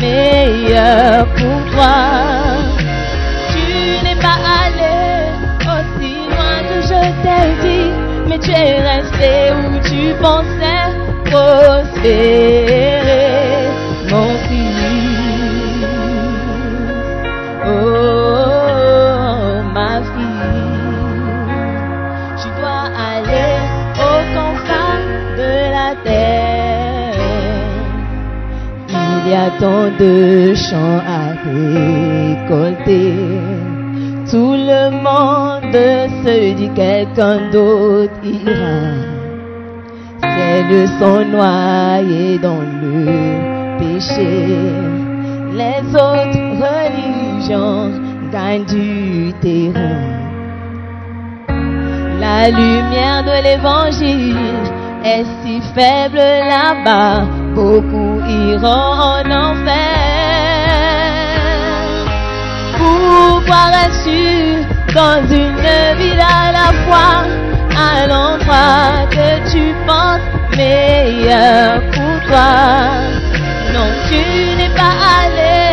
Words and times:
Meilleur 0.00 1.26
pour 1.36 1.58
toi. 1.72 1.96
Tu 3.52 3.64
n'es 4.04 4.18
pas 4.26 4.38
allé 4.62 4.98
aussi 5.74 6.12
loin 6.32 6.56
que 6.68 6.78
je 6.90 7.00
t'ai 7.22 7.44
dit, 7.64 7.90
mais 8.28 8.38
tu 8.38 8.50
es 8.50 8.74
resté 8.92 9.30
où 9.58 9.62
tu 9.88 10.00
pensais 10.20 10.86
prospérer, 11.30 12.81
tant 29.50 29.88
de 29.98 30.54
champs 30.54 31.00
à 31.06 31.34
récolter. 31.44 33.14
Tout 34.30 34.54
le 34.54 34.90
monde 35.06 35.74
se 36.24 36.54
dit 36.54 36.70
quelqu'un 36.74 37.50
d'autre 37.50 38.12
ira. 38.22 39.12
Ces 40.22 40.86
sont 40.98 41.24
noyés 41.24 42.38
dans 42.38 42.64
le 42.82 43.78
péché. 43.78 44.56
Les 45.52 45.82
autres 45.94 46.46
religions 46.64 47.90
gagnent 48.32 48.64
du 48.64 49.32
terrain. 49.40 50.22
La 52.20 52.48
lumière 52.48 53.22
de 53.24 53.36
l'évangile 53.44 54.36
est 55.04 55.24
si 55.42 55.60
faible 55.74 56.16
là-bas, 56.16 57.26
beaucoup 57.54 58.11
iront 58.28 58.92
en 59.10 59.30
enfer. 59.30 59.82
Pourquoi 62.78 63.62
restes-tu 63.76 64.64
dans 64.94 65.20
une 65.30 65.68
ville 65.98 66.20
à 66.20 66.52
la 66.58 66.68
fois, 66.84 67.16
à 67.76 68.06
l'endroit 68.06 69.06
que 69.10 69.28
tu 69.50 69.62
penses 69.86 70.26
meilleur 70.56 71.80
pour 71.92 72.14
toi? 72.28 72.52
Non, 73.74 73.88
tu 74.08 74.22
n'es 74.58 74.72
pas 74.76 74.96
allé 75.20 75.66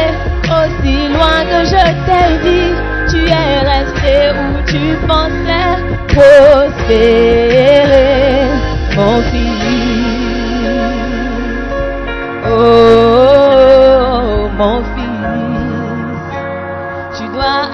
aussi 0.60 0.96
loin 1.10 1.40
que 1.52 1.60
je 1.74 1.84
t'ai 2.06 2.30
dit. 2.48 2.72
Tu 3.12 3.20
es 3.28 3.56
resté 3.74 4.14
où 4.40 4.48
tu 4.72 4.84
pensais 5.08 5.74
prospérer, 6.14 7.38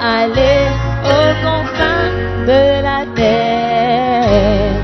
aller 0.06 0.62
aux 1.14 1.32
confins 1.44 2.10
de 2.46 2.62
la 2.86 3.00
terre. 3.14 4.76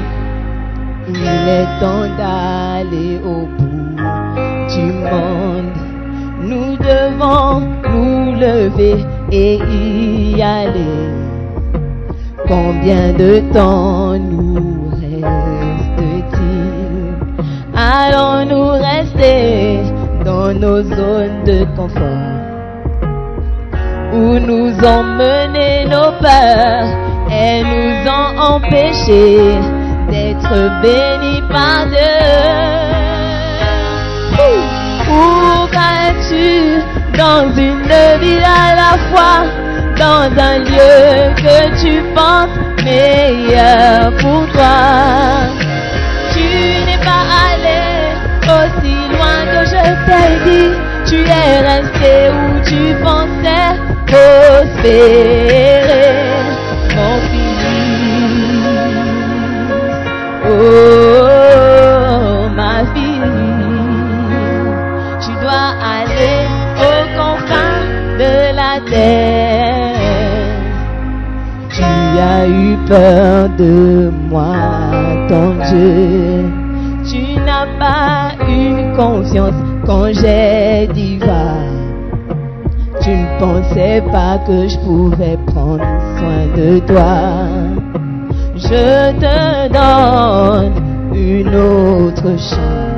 Il 1.08 1.48
est 1.58 1.70
temps 1.80 2.08
d'aller 2.18 3.20
au 3.24 3.46
bout 3.56 3.96
du 4.74 4.86
monde. 5.06 5.74
Nous 6.50 6.76
devons 6.76 7.60
nous 7.92 8.32
lever 8.46 8.98
et 9.30 9.54
y 9.56 10.42
aller. 10.42 10.98
Combien 12.48 13.12
de 13.12 13.40
temps 13.52 14.18
nous 14.18 14.90
reste-t-il? 14.90 16.42
Allons-nous 17.76 18.70
rester 18.90 19.82
dans 20.24 20.52
nos 20.52 20.82
zones 20.82 21.44
de 21.46 21.64
confort 21.76 22.41
Où 24.12 24.38
nous 24.38 24.72
ont 24.84 25.04
mené 25.04 25.86
nos 25.86 26.12
peurs 26.20 26.86
et 27.30 27.62
nous 27.62 28.10
ont 28.10 28.38
empêchés 28.54 29.58
d'être 30.10 30.80
bénis 30.82 31.42
par 31.50 31.86
Dieu. 31.86 32.18
Pourquoi 35.06 35.88
es-tu 36.08 36.82
dans 37.16 37.48
une 37.56 37.92
ville 38.20 38.44
à 38.44 38.74
la 38.82 38.92
fois, 39.10 39.40
dans 39.98 40.28
un 40.38 40.58
lieu 40.58 41.32
que 41.36 41.58
tu 41.80 42.02
penses 42.14 42.58
meilleur 42.84 44.12
pour 44.20 44.46
toi? 44.52 44.76
Tu 46.34 46.46
n'es 46.84 47.02
pas 47.02 47.24
allé 47.48 47.82
aussi 48.44 48.94
loin 49.12 49.38
que 49.52 49.64
je 49.64 49.82
t'ai 50.06 50.28
dit, 50.50 50.72
tu 51.06 51.18
es 51.22 51.60
resté 51.60 52.12
où 52.30 52.60
tu 52.64 52.94
pensais 53.02 53.81
prospérer, 54.12 55.80
mon 56.96 57.16
fils. 57.28 57.64
Oh, 60.44 60.50
ma 62.56 62.76
fille, 62.92 63.32
tu 65.22 65.32
dois 65.42 65.68
aller 65.96 66.40
aux 66.88 67.06
confins 67.20 67.82
de 68.18 68.34
la 68.60 68.74
terre. 68.90 69.96
Tu 71.70 71.84
as 72.34 72.44
eu 72.46 72.76
peur 72.86 73.48
de 73.56 74.10
moi, 74.28 74.54
ton 75.28 75.48
Dieu. 75.68 76.50
Tu 77.10 77.22
n'as 77.40 77.68
pas 77.78 78.34
eu 78.46 78.62
confiance 78.94 79.60
quand 79.86 80.08
j'ai 80.12 80.86
dit 80.92 81.16
va. 81.18 81.71
Tu 83.02 83.10
ne 83.10 83.38
pensais 83.40 84.00
pas 84.12 84.38
que 84.46 84.68
je 84.68 84.78
pouvais 84.78 85.36
prendre 85.46 85.84
soin 86.18 86.46
de 86.56 86.78
toi. 86.86 87.48
te 88.54 89.68
donne 89.68 90.72
une 91.12 91.54
autre 91.54 92.30
chance. 92.38 92.92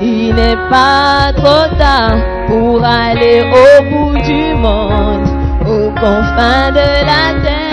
Il 0.00 0.32
n'est 0.32 0.70
pas 0.70 1.32
trop 1.34 1.74
tard 1.76 2.18
pour 2.46 2.84
aller 2.84 3.42
au 3.42 3.82
bout 3.90 4.18
du 4.22 4.54
monde, 4.54 5.26
aux 5.66 5.90
confins 5.98 6.70
de 6.70 6.88
la 7.10 7.34
terre. 7.42 7.68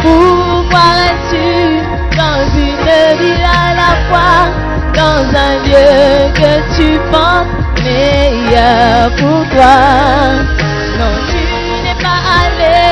Pourquoi 0.00 0.86
restes-tu 1.02 2.16
dans 2.16 2.42
une 2.56 3.18
ville 3.18 3.44
à 3.44 3.74
la 3.74 3.92
fois, 4.08 4.63
dans 4.96 5.24
un 5.46 5.54
lieu 5.66 6.32
que 6.34 6.52
tu 6.76 6.98
penses 7.10 7.46
meilleur 7.82 9.10
pour 9.18 9.40
toi? 9.50 9.76
Non, 10.98 11.14
tu 11.30 11.42
n'es 11.84 11.98
pas 12.02 12.20
allé 12.42 12.88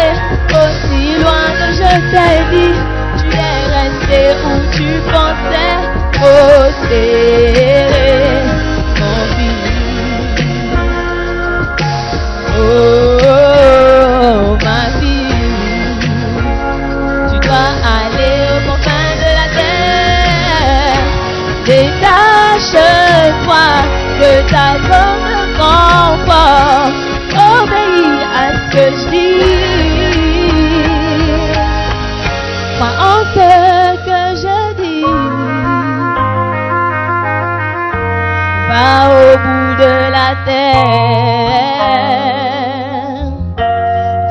aussi 0.62 1.02
loin 1.22 1.46
que 1.58 1.69
je 1.81 1.93
t'ai 2.10 2.34
dit. 2.54 2.76
Tu 3.19 3.37
es 3.37 3.60
resté 3.78 4.20
où 4.44 4.54
tu 4.72 4.88
pensais 5.12 5.82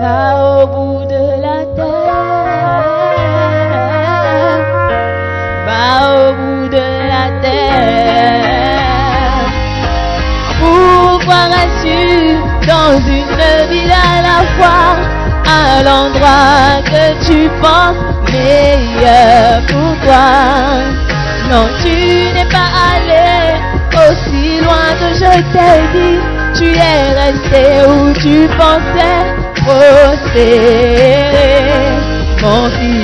Va 0.01 0.17
au 0.63 0.67
bout 0.67 1.05
de 1.05 1.23
la 1.39 1.59
terre. 1.75 2.11
Va 5.67 5.85
au 6.15 6.33
bout 6.33 6.65
de 6.69 6.85
la 7.11 7.25
terre. 7.41 8.41
Pourquoi 10.59 11.41
restes-tu 11.53 12.01
dans 12.67 12.93
une 12.97 13.35
ville 13.69 13.93
à 13.93 13.95
la 14.23 14.39
fois, 14.57 14.89
à 15.45 15.83
l'endroit 15.83 16.81
que 16.83 17.03
tu 17.27 17.37
penses 17.61 18.01
meilleur 18.33 19.61
pour 19.67 19.91
toi? 20.03 20.29
Non, 21.51 21.65
tu 21.83 21.93
n'es 22.33 22.49
pas 22.49 22.69
allé 22.95 23.40
loin 24.71 24.91
que 25.01 25.09
je 25.21 25.33
t'ai 25.53 25.77
dit. 25.95 26.19
Tu 26.57 26.67
es 26.91 27.03
resté 27.23 27.63
où 27.87 27.91
tu 28.23 28.35
pensais 28.57 29.23
prospérer, 29.63 30.69
mon 32.41 32.63
fils. 32.75 33.00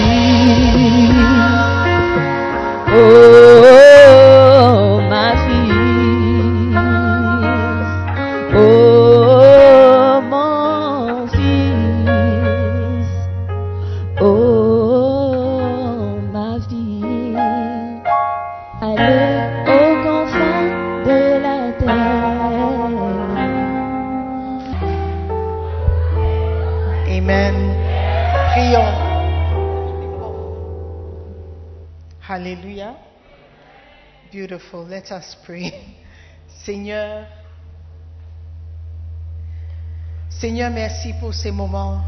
Merci 40.77 41.11
pour 41.19 41.33
ces 41.33 41.49
moments. 41.49 42.03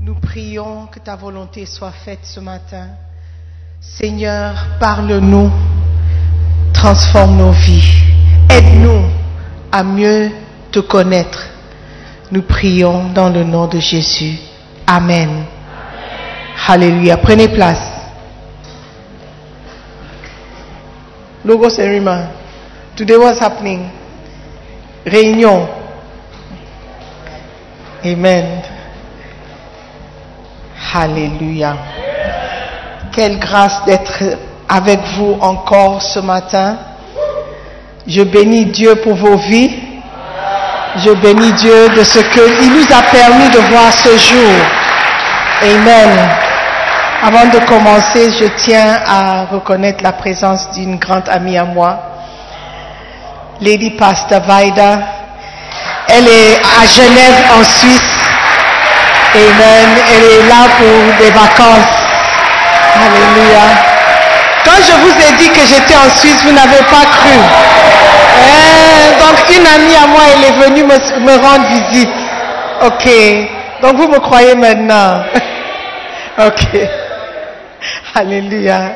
Nous 0.00 0.16
prions 0.16 0.86
que 0.86 0.98
ta 0.98 1.14
volonté 1.14 1.64
soit 1.64 1.92
faite 1.92 2.18
ce 2.24 2.40
matin. 2.40 2.88
Seigneur, 3.80 4.66
parle-nous, 4.80 5.48
transforme 6.74 7.36
nos 7.36 7.52
vies. 7.52 8.02
Aide-nous 8.50 9.04
à 9.70 9.84
mieux 9.84 10.32
te 10.72 10.80
connaître. 10.80 11.50
Nous 12.32 12.42
prions 12.42 13.10
dans 13.14 13.28
le 13.28 13.44
nom 13.44 13.68
de 13.68 13.78
Jésus. 13.78 14.38
Amen. 14.84 15.44
Alléluia. 16.66 17.16
Prenez 17.16 17.46
place. 17.46 17.92
Logos 21.44 21.78
and 21.78 21.90
Rima. 21.90 22.28
Today 22.96 23.16
what's 23.16 23.38
happening? 23.40 23.88
Réunion. 25.06 25.81
Amen. 28.04 28.62
Alléluia. 30.94 31.76
Quelle 33.12 33.38
grâce 33.38 33.84
d'être 33.84 34.22
avec 34.68 35.00
vous 35.16 35.36
encore 35.40 36.02
ce 36.02 36.18
matin. 36.18 36.76
Je 38.06 38.22
bénis 38.22 38.66
Dieu 38.66 38.96
pour 38.96 39.14
vos 39.14 39.36
vies. 39.36 39.70
Je 40.96 41.10
bénis 41.12 41.52
Dieu 41.52 41.88
de 41.90 42.02
ce 42.02 42.18
qu'il 42.18 42.72
nous 42.72 42.84
a 42.84 43.02
permis 43.02 43.50
de 43.50 43.58
voir 43.70 43.92
ce 43.92 44.16
jour. 44.18 44.52
Amen. 45.62 46.28
Avant 47.22 47.46
de 47.50 47.64
commencer, 47.66 48.30
je 48.32 48.46
tiens 48.64 48.98
à 49.06 49.44
reconnaître 49.44 50.02
la 50.02 50.12
présence 50.12 50.70
d'une 50.72 50.96
grande 50.96 51.28
amie 51.28 51.56
à 51.56 51.64
moi, 51.64 52.00
Lady 53.60 53.90
Pastor 53.90 54.40
Vaida. 54.40 55.21
Elle 56.08 56.28
est 56.28 56.56
à 56.56 56.86
Genève 56.86 57.34
en 57.58 57.64
Suisse. 57.64 58.12
Amen. 59.34 59.88
Elle 60.10 60.24
est 60.24 60.48
là 60.48 60.68
pour 60.78 61.24
des 61.24 61.30
vacances. 61.30 61.94
Alléluia. 62.94 63.92
Quand 64.64 64.82
je 64.86 64.92
vous 64.92 65.10
ai 65.10 65.36
dit 65.38 65.48
que 65.50 65.66
j'étais 65.66 65.96
en 65.96 66.10
Suisse, 66.16 66.42
vous 66.44 66.52
n'avez 66.52 66.82
pas 66.90 67.04
cru. 67.04 67.38
Eh, 68.38 69.20
donc 69.20 69.56
une 69.56 69.66
amie 69.66 69.96
à 69.96 70.06
moi, 70.06 70.22
elle 70.34 70.44
est 70.44 70.64
venue 70.64 70.84
me, 70.84 71.20
me 71.20 71.36
rendre 71.40 71.66
visite. 71.90 72.10
Ok. 72.82 73.08
Donc 73.80 73.96
vous 73.96 74.08
me 74.08 74.18
croyez 74.18 74.54
maintenant? 74.54 75.24
ok. 76.38 76.78
Alléluia. 78.14 78.92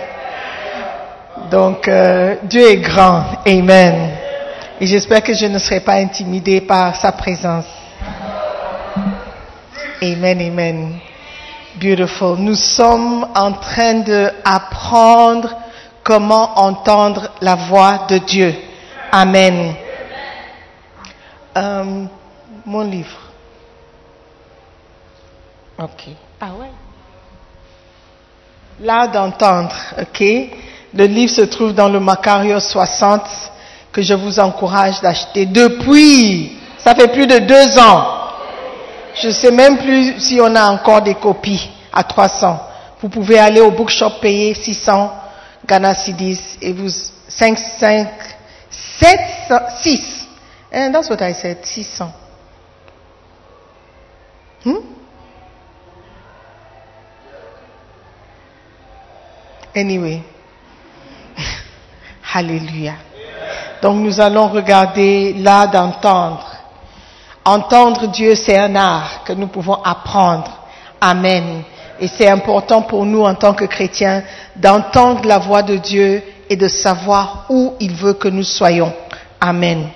Donc 1.51 1.89
euh, 1.89 2.35
Dieu 2.43 2.71
est 2.71 2.77
grand. 2.77 3.25
Amen. 3.47 4.11
Et 4.79 4.87
j'espère 4.87 5.23
que 5.23 5.33
je 5.33 5.47
ne 5.47 5.59
serai 5.59 5.81
pas 5.81 5.95
intimidée 5.95 6.61
par 6.61 6.95
sa 6.97 7.13
présence. 7.13 7.65
Amen, 10.03 10.41
amen. 10.41 10.99
Beautiful. 11.77 12.37
Nous 12.39 12.55
sommes 12.55 13.27
en 13.35 13.53
train 13.53 13.95
d'apprendre 14.01 15.57
comment 16.03 16.59
entendre 16.59 17.31
la 17.41 17.55
voix 17.55 18.07
de 18.09 18.19
Dieu. 18.19 18.55
Amen. 19.11 19.75
Euh, 21.57 22.05
mon 22.67 22.83
livre. 22.83 23.19
Ok. 25.79 26.09
Ah 26.39 26.53
ouais? 26.59 26.71
L'art 28.81 29.11
d'entendre, 29.11 29.75
ok? 29.99 30.21
Le 30.93 31.07
livre 31.07 31.33
se 31.33 31.43
trouve 31.43 31.73
dans 31.73 31.89
le 31.89 31.99
Macario 31.99 32.61
60 32.61 33.23
que 33.97 34.03
je 34.03 34.13
vous 34.13 34.39
encourage 34.39 35.01
d'acheter 35.01 35.47
depuis, 35.47 36.59
ça 36.77 36.95
fait 36.95 37.09
plus 37.09 37.27
de 37.27 37.39
deux 37.39 37.79
ans. 37.79 38.05
Je 39.15 39.31
sais 39.31 39.51
même 39.51 39.79
plus 39.79 40.21
si 40.21 40.39
on 40.39 40.55
a 40.55 40.71
encore 40.71 41.01
des 41.01 41.15
copies 41.15 41.71
à 41.95 42.05
300. 42.05 42.61
Vous 43.01 43.09
pouvez 43.09 43.39
aller 43.39 43.63
au 43.63 43.71
bookshop 43.71 44.21
payer 44.21 44.53
600 44.53 45.11
Ghana 45.67 45.95
Cedis 45.95 46.59
et 46.61 46.75
vous 46.75 46.91
5, 46.91 47.59
5, 47.59 48.09
7, 48.69 49.21
6. 49.79 50.27
And 50.75 50.93
that's 50.93 51.09
what 51.09 51.23
I 51.23 51.33
said, 51.33 51.65
600. 51.65 52.13
Hmm? 54.63 54.75
Anyway. 59.75 60.23
Alléluia. 62.35 62.97
Donc 63.83 63.97
nous 63.97 64.21
allons 64.21 64.49
regarder 64.49 65.35
l'art 65.35 65.71
d'entendre. 65.71 66.47
Entendre 67.45 68.09
Dieu, 68.09 68.35
c'est 68.35 68.59
un 68.59 68.75
art 68.75 69.23
que 69.25 69.33
nous 69.33 69.47
pouvons 69.47 69.81
apprendre 69.83 70.51
Amen. 71.01 71.63
Et 72.01 72.09
c'est 72.09 72.29
important 72.29 72.83
pour 72.83 73.05
nous 73.07 73.23
en 73.23 73.35
tant 73.35 73.55
que 73.55 73.65
chrétiens 73.65 74.23
d'entendre 74.55 75.27
la 75.27 75.39
voix 75.39 75.63
de 75.63 75.77
Dieu 75.77 76.23
et 76.49 76.57
de 76.57 76.69
savoir 76.69 77.47
où 77.49 77.75
il 77.81 77.93
veut 77.93 78.15
que 78.15 78.29
nous 78.29 78.43
soyons. 78.43 78.93
Amen. 79.41 79.89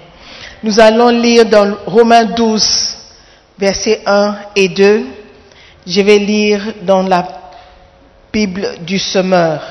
Nous 0.62 0.78
allons 0.80 1.08
lire 1.08 1.46
dans 1.46 1.74
Romains 1.86 2.24
12, 2.24 2.96
versets 3.58 4.02
1 4.06 4.36
et 4.56 4.68
2. 4.68 5.06
Je 5.86 6.00
vais 6.02 6.18
lire 6.18 6.74
dans 6.82 7.02
la 7.02 7.26
Bible 8.32 8.66
du 8.82 8.98
semeur. 8.98 9.62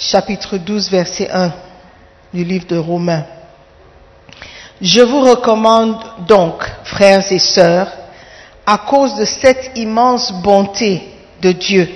Chapitre 0.00 0.58
12, 0.58 0.90
verset 0.90 1.28
1 1.28 1.52
du 2.32 2.44
livre 2.44 2.68
de 2.68 2.76
Romains. 2.78 3.24
Je 4.80 5.00
vous 5.00 5.22
recommande 5.22 5.98
donc, 6.20 6.62
frères 6.84 7.24
et 7.32 7.40
sœurs, 7.40 7.90
à 8.64 8.78
cause 8.78 9.16
de 9.16 9.24
cette 9.24 9.72
immense 9.74 10.30
bonté 10.40 11.02
de 11.42 11.50
Dieu, 11.50 11.90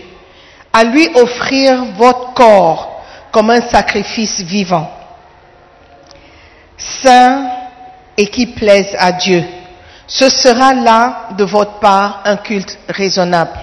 à 0.73 0.83
lui 0.83 1.11
offrir 1.15 1.85
votre 1.97 2.35
corps 2.35 3.05
comme 3.31 3.51
un 3.51 3.61
sacrifice 3.61 4.41
vivant, 4.41 4.91
saint 6.77 7.47
et 8.17 8.27
qui 8.27 8.47
plaise 8.47 8.97
à 8.99 9.13
Dieu. 9.13 9.45
Ce 10.09 10.29
sera 10.29 10.75
là 10.75 11.29
de 11.39 11.45
votre 11.45 11.79
part 11.79 12.23
un 12.25 12.37
culte 12.37 12.77
raisonnable. 12.89 13.61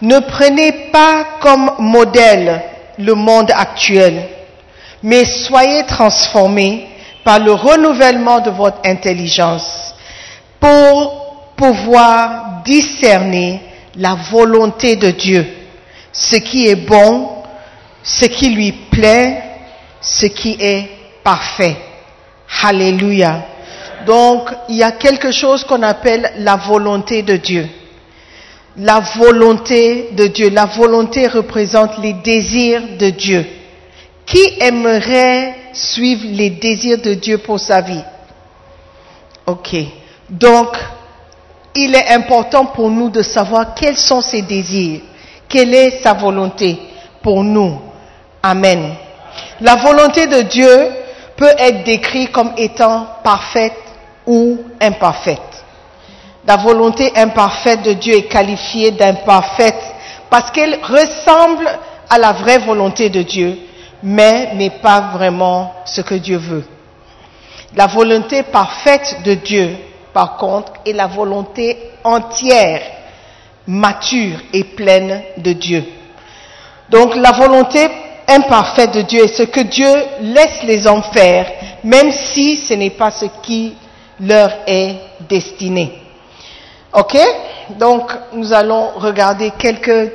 Ne 0.00 0.20
prenez 0.20 0.90
pas 0.92 1.24
comme 1.40 1.72
modèle 1.80 2.62
le 2.98 3.14
monde 3.14 3.50
actuel, 3.54 4.22
mais 5.02 5.24
soyez 5.24 5.84
transformés 5.86 6.88
par 7.24 7.38
le 7.38 7.52
renouvellement 7.52 8.40
de 8.40 8.50
votre 8.50 8.78
intelligence 8.84 9.94
pour 10.60 11.52
pouvoir 11.56 12.62
discerner 12.64 13.60
la 13.96 14.14
volonté 14.30 14.96
de 14.96 15.10
Dieu, 15.10 15.46
ce 16.12 16.36
qui 16.36 16.66
est 16.66 16.76
bon, 16.76 17.30
ce 18.02 18.26
qui 18.26 18.50
lui 18.50 18.72
plaît, 18.72 19.42
ce 20.00 20.26
qui 20.26 20.56
est 20.60 20.88
parfait. 21.22 21.76
Alléluia. 22.62 23.42
Donc, 24.06 24.50
il 24.68 24.76
y 24.76 24.82
a 24.82 24.92
quelque 24.92 25.32
chose 25.32 25.64
qu'on 25.64 25.82
appelle 25.82 26.30
la 26.38 26.56
volonté 26.56 27.22
de 27.22 27.36
Dieu. 27.36 27.68
La 28.78 29.00
volonté 29.00 30.10
de 30.12 30.26
Dieu. 30.26 30.50
La 30.50 30.66
volonté 30.66 31.28
représente 31.28 31.98
les 31.98 32.14
désirs 32.14 32.82
de 32.98 33.10
Dieu. 33.10 33.46
Qui 34.26 34.54
aimerait 34.60 35.54
suivre 35.72 36.24
les 36.30 36.50
désirs 36.50 36.98
de 36.98 37.14
Dieu 37.14 37.38
pour 37.38 37.60
sa 37.60 37.80
vie? 37.80 38.02
Ok. 39.46 39.76
Donc, 40.28 40.76
il 41.74 41.94
est 41.94 42.08
important 42.08 42.66
pour 42.66 42.90
nous 42.90 43.10
de 43.10 43.22
savoir 43.22 43.74
quels 43.74 43.96
sont 43.96 44.20
ses 44.20 44.42
désirs, 44.42 45.00
quelle 45.48 45.74
est 45.74 46.02
sa 46.02 46.14
volonté 46.14 46.78
pour 47.22 47.44
nous? 47.44 47.80
Amen. 48.42 48.94
La 49.60 49.76
volonté 49.76 50.26
de 50.26 50.42
Dieu 50.42 50.88
peut 51.36 51.52
être 51.58 51.84
décrite 51.84 52.32
comme 52.32 52.52
étant 52.56 53.06
parfaite 53.22 53.76
ou 54.26 54.58
imparfaite. 54.80 55.53
La 56.46 56.56
volonté 56.56 57.10
imparfaite 57.16 57.82
de 57.82 57.94
Dieu 57.94 58.16
est 58.16 58.28
qualifiée 58.28 58.90
d'imparfaite 58.90 59.80
parce 60.28 60.50
qu'elle 60.50 60.78
ressemble 60.82 61.68
à 62.10 62.18
la 62.18 62.32
vraie 62.32 62.58
volonté 62.58 63.08
de 63.08 63.22
Dieu, 63.22 63.58
mais 64.02 64.54
n'est 64.54 64.78
pas 64.82 65.12
vraiment 65.14 65.72
ce 65.86 66.02
que 66.02 66.14
Dieu 66.14 66.36
veut. 66.36 66.64
La 67.76 67.86
volonté 67.86 68.42
parfaite 68.42 69.22
de 69.24 69.34
Dieu, 69.34 69.74
par 70.12 70.36
contre, 70.36 70.72
est 70.84 70.92
la 70.92 71.06
volonté 71.06 71.78
entière, 72.04 72.82
mature 73.66 74.38
et 74.52 74.64
pleine 74.64 75.22
de 75.38 75.52
Dieu. 75.54 75.82
Donc 76.90 77.16
la 77.16 77.32
volonté 77.32 77.88
imparfaite 78.28 78.92
de 78.92 79.02
Dieu 79.02 79.24
est 79.24 79.36
ce 79.36 79.44
que 79.44 79.60
Dieu 79.60 79.92
laisse 80.20 80.62
les 80.64 80.86
hommes 80.86 81.02
faire, 81.12 81.46
même 81.82 82.12
si 82.12 82.58
ce 82.58 82.74
n'est 82.74 82.90
pas 82.90 83.10
ce 83.10 83.26
qui 83.42 83.74
leur 84.20 84.50
est 84.66 84.96
destiné. 85.28 86.03
Ok? 86.94 87.18
Donc 87.78 88.12
nous 88.32 88.52
allons 88.52 88.90
regarder 88.96 89.52
quelques 89.58 90.12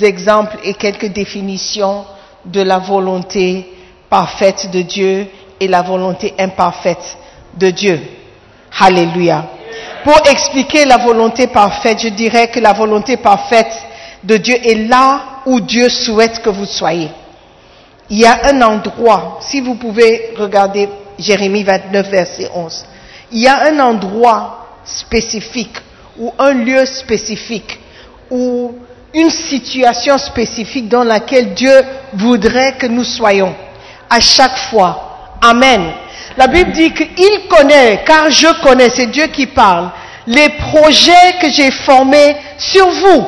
exemples 0.00 0.56
et 0.64 0.74
quelques 0.74 1.12
définitions 1.12 2.04
de 2.44 2.62
la 2.62 2.78
volonté 2.78 3.66
parfaite 4.08 4.70
de 4.70 4.80
Dieu 4.80 5.26
et 5.60 5.68
la 5.68 5.82
volonté 5.82 6.34
imparfaite 6.38 7.18
de 7.54 7.70
Dieu. 7.70 8.00
Alléluia. 8.80 9.44
Pour 10.04 10.18
expliquer 10.30 10.86
la 10.86 10.96
volonté 10.96 11.46
parfaite, 11.48 12.00
je 12.00 12.08
dirais 12.08 12.48
que 12.48 12.60
la 12.60 12.72
volonté 12.72 13.18
parfaite 13.18 13.72
de 14.24 14.36
Dieu 14.38 14.56
est 14.62 14.88
là 14.88 15.20
où 15.44 15.60
Dieu 15.60 15.90
souhaite 15.90 16.40
que 16.40 16.48
vous 16.48 16.64
soyez. 16.64 17.10
Il 18.08 18.18
y 18.18 18.24
a 18.24 18.46
un 18.46 18.62
endroit, 18.62 19.38
si 19.42 19.60
vous 19.60 19.74
pouvez 19.74 20.32
regarder 20.38 20.88
Jérémie 21.18 21.64
29, 21.64 22.08
verset 22.08 22.50
11, 22.54 22.86
il 23.32 23.40
y 23.40 23.48
a 23.48 23.64
un 23.66 23.78
endroit 23.80 24.66
spécifique 24.84 25.76
ou 26.18 26.32
un 26.38 26.52
lieu 26.52 26.84
spécifique 26.86 27.78
ou 28.30 28.74
une 29.14 29.30
situation 29.30 30.18
spécifique 30.18 30.88
dans 30.88 31.04
laquelle 31.04 31.54
Dieu 31.54 31.82
voudrait 32.12 32.76
que 32.78 32.86
nous 32.86 33.04
soyons 33.04 33.54
à 34.10 34.20
chaque 34.20 34.58
fois. 34.70 35.36
Amen. 35.40 35.92
La 36.36 36.46
Bible 36.46 36.72
dit 36.72 36.92
qu'il 36.92 37.48
connaît, 37.48 38.02
car 38.06 38.30
je 38.30 38.62
connais, 38.62 38.90
c'est 38.90 39.06
Dieu 39.06 39.26
qui 39.28 39.46
parle, 39.46 39.90
les 40.26 40.48
projets 40.70 41.36
que 41.40 41.48
j'ai 41.48 41.70
formés 41.70 42.36
sur 42.58 42.88
vous. 42.88 43.26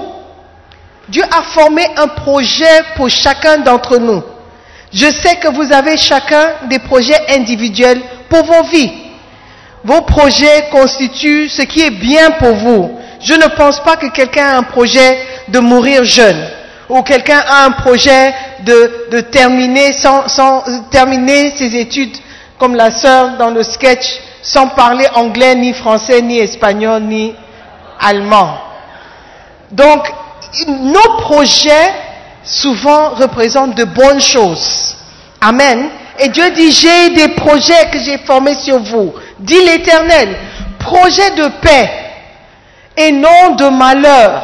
Dieu 1.09 1.25
a 1.31 1.43
formé 1.43 1.85
un 1.97 2.07
projet 2.09 2.83
pour 2.97 3.09
chacun 3.09 3.59
d'entre 3.59 3.99
nous. 3.99 4.23
Je 4.93 5.07
sais 5.07 5.37
que 5.37 5.49
vous 5.49 5.73
avez 5.73 5.97
chacun 5.97 6.53
des 6.69 6.79
projets 6.79 7.19
individuels 7.31 8.01
pour 8.29 8.45
vos 8.45 8.65
vies. 8.65 8.93
Vos 9.85 10.03
projets 10.03 10.69
constituent 10.71 11.49
ce 11.49 11.63
qui 11.63 11.81
est 11.81 11.91
bien 11.91 12.33
pour 12.33 12.55
vous. 12.55 12.99
Je 13.21 13.35
ne 13.35 13.47
pense 13.57 13.81
pas 13.81 13.97
que 13.97 14.07
quelqu'un 14.09 14.47
a 14.47 14.57
un 14.59 14.63
projet 14.63 15.19
de 15.49 15.59
mourir 15.59 16.05
jeune 16.05 16.49
ou 16.89 17.03
quelqu'un 17.03 17.43
a 17.47 17.65
un 17.65 17.71
projet 17.71 18.35
de, 18.65 19.09
de 19.11 19.21
terminer 19.21 19.93
sans, 19.93 20.29
sans 20.29 20.63
terminer 20.91 21.55
ses 21.57 21.75
études 21.77 22.17
comme 22.59 22.75
la 22.75 22.91
sœur 22.91 23.37
dans 23.39 23.51
le 23.51 23.63
sketch 23.63 24.21
sans 24.43 24.69
parler 24.69 25.07
anglais 25.15 25.55
ni 25.55 25.73
français 25.73 26.21
ni 26.23 26.39
espagnol 26.39 27.03
ni 27.03 27.35
allemand. 27.99 28.59
Donc 29.71 30.11
nos 30.67 31.17
projets 31.19 31.93
souvent 32.43 33.11
représentent 33.11 33.77
de 33.77 33.85
bonnes 33.85 34.21
choses. 34.21 34.97
Amen. 35.41 35.89
Et 36.19 36.29
Dieu 36.29 36.51
dit, 36.51 36.71
j'ai 36.71 37.11
des 37.15 37.29
projets 37.29 37.89
que 37.91 37.99
j'ai 37.99 38.19
formés 38.19 38.55
sur 38.55 38.79
vous. 38.79 39.15
Dit 39.41 39.65
l'Éternel, 39.65 40.37
projet 40.79 41.31
de 41.31 41.49
paix 41.63 41.91
et 42.97 43.13
non 43.13 43.55
de 43.57 43.69
malheur, 43.69 44.43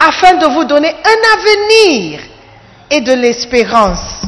afin 0.00 0.34
de 0.34 0.46
vous 0.46 0.64
donner 0.64 0.88
un 0.88 1.38
avenir 1.38 2.20
et 2.90 3.00
de 3.00 3.12
l'espérance. 3.12 4.22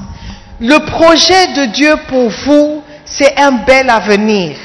Le 0.61 0.79
projet 0.79 1.47
de 1.55 1.65
Dieu 1.67 1.95
pour 2.09 2.29
vous, 2.29 2.83
c'est 3.05 3.39
un 3.39 3.53
bel 3.53 3.89
avenir. 3.89 4.57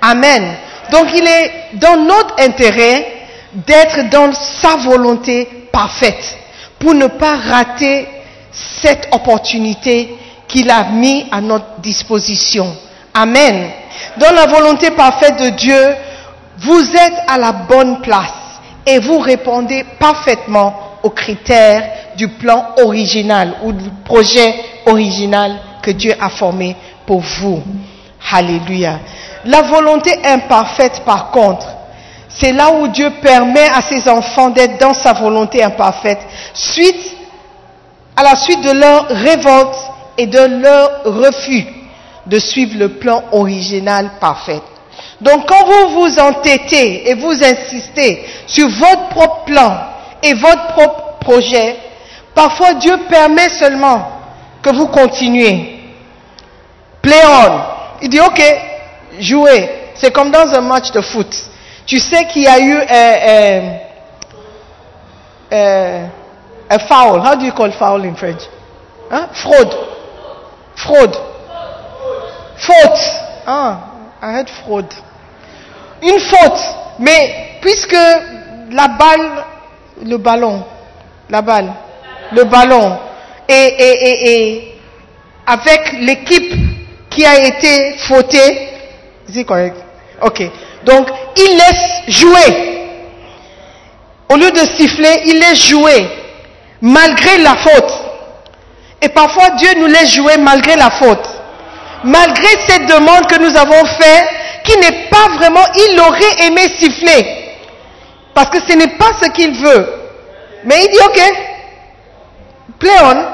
Amen. 0.00 0.54
Donc 0.90 1.06
il 1.14 1.26
est 1.26 1.52
dans 1.74 1.96
notre 1.96 2.40
intérêt 2.40 3.06
d'être 3.54 4.08
dans 4.10 4.32
sa 4.32 4.76
volonté 4.76 5.68
parfaite 5.72 6.36
pour 6.78 6.94
ne 6.94 7.06
pas 7.06 7.36
rater 7.36 8.08
cette 8.52 9.08
opportunité 9.12 10.16
qu'il 10.48 10.70
a 10.70 10.84
mis 10.84 11.26
à 11.30 11.40
notre 11.40 11.80
disposition. 11.80 12.74
Amen. 13.14 13.70
Dans 14.16 14.32
la 14.32 14.46
volonté 14.46 14.90
parfaite 14.90 15.38
de 15.38 15.48
Dieu, 15.50 15.96
vous 16.58 16.90
êtes 16.90 17.22
à 17.28 17.38
la 17.38 17.52
bonne 17.52 18.00
place 18.00 18.32
et 18.86 18.98
vous 18.98 19.18
répondez 19.18 19.84
parfaitement 19.98 20.74
aux 21.02 21.10
critères 21.10 21.88
du 22.16 22.28
plan 22.28 22.74
original 22.82 23.54
ou 23.64 23.72
du 23.72 23.90
projet 24.04 24.54
original 24.86 25.58
que 25.82 25.90
Dieu 25.90 26.14
a 26.20 26.28
formé 26.28 26.76
pour 27.06 27.20
vous. 27.20 27.62
Alléluia. 28.32 29.00
La 29.44 29.62
volonté 29.62 30.14
imparfaite, 30.24 31.02
par 31.04 31.30
contre, 31.30 31.66
c'est 32.28 32.52
là 32.52 32.70
où 32.70 32.88
Dieu 32.88 33.10
permet 33.20 33.68
à 33.68 33.82
ses 33.82 34.08
enfants 34.08 34.50
d'être 34.50 34.78
dans 34.78 34.94
sa 34.94 35.12
volonté 35.12 35.62
imparfaite, 35.62 36.20
suite 36.54 37.16
à 38.16 38.22
la 38.22 38.36
suite 38.36 38.62
de 38.62 38.72
leur 38.72 39.08
révolte 39.08 39.76
et 40.16 40.26
de 40.26 40.38
leur 40.38 41.04
refus 41.04 41.81
de 42.26 42.38
suivre 42.38 42.78
le 42.78 42.88
plan 42.90 43.24
original 43.32 44.12
parfait. 44.20 44.60
Donc 45.20 45.48
quand 45.48 45.64
vous 45.66 46.00
vous 46.00 46.18
entêtez 46.18 47.08
et 47.10 47.14
vous 47.14 47.32
insistez 47.44 48.24
sur 48.46 48.68
votre 48.68 49.08
propre 49.08 49.44
plan 49.44 49.76
et 50.22 50.34
votre 50.34 50.66
propre 50.68 51.18
projet, 51.20 51.76
parfois 52.34 52.74
Dieu 52.74 52.96
permet 53.08 53.48
seulement 53.48 54.08
que 54.62 54.70
vous 54.74 54.86
continuez. 54.88 55.80
Play 57.00 57.20
on. 57.26 57.60
Il 58.02 58.08
dit, 58.08 58.20
ok, 58.20 58.42
jouez. 59.20 59.68
C'est 59.94 60.12
comme 60.12 60.30
dans 60.30 60.52
un 60.54 60.60
match 60.60 60.90
de 60.92 61.00
foot. 61.00 61.28
Tu 61.86 61.98
sais 61.98 62.26
qu'il 62.26 62.42
y 62.42 62.48
a 62.48 62.58
eu 62.60 62.76
un, 62.76 63.78
un, 65.50 66.08
un- 66.70 66.78
foul. 66.78 67.20
How 67.20 67.34
do 67.36 67.44
you 67.44 67.52
call 67.52 67.72
foul 67.72 68.04
in 68.04 68.14
French? 68.14 68.42
Hein? 69.10 69.28
Fraude. 69.32 69.74
Fraude. 70.76 71.16
Faute. 72.62 73.00
Ah, 73.46 73.78
arrête 74.20 74.48
fraude. 74.50 74.92
Une 76.02 76.20
faute. 76.20 76.60
Mais 76.98 77.58
puisque 77.60 77.96
la 78.70 78.88
balle, 78.88 79.44
le 80.04 80.16
ballon, 80.16 80.64
la 81.28 81.42
balle, 81.42 81.72
le 82.32 82.44
ballon, 82.44 82.98
et, 83.48 83.52
et, 83.52 84.08
et, 84.08 84.32
et 84.32 84.74
avec 85.46 85.92
l'équipe 86.00 86.52
qui 87.10 87.24
a 87.24 87.44
été 87.44 87.96
fautée, 87.98 88.68
c'est 89.32 89.44
correct? 89.44 89.76
Ok. 90.20 90.42
Donc, 90.84 91.08
il 91.36 91.56
laisse 91.56 92.16
jouer. 92.20 92.88
Au 94.28 94.36
lieu 94.36 94.50
de 94.50 94.64
siffler, 94.76 95.22
il 95.26 95.38
laisse 95.38 95.66
jouer, 95.66 96.08
malgré 96.80 97.38
la 97.38 97.56
faute. 97.56 97.92
Et 99.00 99.08
parfois, 99.08 99.50
Dieu 99.50 99.70
nous 99.78 99.86
laisse 99.86 100.14
jouer 100.14 100.36
malgré 100.38 100.76
la 100.76 100.90
faute. 100.90 101.31
Malgré 102.04 102.48
cette 102.66 102.86
demande 102.86 103.26
que 103.26 103.38
nous 103.38 103.56
avons 103.56 103.84
faite, 103.84 104.28
qui 104.64 104.76
n'est 104.78 105.08
pas 105.08 105.28
vraiment, 105.36 105.64
il 105.74 106.00
aurait 106.00 106.46
aimé 106.46 106.62
siffler. 106.78 107.54
Parce 108.34 108.50
que 108.50 108.60
ce 108.60 108.76
n'est 108.76 108.96
pas 108.96 109.10
ce 109.20 109.30
qu'il 109.30 109.52
veut. 109.52 109.86
Mais 110.64 110.84
il 110.84 110.90
dit, 110.90 110.98
ok, 111.04 111.20
play 112.78 112.90
on. 113.02 113.24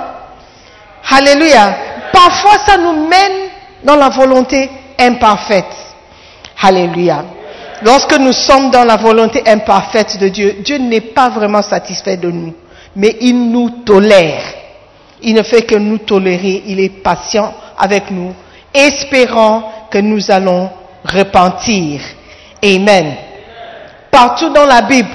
Alléluia. 1.16 1.76
Parfois, 2.12 2.58
ça 2.66 2.76
nous 2.76 3.06
mène 3.06 3.50
dans 3.84 3.96
la 3.96 4.08
volonté 4.08 4.70
imparfaite. 4.98 5.74
Alléluia. 6.60 7.24
Lorsque 7.82 8.18
nous 8.18 8.32
sommes 8.32 8.70
dans 8.70 8.84
la 8.84 8.96
volonté 8.96 9.42
imparfaite 9.46 10.18
de 10.18 10.28
Dieu, 10.28 10.56
Dieu 10.64 10.78
n'est 10.78 11.00
pas 11.00 11.28
vraiment 11.28 11.62
satisfait 11.62 12.16
de 12.16 12.30
nous, 12.30 12.52
mais 12.96 13.16
il 13.20 13.50
nous 13.50 13.70
tolère. 13.84 14.42
Il 15.22 15.34
ne 15.34 15.42
fait 15.42 15.62
que 15.62 15.76
nous 15.76 15.98
tolérer, 15.98 16.64
il 16.66 16.80
est 16.80 17.02
patient 17.02 17.54
avec 17.78 18.10
nous, 18.10 18.34
espérant 18.86 19.88
que 19.90 19.98
nous 19.98 20.30
allons 20.30 20.70
repentir. 21.04 22.00
Amen. 22.62 23.14
Partout 24.10 24.50
dans 24.50 24.66
la 24.66 24.82
Bible, 24.82 25.08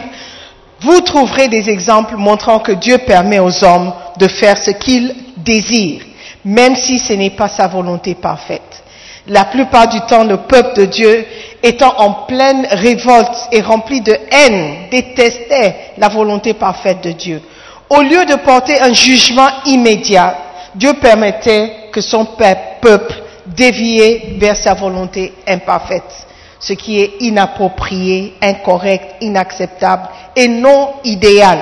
vous 0.82 1.01
trouverez 1.01 1.48
des 1.48 1.70
exemples 1.70 2.15
montrant 2.17 2.60
que 2.60 2.74
Dieu 2.74 2.98
permet 3.00 3.39
aux 3.39 3.63
hommes 3.63 3.93
de 4.17 4.27
faire 4.27 4.58
ce 4.58 4.72
qu'ils 4.72 5.15
désirent, 5.38 6.03
même 6.46 6.75
si 6.75 7.00
ce 7.00 7.13
n'est 7.13 7.29
pas 7.29 7.48
sa 7.48 7.67
volonté 7.67 8.15
parfaite. 8.15 8.84
La 9.27 9.46
plupart 9.46 9.88
du 9.88 10.01
temps, 10.01 10.25
le 10.25 10.38
peuple 10.38 10.75
de 10.82 10.86
Dieu, 10.86 11.25
étant 11.62 11.93
en 11.98 12.12
pleine 12.25 12.67
révolte 12.70 13.48
et 13.53 13.62
rempli 13.62 14.01
de 14.01 14.17
haine, 14.29 14.89
détestait 14.91 15.93
la 15.98 16.10
volonté 16.10 16.53
parfaite 16.53 17.01
de 17.01 17.12
Dieu. 17.12 17.41
Au 17.89 18.01
lieu 18.01 18.25
de 18.25 18.36
porter 18.36 18.82
un 18.82 18.93
jugement 18.93 19.48
immédiat, 19.65 20.36
Dieu 20.75 20.93
permettait 20.96 21.89
que 21.93 22.01
son 22.01 22.25
peuple 22.25 23.23
déviait 23.46 24.36
vers 24.38 24.56
sa 24.56 24.74
volonté 24.74 25.34
imparfaite, 25.48 26.28
ce 26.60 26.74
qui 26.74 27.00
est 27.00 27.22
inapproprié, 27.22 28.36
incorrect, 28.42 29.16
inacceptable 29.22 30.08
et 30.36 30.48
non 30.48 30.94
idéal. 31.04 31.60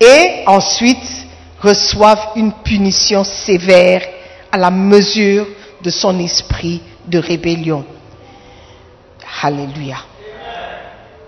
Et 0.00 0.44
ensuite 0.46 1.26
reçoivent 1.60 2.28
une 2.36 2.52
punition 2.52 3.24
sévère 3.24 4.02
à 4.52 4.58
la 4.58 4.70
mesure 4.70 5.46
de 5.82 5.90
son 5.90 6.18
esprit 6.18 6.82
de 7.06 7.18
rébellion. 7.18 7.84
Alléluia. 9.42 9.96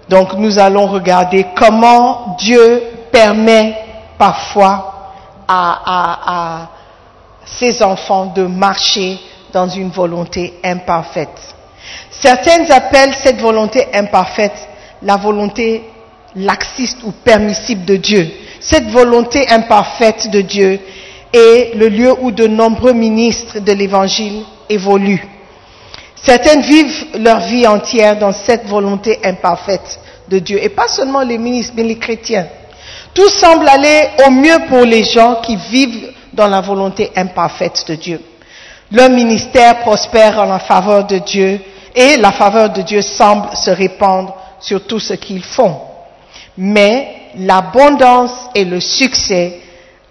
Donc 0.08 0.34
nous 0.34 0.58
allons 0.58 0.86
regarder 0.86 1.46
comment 1.56 2.36
Dieu 2.38 2.82
permet 3.10 3.76
parfois 4.18 5.12
à 5.48 6.68
ses 7.44 7.82
enfants 7.82 8.26
de 8.26 8.42
marcher 8.42 9.18
dans 9.56 9.68
une 9.70 9.88
volonté 9.88 10.52
imparfaite. 10.62 11.54
Certains 12.10 12.68
appellent 12.68 13.16
cette 13.24 13.40
volonté 13.40 13.86
imparfaite 13.94 14.68
la 15.00 15.16
volonté 15.16 15.82
laxiste 16.34 16.98
ou 17.04 17.12
permissible 17.24 17.86
de 17.86 17.96
Dieu. 17.96 18.30
Cette 18.60 18.90
volonté 18.90 19.48
imparfaite 19.48 20.28
de 20.30 20.42
Dieu 20.42 20.78
est 21.32 21.74
le 21.74 21.88
lieu 21.88 22.12
où 22.20 22.32
de 22.32 22.46
nombreux 22.46 22.92
ministres 22.92 23.60
de 23.60 23.72
l'Évangile 23.72 24.42
évoluent. 24.68 25.26
Certains 26.16 26.60
vivent 26.60 27.06
leur 27.18 27.40
vie 27.40 27.66
entière 27.66 28.18
dans 28.18 28.32
cette 28.32 28.66
volonté 28.66 29.20
imparfaite 29.24 30.00
de 30.28 30.38
Dieu. 30.38 30.62
Et 30.62 30.68
pas 30.68 30.88
seulement 30.88 31.22
les 31.22 31.38
ministres, 31.38 31.72
mais 31.76 31.82
les 31.82 31.96
chrétiens. 31.96 32.46
Tout 33.14 33.30
semble 33.30 33.66
aller 33.70 34.10
au 34.26 34.30
mieux 34.30 34.58
pour 34.68 34.84
les 34.84 35.04
gens 35.04 35.36
qui 35.36 35.56
vivent 35.56 36.12
dans 36.34 36.48
la 36.48 36.60
volonté 36.60 37.10
imparfaite 37.16 37.86
de 37.88 37.94
Dieu. 37.94 38.20
Leur 38.92 39.10
ministère 39.10 39.80
prospère 39.80 40.38
en 40.38 40.44
la 40.44 40.60
faveur 40.60 41.06
de 41.06 41.18
Dieu 41.18 41.60
et 41.94 42.16
la 42.18 42.30
faveur 42.30 42.70
de 42.70 42.82
Dieu 42.82 43.02
semble 43.02 43.48
se 43.56 43.70
répandre 43.70 44.36
sur 44.60 44.86
tout 44.86 45.00
ce 45.00 45.14
qu'ils 45.14 45.42
font. 45.42 45.80
Mais 46.56 47.30
l'abondance 47.36 48.32
et 48.54 48.64
le 48.64 48.80
succès 48.80 49.60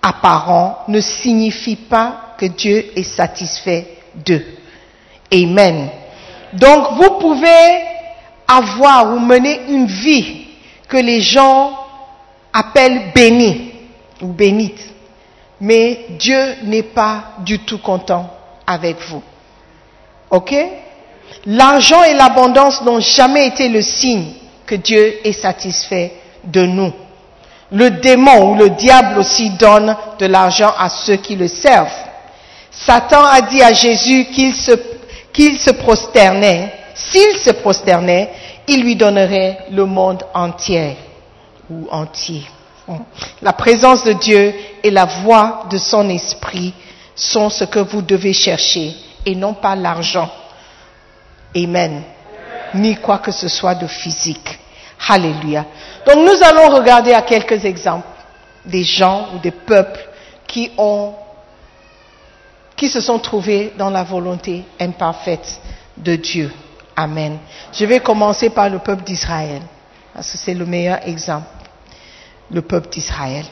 apparent 0.01 0.83
ne 0.89 0.99
signifient 0.99 1.77
pas 1.77 2.35
que 2.37 2.47
Dieu 2.47 2.91
est 2.95 3.03
satisfait 3.03 3.87
d'eux. 4.13 4.45
Amen. 5.31 5.89
Donc 6.53 6.93
vous 6.97 7.17
pouvez 7.19 7.81
avoir 8.47 9.13
ou 9.13 9.19
mener 9.19 9.61
une 9.69 9.87
vie 9.87 10.47
que 10.87 10.97
les 10.97 11.21
gens 11.21 11.77
appellent 12.53 13.13
bénie 13.13 13.71
ou 14.21 14.27
bénite, 14.27 14.93
mais 15.61 16.05
Dieu 16.19 16.55
n'est 16.63 16.83
pas 16.83 17.23
du 17.39 17.59
tout 17.59 17.79
content 17.79 18.34
avec 18.65 18.97
vous. 19.09 19.21
Ok? 20.29 20.53
L'argent 21.45 22.03
et 22.03 22.13
l'abondance 22.13 22.81
n'ont 22.81 22.99
jamais 22.99 23.47
été 23.47 23.69
le 23.69 23.81
signe 23.81 24.33
que 24.65 24.75
Dieu 24.75 25.19
est 25.23 25.33
satisfait 25.33 26.13
de 26.43 26.65
nous. 26.65 26.91
Le 27.71 27.89
démon 27.89 28.51
ou 28.51 28.55
le 28.55 28.69
diable 28.69 29.19
aussi 29.19 29.49
donne 29.51 29.95
de 30.19 30.25
l'argent 30.25 30.71
à 30.77 30.89
ceux 30.89 31.17
qui 31.17 31.35
le 31.35 31.47
servent. 31.47 31.89
Satan 32.71 33.23
a 33.23 33.41
dit 33.41 33.61
à 33.61 33.73
Jésus 33.73 34.25
qu'il 34.25 34.55
se, 34.55 34.71
se 35.33 35.71
prosternait. 35.71 36.73
S'il 36.93 37.35
se 37.37 37.51
prosternait, 37.51 38.29
il 38.67 38.83
lui 38.83 38.95
donnerait 38.95 39.59
le 39.71 39.85
monde 39.85 40.23
entier 40.33 40.95
ou 41.69 41.87
entier. 41.91 42.43
La 43.41 43.53
présence 43.53 44.03
de 44.03 44.13
Dieu 44.13 44.53
et 44.83 44.91
la 44.91 45.05
voix 45.05 45.63
de 45.69 45.77
son 45.77 46.07
esprit 46.09 46.73
sont 47.15 47.49
ce 47.49 47.63
que 47.63 47.79
vous 47.79 48.01
devez 48.01 48.33
chercher 48.33 48.95
et 49.25 49.35
non 49.35 49.53
pas 49.53 49.75
l'argent. 49.75 50.29
Amen. 51.55 52.03
Ni 52.73 52.95
quoi 52.97 53.19
que 53.19 53.31
ce 53.31 53.47
soit 53.47 53.75
de 53.75 53.87
physique. 53.87 54.59
Alléluia. 55.07 55.65
Donc 56.05 56.17
nous 56.17 56.43
allons 56.43 56.75
regarder 56.75 57.13
à 57.13 57.21
quelques 57.21 57.63
exemples 57.63 58.07
des 58.65 58.83
gens 58.83 59.29
ou 59.33 59.39
des 59.39 59.51
peuples 59.51 60.07
qui 60.47 60.71
ont, 60.77 61.13
qui 62.75 62.89
se 62.89 62.99
sont 62.99 63.19
trouvés 63.19 63.73
dans 63.77 63.89
la 63.89 64.03
volonté 64.03 64.63
imparfaite 64.79 65.59
de 65.97 66.15
Dieu. 66.15 66.51
Amen. 66.95 67.37
Je 67.73 67.85
vais 67.85 67.99
commencer 67.99 68.49
par 68.49 68.69
le 68.69 68.79
peuple 68.79 69.03
d'Israël, 69.03 69.61
parce 70.13 70.31
que 70.31 70.37
c'est 70.37 70.53
le 70.53 70.65
meilleur 70.65 70.99
exemple. 71.05 71.47
Le 72.49 72.61
peuple 72.61 72.89
d'Israël. 72.89 73.45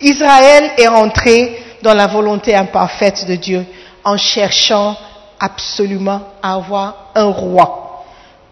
Israël 0.00 0.72
est 0.76 0.88
entré 0.88 1.65
dans 1.82 1.94
la 1.94 2.06
volonté 2.06 2.54
imparfaite 2.54 3.26
de 3.26 3.34
Dieu 3.36 3.64
en 4.04 4.16
cherchant 4.16 4.96
absolument 5.38 6.20
à 6.42 6.54
avoir 6.54 7.10
un 7.14 7.26
roi, 7.26 8.04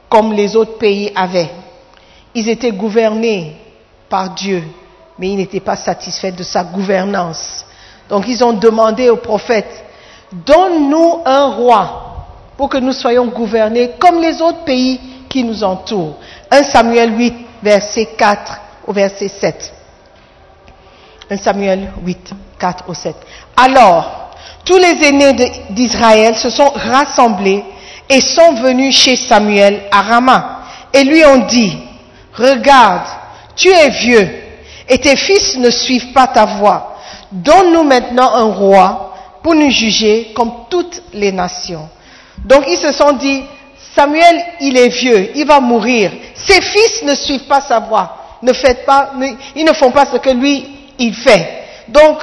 comme 0.09 0.33
les 0.33 0.57
autres 0.57 0.79
pays 0.79 1.13
avaient. 1.15 1.51
Ils 2.35 2.49
étaient 2.49 2.73
gouvernés 2.73 3.57
par 4.09 4.31
Dieu, 4.31 4.63
mais 5.19 5.29
ils 5.29 5.37
n'étaient 5.37 5.61
pas 5.61 5.77
satisfaits 5.77 6.33
de 6.33 6.43
sa 6.43 6.65
gouvernance. 6.65 7.65
Donc 8.09 8.27
ils 8.29 8.43
ont 8.45 8.53
demandé 8.53 9.09
au 9.11 9.17
prophète, 9.17 9.85
donne-nous 10.33 11.21
un 11.25 11.47
roi 11.47 12.27
pour 12.57 12.69
que 12.69 12.79
nous 12.79 12.93
soyons 12.93 13.27
gouvernés 13.27 13.93
comme 13.99 14.21
les 14.21 14.41
autres 14.43 14.65
pays 14.65 15.01
qui 15.29 15.45
nous 15.45 15.65
entourent. 15.65 16.17
1 16.51 16.63
Samuel 16.65 17.17
8, 17.17 17.35
verset 17.63 18.07
4 18.17 18.61
au 18.87 18.93
verset 18.93 19.29
7. 19.29 19.73
1 21.31 21.37
Samuel 21.37 21.93
8, 22.05 22.33
4 22.59 22.85
au 22.89 22.95
7. 22.95 23.15
Alors, 23.57 24.31
tous 24.65 24.77
les 24.79 25.05
aînés 25.05 25.35
d'Israël 25.71 26.35
se 26.37 26.51
sont 26.51 26.71
rassemblés 26.75 27.65
et 28.09 28.21
sont 28.21 28.55
venus 28.55 28.97
chez 28.97 29.17
Samuel 29.17 29.83
à 29.91 30.03
Rama 30.03 30.61
et 30.93 31.05
lui 31.05 31.25
ont 31.25 31.47
dit, 31.47 31.77
regarde, 32.35 33.07
tu 33.57 33.69
es 33.69 33.91
vieux 33.91 34.29
et 34.89 34.99
tes 34.99 35.17
fils 35.17 35.57
ne 35.57 35.71
suivent 35.71 36.13
pas 36.13 36.27
ta 36.27 36.45
voie. 36.45 36.97
Donne-nous 37.33 37.83
maintenant 37.85 38.35
un 38.35 38.53
roi 38.53 39.15
pour 39.43 39.55
nous 39.55 39.71
juger 39.71 40.33
comme 40.35 40.53
toutes 40.71 41.03
les 41.13 41.33
nations. 41.33 41.89
Donc 42.45 42.65
ils 42.69 42.79
se 42.79 42.93
sont 42.93 43.13
dit, 43.13 43.43
Samuel, 43.95 44.45
il 44.61 44.77
est 44.77 44.89
vieux, 44.89 45.31
il 45.35 45.47
va 45.47 45.61
mourir. 45.61 46.11
Ses 46.35 46.61
fils 46.61 47.03
ne 47.05 47.15
suivent 47.15 47.47
pas 47.47 47.61
sa 47.61 47.81
voie. 47.81 48.19
Ils 48.43 49.65
ne 49.65 49.73
font 49.73 49.91
pas 49.91 50.07
ce 50.07 50.17
que 50.19 50.31
lui, 50.31 50.74
il 50.99 51.15
fait. 51.15 51.65
Donc, 51.89 52.19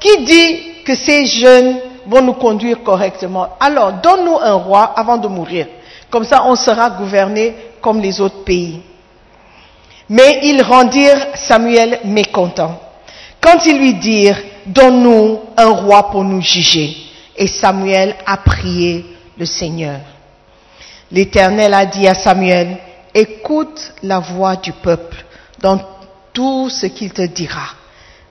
qui 0.00 0.24
dit 0.24 0.82
que 0.84 0.94
ces 0.94 1.26
jeunes 1.26 1.78
vont 2.06 2.22
nous 2.22 2.34
conduire 2.34 2.82
correctement? 2.82 3.48
Alors, 3.60 3.94
donne-nous 3.94 4.38
un 4.38 4.54
roi 4.54 4.92
avant 4.96 5.16
de 5.16 5.28
mourir. 5.28 5.66
Comme 6.10 6.24
ça, 6.24 6.44
on 6.46 6.54
sera 6.54 6.90
gouverné 6.90 7.54
comme 7.80 8.00
les 8.00 8.20
autres 8.20 8.44
pays. 8.44 8.80
Mais 10.08 10.40
ils 10.42 10.62
rendirent 10.62 11.28
Samuel 11.34 12.00
mécontent. 12.04 12.78
Quand 13.40 13.64
ils 13.66 13.78
lui 13.78 13.94
dirent, 13.94 14.38
donne-nous 14.66 15.40
un 15.56 15.68
roi 15.70 16.10
pour 16.10 16.24
nous 16.24 16.40
juger. 16.40 16.96
Et 17.36 17.46
Samuel 17.46 18.14
a 18.26 18.36
prié 18.36 19.04
le 19.36 19.46
Seigneur. 19.46 20.00
L'Éternel 21.10 21.74
a 21.74 21.86
dit 21.86 22.06
à 22.06 22.14
Samuel, 22.14 22.78
écoute 23.14 23.92
la 24.02 24.18
voix 24.18 24.56
du 24.56 24.72
peuple 24.72 25.24
dans 25.60 25.80
tout 26.32 26.68
ce 26.68 26.86
qu'il 26.86 27.12
te 27.12 27.22
dira, 27.22 27.74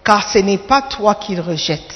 car 0.03 0.29
ce 0.29 0.39
n'est 0.39 0.57
pas 0.57 0.81
toi 0.81 1.15
qu'il 1.15 1.39
rejette, 1.39 1.93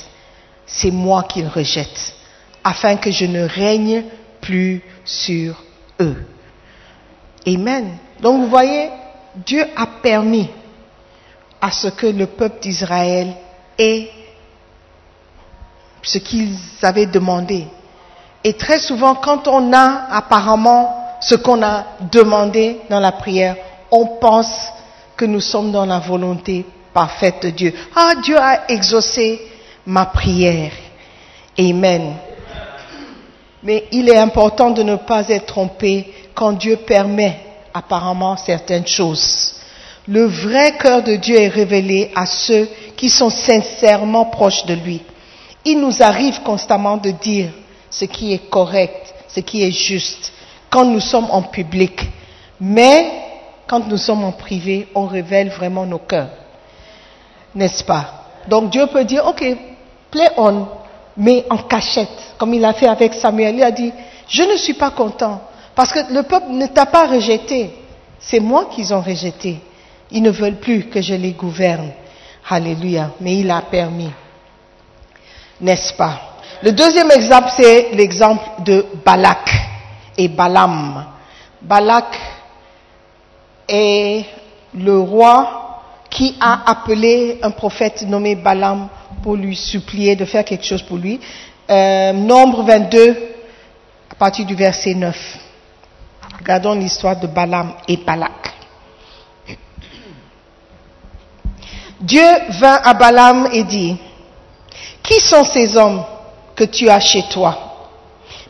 c'est 0.66 0.92
moi 0.92 1.24
qu'il 1.24 1.48
rejette, 1.48 2.16
afin 2.64 2.96
que 2.98 3.12
je 3.12 3.26
ne 3.26 3.48
règne 3.48 4.04
plus 4.42 4.82
sur 5.04 5.56
eux. 6.00 6.26
Amen. 7.46 7.98
Donc 8.22 8.42
vous 8.42 8.50
voyez, 8.50 8.90
Dieu 9.36 9.64
a 9.76 9.86
permis 10.02 10.50
à 11.62 11.72
ce 11.72 11.88
que 11.88 12.08
le 12.08 12.28
peuple 12.28 12.62
d'Israël 12.62 13.34
ait 13.78 14.10
ce 16.02 16.18
qu'ils 16.18 16.56
avaient 16.82 17.06
demandé. 17.06 17.68
Et 18.44 18.54
très 18.54 18.80
souvent, 18.80 19.16
quand 19.16 19.48
on 19.48 19.74
a 19.74 20.08
apparemment 20.12 21.18
ce 21.20 21.36
qu'on 21.36 21.62
a 21.64 21.86
demandé 22.12 22.80
dans 22.90 23.00
la 23.00 23.12
prière, 23.12 23.56
on 23.92 24.06
pense 24.20 24.72
que 25.16 25.26
nous 25.26 25.42
sommes 25.42 25.72
dans 25.72 25.86
la 25.86 26.00
volonté 26.00 26.66
parfaite 26.98 27.44
de 27.44 27.50
Dieu. 27.52 27.74
Ah, 27.96 28.14
Dieu 28.24 28.36
a 28.40 28.72
exaucé 28.72 29.40
ma 29.86 30.08
prière. 30.08 30.72
Amen. 31.60 32.16
Mais 33.62 33.86
il 33.92 34.10
est 34.10 34.18
important 34.18 34.72
de 34.72 34.82
ne 34.82 34.96
pas 34.96 35.30
être 35.30 35.46
trompé 35.46 36.12
quand 36.34 36.54
Dieu 36.54 36.78
permet 36.78 37.40
apparemment 37.72 38.36
certaines 38.36 38.88
choses. 38.88 39.54
Le 40.08 40.26
vrai 40.26 40.76
cœur 40.80 41.04
de 41.04 41.18
Dieu 41.18 41.36
est 41.40 41.50
révélé 41.50 42.10
à 42.16 42.26
ceux 42.26 42.68
qui 42.96 43.12
sont 43.12 43.30
sincèrement 43.30 44.26
proches 44.26 44.66
de 44.66 44.74
lui. 44.74 45.04
Il 45.66 45.80
nous 45.80 46.02
arrive 46.02 46.42
constamment 46.42 46.98
de 46.98 47.12
dire 47.12 47.50
ce 47.92 48.06
qui 48.06 48.34
est 48.34 48.50
correct, 48.50 49.14
ce 49.28 49.42
qui 49.42 49.64
est 49.64 49.72
juste, 49.72 50.34
quand 50.72 50.86
nous 50.86 51.02
sommes 51.02 51.28
en 51.30 51.44
public. 51.44 52.10
Mais 52.60 53.06
quand 53.68 53.88
nous 53.88 53.98
sommes 53.98 54.24
en 54.24 54.32
privé, 54.32 54.88
on 54.96 55.06
révèle 55.06 55.50
vraiment 55.50 55.86
nos 55.86 56.00
cœurs. 56.00 56.47
N'est-ce 57.56 57.84
pas? 57.84 58.06
Donc 58.48 58.70
Dieu 58.70 58.88
peut 58.88 59.04
dire, 59.04 59.26
ok, 59.26 59.44
play 60.12 60.30
on, 60.38 60.68
mais 61.18 61.46
en 61.50 61.58
cachette, 61.58 62.36
comme 62.38 62.54
il 62.54 62.64
a 62.64 62.74
fait 62.74 62.88
avec 62.88 63.14
Samuel. 63.14 63.56
Il 63.56 63.64
a 63.64 63.72
dit, 63.72 63.92
je 64.28 64.44
ne 64.44 64.56
suis 64.58 64.74
pas 64.76 64.92
content, 64.92 65.42
parce 65.76 65.92
que 65.92 66.14
le 66.14 66.24
peuple 66.24 66.52
ne 66.52 66.68
t'a 66.68 66.86
pas 66.86 67.08
rejeté. 67.08 67.72
C'est 68.20 68.40
moi 68.40 68.66
qu'ils 68.66 68.94
ont 68.94 69.02
rejeté. 69.02 69.60
Ils 70.12 70.24
ne 70.24 70.32
veulent 70.32 70.60
plus 70.60 70.86
que 70.86 71.02
je 71.02 71.14
les 71.14 71.32
gouverne. 71.32 71.92
Alléluia. 72.50 73.12
Mais 73.20 73.36
il 73.36 73.52
a 73.52 73.62
permis. 73.62 74.12
N'est-ce 75.60 75.94
pas? 75.94 76.20
Le 76.64 76.72
deuxième 76.72 77.12
exemple, 77.12 77.50
c'est 77.56 77.90
l'exemple 77.94 78.44
de 78.64 78.86
Balak 79.06 79.52
et 80.18 80.28
Balaam. 80.28 81.06
Balak 81.62 82.18
est 83.68 84.26
le 84.74 85.00
roi 85.00 85.67
qui 86.10 86.36
a 86.40 86.70
appelé 86.70 87.40
un 87.42 87.52
prophète 87.52 88.04
nommé 88.04 88.36
Balaam 88.36 88.88
pour 89.22 89.36
lui 89.36 89.56
supplier 89.56 90.16
de 90.16 90.26
faire 90.26 90.46
quelque 90.46 90.66
chose 90.66 90.82
pour 90.82 90.98
lui. 90.98 91.20
Euh, 91.70 92.14
Nombre 92.14 92.64
22, 92.64 93.18
à 94.12 94.16
partir 94.16 94.46
du 94.46 94.56
verset 94.56 94.94
9. 94.94 95.38
Regardons 96.40 96.74
l'histoire 96.74 97.20
de 97.20 97.28
Balaam 97.28 97.74
et 97.88 97.98
Balak. 97.98 98.54
Dieu 102.00 102.28
vint 102.50 102.80
à 102.84 102.94
Balaam 102.94 103.50
et 103.52 103.64
dit, 103.64 103.98
Qui 105.04 105.20
sont 105.20 105.44
ces 105.44 105.76
hommes 105.76 106.04
que 106.56 106.64
tu 106.64 106.90
as 106.90 107.00
chez 107.00 107.24
toi? 107.24 107.58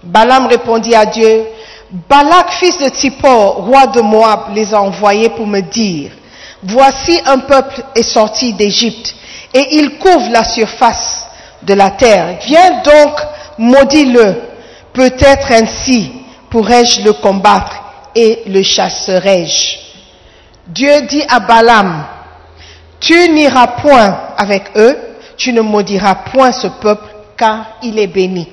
Balaam 0.03 0.47
répondit 0.47 0.93
à 0.93 1.05
Dieu, 1.05 1.47
Balak, 1.89 2.51
fils 2.51 2.77
de 2.79 2.89
Tsippor, 2.89 3.65
roi 3.65 3.87
de 3.87 4.01
Moab, 4.01 4.53
les 4.53 4.73
a 4.73 4.81
envoyés 4.81 5.29
pour 5.29 5.47
me 5.47 5.61
dire, 5.61 6.11
Voici 6.63 7.19
un 7.25 7.39
peuple 7.39 7.83
est 7.95 8.03
sorti 8.03 8.53
d'Égypte 8.53 9.15
et 9.53 9.75
il 9.77 9.97
couvre 9.97 10.29
la 10.31 10.43
surface 10.43 11.25
de 11.63 11.73
la 11.73 11.91
terre. 11.91 12.37
Viens 12.45 12.81
donc, 12.81 13.19
maudis-le. 13.57 14.35
Peut-être 14.93 15.51
ainsi 15.51 16.11
pourrais-je 16.49 17.01
le 17.01 17.13
combattre 17.13 17.83
et 18.15 18.43
le 18.47 18.63
chasserai-je. 18.63 19.77
Dieu 20.67 21.01
dit 21.01 21.23
à 21.29 21.39
Balaam, 21.39 22.05
tu 22.99 23.29
n'iras 23.29 23.67
point 23.67 24.19
avec 24.37 24.71
eux, 24.75 24.97
tu 25.37 25.53
ne 25.53 25.61
maudiras 25.61 26.15
point 26.31 26.51
ce 26.51 26.67
peuple, 26.67 27.07
car 27.37 27.77
il 27.83 27.99
est 27.99 28.07
béni. 28.07 28.47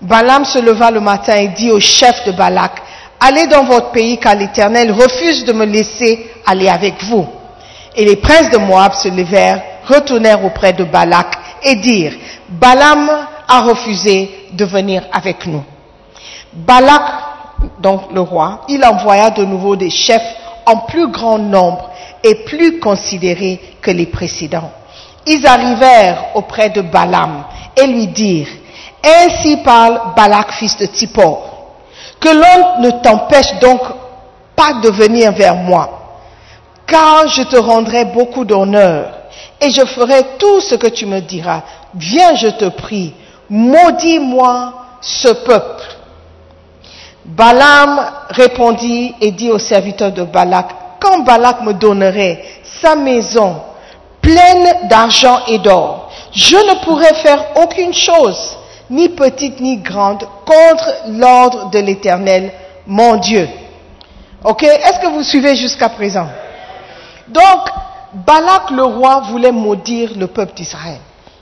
Balaam 0.00 0.44
se 0.44 0.58
leva 0.58 0.90
le 0.90 1.00
matin 1.00 1.36
et 1.36 1.48
dit 1.48 1.70
au 1.70 1.78
chef 1.78 2.26
de 2.26 2.32
Balak, 2.32 2.82
allez 3.22 3.46
dans 3.46 3.64
votre 3.64 3.92
pays, 3.92 4.18
car 4.18 4.34
l'Éternel 4.34 4.90
refuse 4.92 5.44
de 5.44 5.52
me 5.52 5.64
laisser 5.64 6.28
aller 6.44 6.68
avec 6.68 7.02
vous. 7.04 7.26
Et 7.94 8.04
les 8.04 8.16
princes 8.16 8.50
de 8.50 8.58
Moab 8.58 8.92
se 8.94 9.08
levèrent, 9.08 9.62
retournèrent 9.86 10.44
auprès 10.44 10.72
de 10.72 10.84
Balak 10.84 11.28
et 11.62 11.76
dirent, 11.76 12.14
Balaam 12.48 13.08
a 13.48 13.60
refusé 13.60 14.48
de 14.52 14.64
venir 14.64 15.04
avec 15.12 15.46
nous. 15.46 15.62
Balak, 16.52 17.02
donc 17.80 18.12
le 18.12 18.20
roi, 18.20 18.62
il 18.68 18.84
envoya 18.84 19.30
de 19.30 19.44
nouveau 19.44 19.76
des 19.76 19.90
chefs 19.90 20.34
en 20.66 20.78
plus 20.78 21.08
grand 21.08 21.38
nombre 21.38 21.90
et 22.24 22.34
plus 22.44 22.80
considérés 22.80 23.60
que 23.80 23.90
les 23.90 24.06
précédents. 24.06 24.70
Ils 25.26 25.46
arrivèrent 25.46 26.24
auprès 26.34 26.70
de 26.70 26.80
Balaam 26.80 27.44
et 27.76 27.86
lui 27.86 28.08
dirent, 28.08 28.48
Ainsi 29.04 29.58
parle 29.58 30.00
Balak, 30.16 30.52
fils 30.52 30.76
de 30.78 30.86
Tippor, 30.86 31.51
que 32.22 32.28
l'on 32.28 32.80
ne 32.80 32.90
t'empêche 33.02 33.58
donc 33.60 33.80
pas 34.54 34.74
de 34.82 34.88
venir 34.90 35.32
vers 35.32 35.56
moi, 35.56 35.88
car 36.86 37.26
je 37.28 37.42
te 37.42 37.56
rendrai 37.56 38.04
beaucoup 38.06 38.44
d'honneur 38.44 39.12
et 39.60 39.70
je 39.70 39.84
ferai 39.84 40.22
tout 40.38 40.60
ce 40.60 40.76
que 40.76 40.86
tu 40.86 41.06
me 41.06 41.20
diras. 41.20 41.62
Viens, 41.94 42.34
je 42.36 42.48
te 42.48 42.68
prie, 42.68 43.12
maudis-moi 43.50 44.72
ce 45.00 45.28
peuple. 45.28 45.84
Balaam 47.24 48.00
répondit 48.30 49.14
et 49.20 49.30
dit 49.32 49.50
au 49.50 49.58
serviteur 49.58 50.12
de 50.12 50.24
Balak, 50.24 50.66
quand 51.00 51.20
Balak 51.20 51.62
me 51.62 51.72
donnerait 51.72 52.44
sa 52.62 52.94
maison 52.94 53.56
pleine 54.20 54.88
d'argent 54.88 55.40
et 55.48 55.58
d'or, 55.58 56.10
je 56.32 56.56
ne 56.56 56.84
pourrais 56.84 57.14
faire 57.14 57.44
aucune 57.62 57.94
chose, 57.94 58.56
ni 58.92 59.08
petite 59.08 59.58
ni 59.60 59.78
grande, 59.78 60.22
contre 60.44 60.86
l'ordre 61.08 61.70
de 61.70 61.78
l'Éternel, 61.78 62.52
mon 62.86 63.16
Dieu. 63.16 63.48
Ok? 64.44 64.62
Est-ce 64.62 65.00
que 65.00 65.06
vous 65.06 65.22
suivez 65.22 65.56
jusqu'à 65.56 65.88
présent? 65.88 66.28
Donc, 67.28 67.68
Balak 68.26 68.70
le 68.70 68.84
roi 68.84 69.22
voulait 69.30 69.50
maudire 69.50 70.10
le 70.16 70.26
peuple 70.26 70.52
d'Israël. 70.54 70.98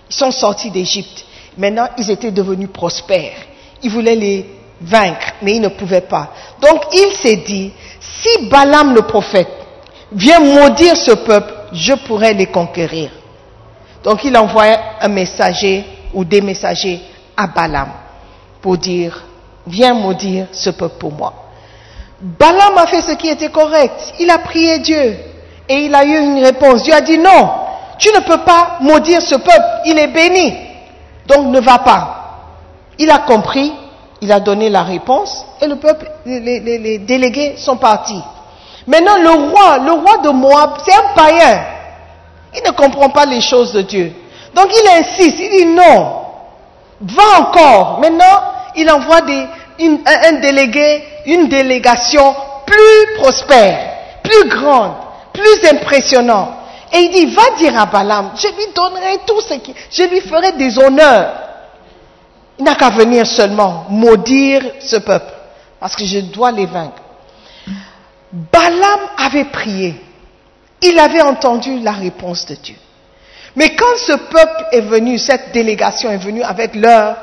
Ils 0.09 0.15
sont 0.15 0.31
sortis 0.31 0.71
d'Égypte. 0.71 1.25
Maintenant, 1.59 1.89
ils 1.99 2.09
étaient 2.11 2.31
devenus 2.31 2.69
prospères. 2.73 3.37
Il 3.83 3.91
voulait 3.91 4.15
les 4.15 4.47
vaincre, 4.81 5.35
mais 5.43 5.57
il 5.57 5.61
ne 5.61 5.69
pouvait 5.69 6.03
pas. 6.03 6.33
Donc, 6.61 6.83
il 6.93 7.11
s'est 7.21 7.43
dit, 7.45 7.73
si 8.01 8.47
Balaam 8.47 8.95
le 8.95 9.03
prophète 9.03 9.51
vient 10.13 10.41
maudire 10.41 10.97
ce 10.97 11.13
peuple, 11.13 11.53
je 11.73 11.95
pourrais 11.95 12.33
les 12.33 12.47
conquérir. 12.47 13.11
Donc, 14.05 14.23
il 14.23 14.37
envoie 14.37 14.67
un 15.01 15.09
messager 15.09 15.85
ou 16.15 16.25
des 16.25 16.41
messagers 16.41 17.01
à 17.41 17.47
Balaam 17.47 17.89
pour 18.61 18.77
dire, 18.77 19.23
viens 19.67 19.95
maudire 19.95 20.47
ce 20.53 20.71
peuple 20.71 20.97
pour 20.99 21.13
moi. 21.13 21.33
Balaam 22.21 22.77
a 22.77 22.87
fait 22.87 23.01
ce 23.01 23.13
qui 23.13 23.29
était 23.29 23.49
correct. 23.51 24.15
Il 24.19 24.31
a 24.31 24.39
prié 24.39 24.79
Dieu 24.81 25.17
et 25.69 25.75
il 25.87 25.95
a 25.95 26.05
eu 26.05 26.19
une 26.19 26.45
réponse. 26.45 26.83
Dieu 26.83 26.93
a 26.95 27.01
dit 27.01 27.19
non, 27.19 27.51
tu 27.99 28.09
ne 28.15 28.21
peux 28.21 28.39
pas 28.45 28.77
maudire 28.81 29.23
ce 29.23 29.37
peuple, 29.37 29.65
il 29.87 29.99
est 29.99 30.09
béni. 30.09 30.55
Donc 31.27 31.47
ne 31.47 31.61
va 31.61 31.79
pas. 31.79 32.17
Il 32.99 33.11
a 33.11 33.19
compris, 33.19 33.73
il 34.21 34.31
a 34.33 34.41
donné 34.41 34.69
la 34.69 34.83
réponse 34.83 35.47
et 35.63 35.67
le 35.67 35.77
peuple, 35.77 36.11
les, 36.27 36.41
les- 36.41 36.79
les 36.79 36.99
délégués 36.99 37.55
sont 37.57 37.77
partis. 37.79 38.21
Maintenant 38.87 39.17
le 39.17 39.31
roi, 39.31 39.79
le 39.79 39.93
roi 39.93 40.19
de 40.19 40.29
Moab, 40.31 40.71
c'est 40.85 40.95
un 40.95 41.15
païen. 41.15 41.65
Il 42.55 42.63
ne 42.67 42.73
comprend 42.73 43.09
pas 43.11 43.25
les 43.25 43.41
choses 43.41 43.73
de 43.73 43.83
Dieu. 43.83 44.13
Donc 44.55 44.67
il 44.71 44.89
insiste, 44.99 45.39
il 45.39 45.51
dit 45.51 45.67
non, 45.67 46.20
va 47.01 47.41
encore. 47.41 48.01
Maintenant, 48.01 48.53
il 48.77 48.91
envoie 48.91 49.21
un 49.21 50.33
délégué, 50.41 51.05
une 51.27 51.49
délégation 51.49 52.35
plus 52.67 53.17
prospère, 53.19 54.21
plus 54.23 54.49
grande, 54.49 54.93
plus 55.33 55.69
impressionnante. 55.69 56.51
Et 56.93 56.99
il 56.99 57.11
dit, 57.11 57.35
va 57.35 57.51
dire 57.57 57.79
à 57.79 57.87
Balaam, 57.87 58.33
je 58.37 58.49
lui 58.49 58.73
donnerai 58.75 59.21
tout 59.27 59.41
ce 59.41 59.55
qui, 59.55 59.75
je 59.91 60.03
lui 60.05 60.21
ferai 60.21 60.53
des 60.53 60.79
honneurs. 60.79 61.33
Il 62.59 62.65
n'a 62.65 62.75
qu'à 62.75 62.91
venir 62.91 63.27
seulement 63.27 63.87
maudire 63.89 64.63
ce 64.81 64.97
peuple, 64.97 65.33
parce 65.79 65.95
que 65.95 66.05
je 66.05 66.21
dois 66.21 66.51
les 66.51 66.67
vaincre. 66.67 67.01
Balaam 68.33 69.01
avait 69.17 69.45
prié. 69.45 69.95
Il 70.83 70.99
avait 70.99 71.23
entendu 71.23 71.81
la 71.81 71.93
réponse 71.93 72.47
de 72.47 72.55
Dieu. 72.55 72.77
Mais 73.57 73.75
quand 73.75 73.97
ce 73.99 74.13
peuple 74.13 74.67
est 74.73 74.81
venu, 74.81 75.19
cette 75.19 75.53
délégation 75.53 76.11
est 76.11 76.19
venue 76.19 76.43
avec 76.43 76.75
leur, 76.75 77.17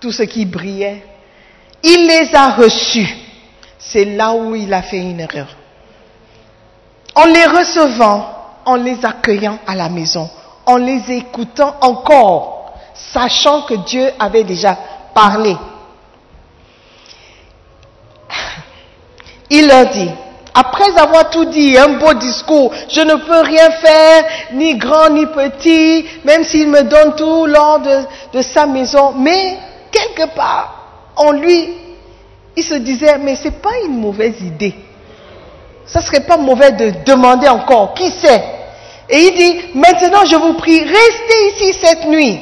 tout 0.00 0.12
ce 0.12 0.24
qui 0.24 0.44
brillait, 0.44 1.02
il 1.82 2.06
les 2.06 2.34
a 2.34 2.50
reçus. 2.50 3.08
C'est 3.78 4.04
là 4.04 4.32
où 4.32 4.54
il 4.54 4.72
a 4.74 4.82
fait 4.82 4.98
une 4.98 5.20
erreur. 5.20 5.48
En 7.14 7.24
les 7.24 7.46
recevant, 7.46 8.28
en 8.64 8.74
les 8.74 9.04
accueillant 9.04 9.58
à 9.66 9.74
la 9.74 9.88
maison, 9.88 10.28
en 10.66 10.76
les 10.76 11.12
écoutant 11.12 11.76
encore, 11.80 12.74
sachant 12.94 13.62
que 13.62 13.74
Dieu 13.74 14.10
avait 14.18 14.44
déjà 14.44 14.76
parlé. 15.14 15.56
Il 19.48 19.68
leur 19.68 19.86
dit, 19.90 20.10
après 20.58 20.96
avoir 20.96 21.28
tout 21.28 21.44
dit, 21.44 21.76
un 21.76 21.98
beau 21.98 22.14
discours, 22.14 22.72
je 22.88 23.02
ne 23.02 23.14
peux 23.16 23.40
rien 23.40 23.70
faire, 23.72 24.24
ni 24.54 24.74
grand 24.78 25.10
ni 25.10 25.26
petit, 25.26 26.06
même 26.24 26.44
s'il 26.44 26.68
me 26.68 26.82
donne 26.82 27.14
tout 27.14 27.44
l'or 27.44 27.80
de, 28.32 28.40
sa 28.40 28.64
maison. 28.64 29.12
Mais, 29.18 29.58
quelque 29.92 30.34
part, 30.34 31.12
en 31.16 31.32
lui, 31.32 31.68
il 32.56 32.64
se 32.64 32.72
disait, 32.76 33.18
mais 33.18 33.36
c'est 33.36 33.60
pas 33.60 33.76
une 33.84 34.00
mauvaise 34.00 34.40
idée. 34.40 34.74
Ça 35.84 36.00
serait 36.00 36.24
pas 36.24 36.38
mauvais 36.38 36.72
de 36.72 36.90
demander 37.04 37.48
encore, 37.48 37.92
qui 37.92 38.10
sait? 38.10 38.42
Et 39.10 39.18
il 39.18 39.34
dit, 39.34 39.60
maintenant 39.74 40.24
je 40.24 40.36
vous 40.36 40.54
prie, 40.54 40.80
restez 40.80 41.48
ici 41.54 41.78
cette 41.82 42.06
nuit, 42.06 42.40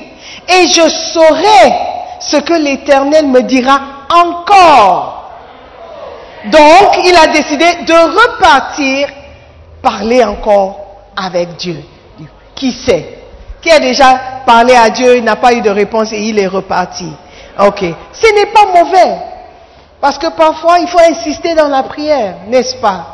et 0.49 0.69
je 0.69 0.89
saurai 0.89 1.75
ce 2.21 2.37
que 2.37 2.55
l'Éternel 2.55 3.27
me 3.27 3.43
dira 3.43 3.81
encore. 4.09 5.14
Donc, 6.51 6.99
il 7.05 7.17
a 7.17 7.27
décidé 7.29 7.65
de 7.87 7.93
repartir, 7.93 9.09
parler 9.81 10.23
encore 10.25 10.81
avec 11.17 11.57
Dieu. 11.57 11.83
Qui 12.55 12.73
sait? 12.73 13.19
Qui 13.61 13.71
a 13.71 13.79
déjà 13.79 14.43
parlé 14.45 14.75
à 14.75 14.91
Dieu, 14.91 15.17
il 15.17 15.25
n'a 15.25 15.37
pas 15.37 15.55
eu 15.55 15.63
de 15.63 15.71
réponse 15.71 16.13
et 16.13 16.21
il 16.21 16.39
est 16.39 16.47
reparti. 16.47 17.11
Ok. 17.59 17.85
Ce 18.13 18.35
n'est 18.35 18.53
pas 18.53 18.67
mauvais. 18.67 19.17
Parce 20.01 20.19
que 20.19 20.29
parfois, 20.29 20.79
il 20.81 20.89
faut 20.89 21.01
insister 21.01 21.55
dans 21.55 21.69
la 21.69 21.83
prière, 21.83 22.35
n'est-ce 22.49 22.77
pas? 22.77 23.07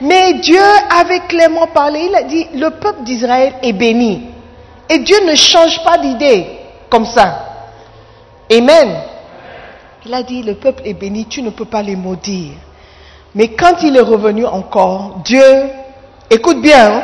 Mais 0.00 0.34
Dieu 0.34 0.62
avait 0.96 1.20
clairement 1.20 1.66
parlé. 1.66 2.06
Il 2.08 2.14
a 2.14 2.22
dit, 2.22 2.46
le 2.54 2.70
peuple 2.70 3.02
d'Israël 3.02 3.54
est 3.62 3.72
béni. 3.72 4.28
Et 4.88 4.98
Dieu 4.98 5.16
ne 5.26 5.34
change 5.34 5.82
pas 5.82 5.98
d'idée 5.98 6.46
comme 6.88 7.06
ça. 7.06 7.46
Amen. 8.52 8.96
Il 10.04 10.14
a 10.14 10.22
dit, 10.22 10.42
le 10.44 10.54
peuple 10.54 10.82
est 10.84 10.94
béni, 10.94 11.26
tu 11.26 11.42
ne 11.42 11.50
peux 11.50 11.64
pas 11.64 11.82
les 11.82 11.96
maudire. 11.96 12.52
Mais 13.36 13.48
quand 13.48 13.82
il 13.82 13.94
est 13.94 14.00
revenu 14.00 14.46
encore, 14.46 15.20
Dieu, 15.22 15.44
écoute 16.30 16.62
bien, 16.62 16.90
hein, 16.90 17.02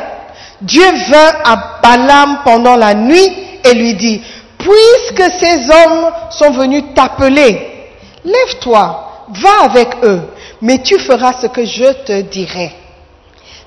Dieu 0.61 0.83
vint 1.11 1.31
à 1.45 1.79
Balaam 1.83 2.39
pendant 2.43 2.75
la 2.75 2.95
nuit 2.95 3.37
et 3.63 3.73
lui 3.75 3.93
dit, 3.93 4.19
puisque 4.57 5.31
ces 5.39 5.69
hommes 5.69 6.11
sont 6.31 6.49
venus 6.49 6.85
t'appeler, 6.95 7.91
lève-toi, 8.25 9.25
va 9.29 9.65
avec 9.65 9.89
eux, 10.03 10.21
mais 10.59 10.79
tu 10.79 10.97
feras 10.97 11.33
ce 11.39 11.45
que 11.47 11.65
je 11.65 12.03
te 12.03 12.21
dirai. 12.21 12.71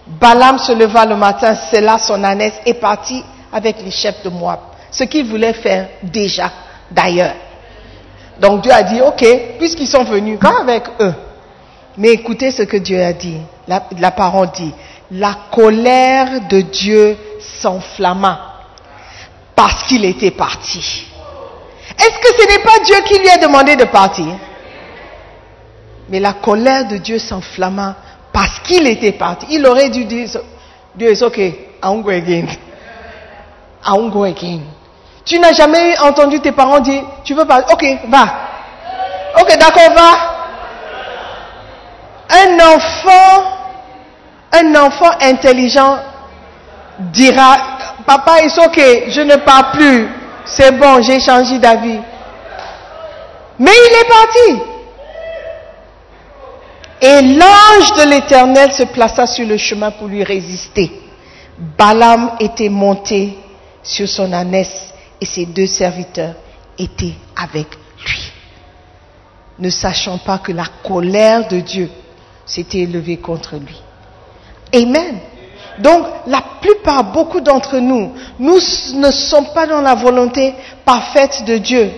Balaam 0.05 0.59
se 0.59 0.72
leva 0.72 1.07
le 1.07 1.14
matin, 1.14 1.55
scella 1.55 1.98
son 1.98 2.24
ânesse 2.24 2.61
et 2.66 2.74
partit 2.74 3.22
avec 3.52 3.76
les 3.85 3.92
chefs 3.92 4.24
de 4.24 4.29
Moab, 4.29 4.59
ce 4.90 5.05
qu'il 5.05 5.24
voulait 5.24 5.52
faire 5.52 5.87
déjà 6.02 6.50
d'ailleurs. 6.90 7.35
Donc 8.40 8.62
Dieu 8.62 8.72
a 8.72 8.83
dit, 8.83 9.00
ok, 9.00 9.24
puisqu'ils 9.57 9.87
sont 9.87 10.02
venus, 10.02 10.40
va 10.40 10.62
avec 10.62 10.83
eux. 10.98 11.14
Mais 11.98 12.09
écoutez 12.11 12.50
ce 12.50 12.62
que 12.62 12.76
Dieu 12.76 13.02
a 13.02 13.12
dit. 13.12 13.38
La, 13.66 14.11
parole 14.11 14.50
dit, 14.52 14.72
la 15.11 15.35
colère 15.50 16.46
de 16.48 16.61
Dieu 16.61 17.16
s'enflamma 17.61 18.54
parce 19.54 19.85
qu'il 19.85 20.04
était 20.04 20.30
parti. 20.30 21.06
Est-ce 21.98 22.18
que 22.18 22.42
ce 22.42 22.48
n'est 22.48 22.62
pas 22.62 22.78
Dieu 22.85 22.96
qui 23.06 23.18
lui 23.18 23.30
a 23.30 23.38
demandé 23.38 23.76
de 23.76 23.85
partir? 23.85 24.26
Mais 26.09 26.20
la 26.20 26.35
colère 26.35 26.87
de 26.87 26.98
Dieu 26.98 27.18
s'enflamma 27.18 27.96
parce 28.32 28.61
qu'il 28.61 28.87
était 28.87 29.12
parti. 29.12 29.46
Il 29.50 29.66
aurait 29.66 29.88
dû 29.88 30.04
dire, 30.04 30.28
Dieu 30.94 31.11
est 31.11 31.22
ok, 31.22 31.38
I 31.38 31.54
won't 31.85 32.02
go 32.02 32.11
again. 32.11 32.46
I 33.85 33.92
won't 33.92 34.12
go 34.12 34.24
again. 34.24 34.61
Tu 35.24 35.38
n'as 35.38 35.54
jamais 35.54 35.98
entendu 35.98 36.38
tes 36.40 36.52
parents 36.52 36.80
dire, 36.80 37.02
tu 37.24 37.35
veux 37.35 37.46
pas, 37.46 37.64
ok, 37.72 37.85
va. 38.09 38.26
Ok, 39.40 39.59
d'accord, 39.59 39.92
va. 39.94 40.36
Un 42.29 42.59
enfant, 42.59 43.45
un 44.53 44.75
enfant 44.75 45.11
intelligent 45.21 45.99
dira, 46.99 47.57
papa, 48.07 48.37
c'est 48.49 48.67
ok, 48.67 48.81
je 49.09 49.21
ne 49.21 49.37
pars 49.37 49.73
plus, 49.73 50.09
c'est 50.45 50.73
bon, 50.73 51.03
j'ai 51.03 51.21
changé 51.21 51.59
d'avis. 51.59 52.01
Mais 53.59 53.71
il 53.73 53.95
est 53.95 54.09
parti. 54.09 54.77
Et 57.01 57.23
l'ange 57.23 57.93
de 57.99 58.11
l'Éternel 58.11 58.73
se 58.73 58.85
plaça 58.85 59.27
sur 59.27 59.47
le 59.47 59.57
chemin 59.57 59.91
pour 59.91 60.09
lui 60.09 60.25
résister. 60.25 60.91
Balaam 61.59 62.33
était 62.41 62.69
monté 62.69 63.37
sur 63.83 64.09
son 64.09 64.33
ânesse 64.33 64.93
et 65.21 65.27
ses 65.27 65.47
deux 65.47 65.67
serviteurs 65.67 66.35
étaient 66.79 67.15
avec 67.37 67.67
lui. 68.05 68.33
Ne 69.59 69.71
sachant 69.71 70.19
pas 70.19 70.39
que 70.39 70.53
la 70.53 70.67
colère 70.83 71.49
de 71.49 71.61
Dieu 71.61 71.91
s'était 72.46 72.78
élevée 72.78 73.18
contre 73.18 73.56
lui. 73.56 73.80
Amen. 74.72 75.18
Donc, 75.78 76.06
la 76.26 76.42
plupart, 76.61 77.04
beaucoup 77.12 77.40
d'entre 77.40 77.78
nous, 77.78 78.12
nous 78.38 78.59
ne 78.94 79.11
sommes 79.11 79.52
pas 79.52 79.66
dans 79.66 79.82
la 79.82 79.94
volonté 79.94 80.54
parfaite 80.85 81.44
de 81.44 81.59
Dieu, 81.59 81.90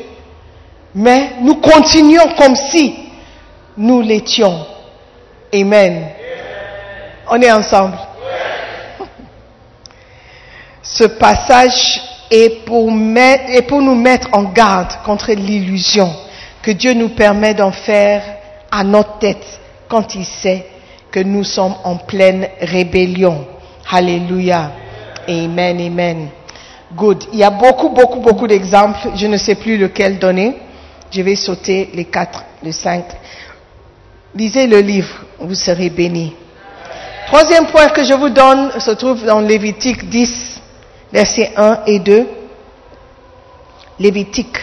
mais 0.94 1.34
nous 1.42 1.56
continuons 1.56 2.34
comme 2.36 2.56
si 2.56 2.94
nous 3.76 4.00
l'étions. 4.00 4.66
Amen. 5.54 6.08
On 7.30 7.40
est 7.40 7.52
ensemble. 7.52 7.96
Ce 10.82 11.04
passage 11.04 12.02
est 12.30 12.64
pour, 12.64 12.90
mettre, 12.90 13.44
est 13.50 13.62
pour 13.62 13.80
nous 13.80 13.94
mettre 13.94 14.28
en 14.32 14.44
garde 14.44 14.92
contre 15.04 15.32
l'illusion 15.32 16.12
que 16.62 16.72
Dieu 16.72 16.94
nous 16.94 17.10
permet 17.10 17.54
d'en 17.54 17.72
faire 17.72 18.22
à 18.70 18.82
notre 18.82 19.18
tête 19.18 19.60
quand 19.88 20.14
il 20.14 20.24
sait 20.24 20.66
que 21.10 21.20
nous 21.20 21.44
sommes 21.44 21.74
en 21.84 21.96
pleine 21.96 22.48
rébellion. 22.60 23.46
Alléluia. 23.90 24.72
Amen, 25.28 25.80
amen. 25.80 26.28
Good. 26.94 27.24
Il 27.32 27.38
y 27.38 27.44
a 27.44 27.50
beaucoup, 27.50 27.90
beaucoup, 27.90 28.20
beaucoup 28.20 28.46
d'exemples. 28.46 29.10
Je 29.14 29.26
ne 29.26 29.36
sais 29.36 29.54
plus 29.54 29.76
lequel 29.76 30.18
donner. 30.18 30.56
Je 31.10 31.22
vais 31.22 31.36
sauter 31.36 31.90
les 31.94 32.04
quatre, 32.04 32.44
les 32.62 32.72
cinq. 32.72 33.04
Lisez 34.34 34.66
le 34.66 34.80
livre, 34.80 35.24
vous 35.38 35.54
serez 35.54 35.88
bénis. 35.88 36.34
Troisième 37.26 37.66
point 37.66 37.88
que 37.88 38.04
je 38.04 38.14
vous 38.14 38.28
donne 38.28 38.78
se 38.78 38.90
trouve 38.92 39.24
dans 39.24 39.40
Lévitique 39.40 40.08
10, 40.08 40.60
versets 41.12 41.52
1 41.56 41.80
et 41.86 41.98
2. 41.98 42.26
Lévitique, 43.98 44.56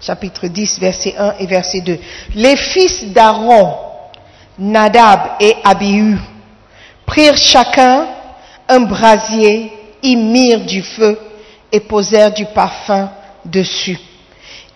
chapitre 0.00 0.48
10, 0.48 0.78
verset 0.80 1.14
1 1.16 1.34
et 1.38 1.46
verset 1.46 1.80
2. 1.80 1.98
Les 2.34 2.56
fils 2.56 3.04
d'Aaron, 3.12 3.74
Nadab 4.58 5.20
et 5.40 5.56
Abihu, 5.64 6.18
prirent 7.06 7.36
chacun 7.36 8.06
un 8.68 8.80
brasier, 8.80 9.72
y 10.02 10.16
mirent 10.16 10.64
du 10.64 10.82
feu 10.82 11.18
et 11.70 11.80
posèrent 11.80 12.32
du 12.32 12.46
parfum 12.46 13.10
dessus. 13.44 13.98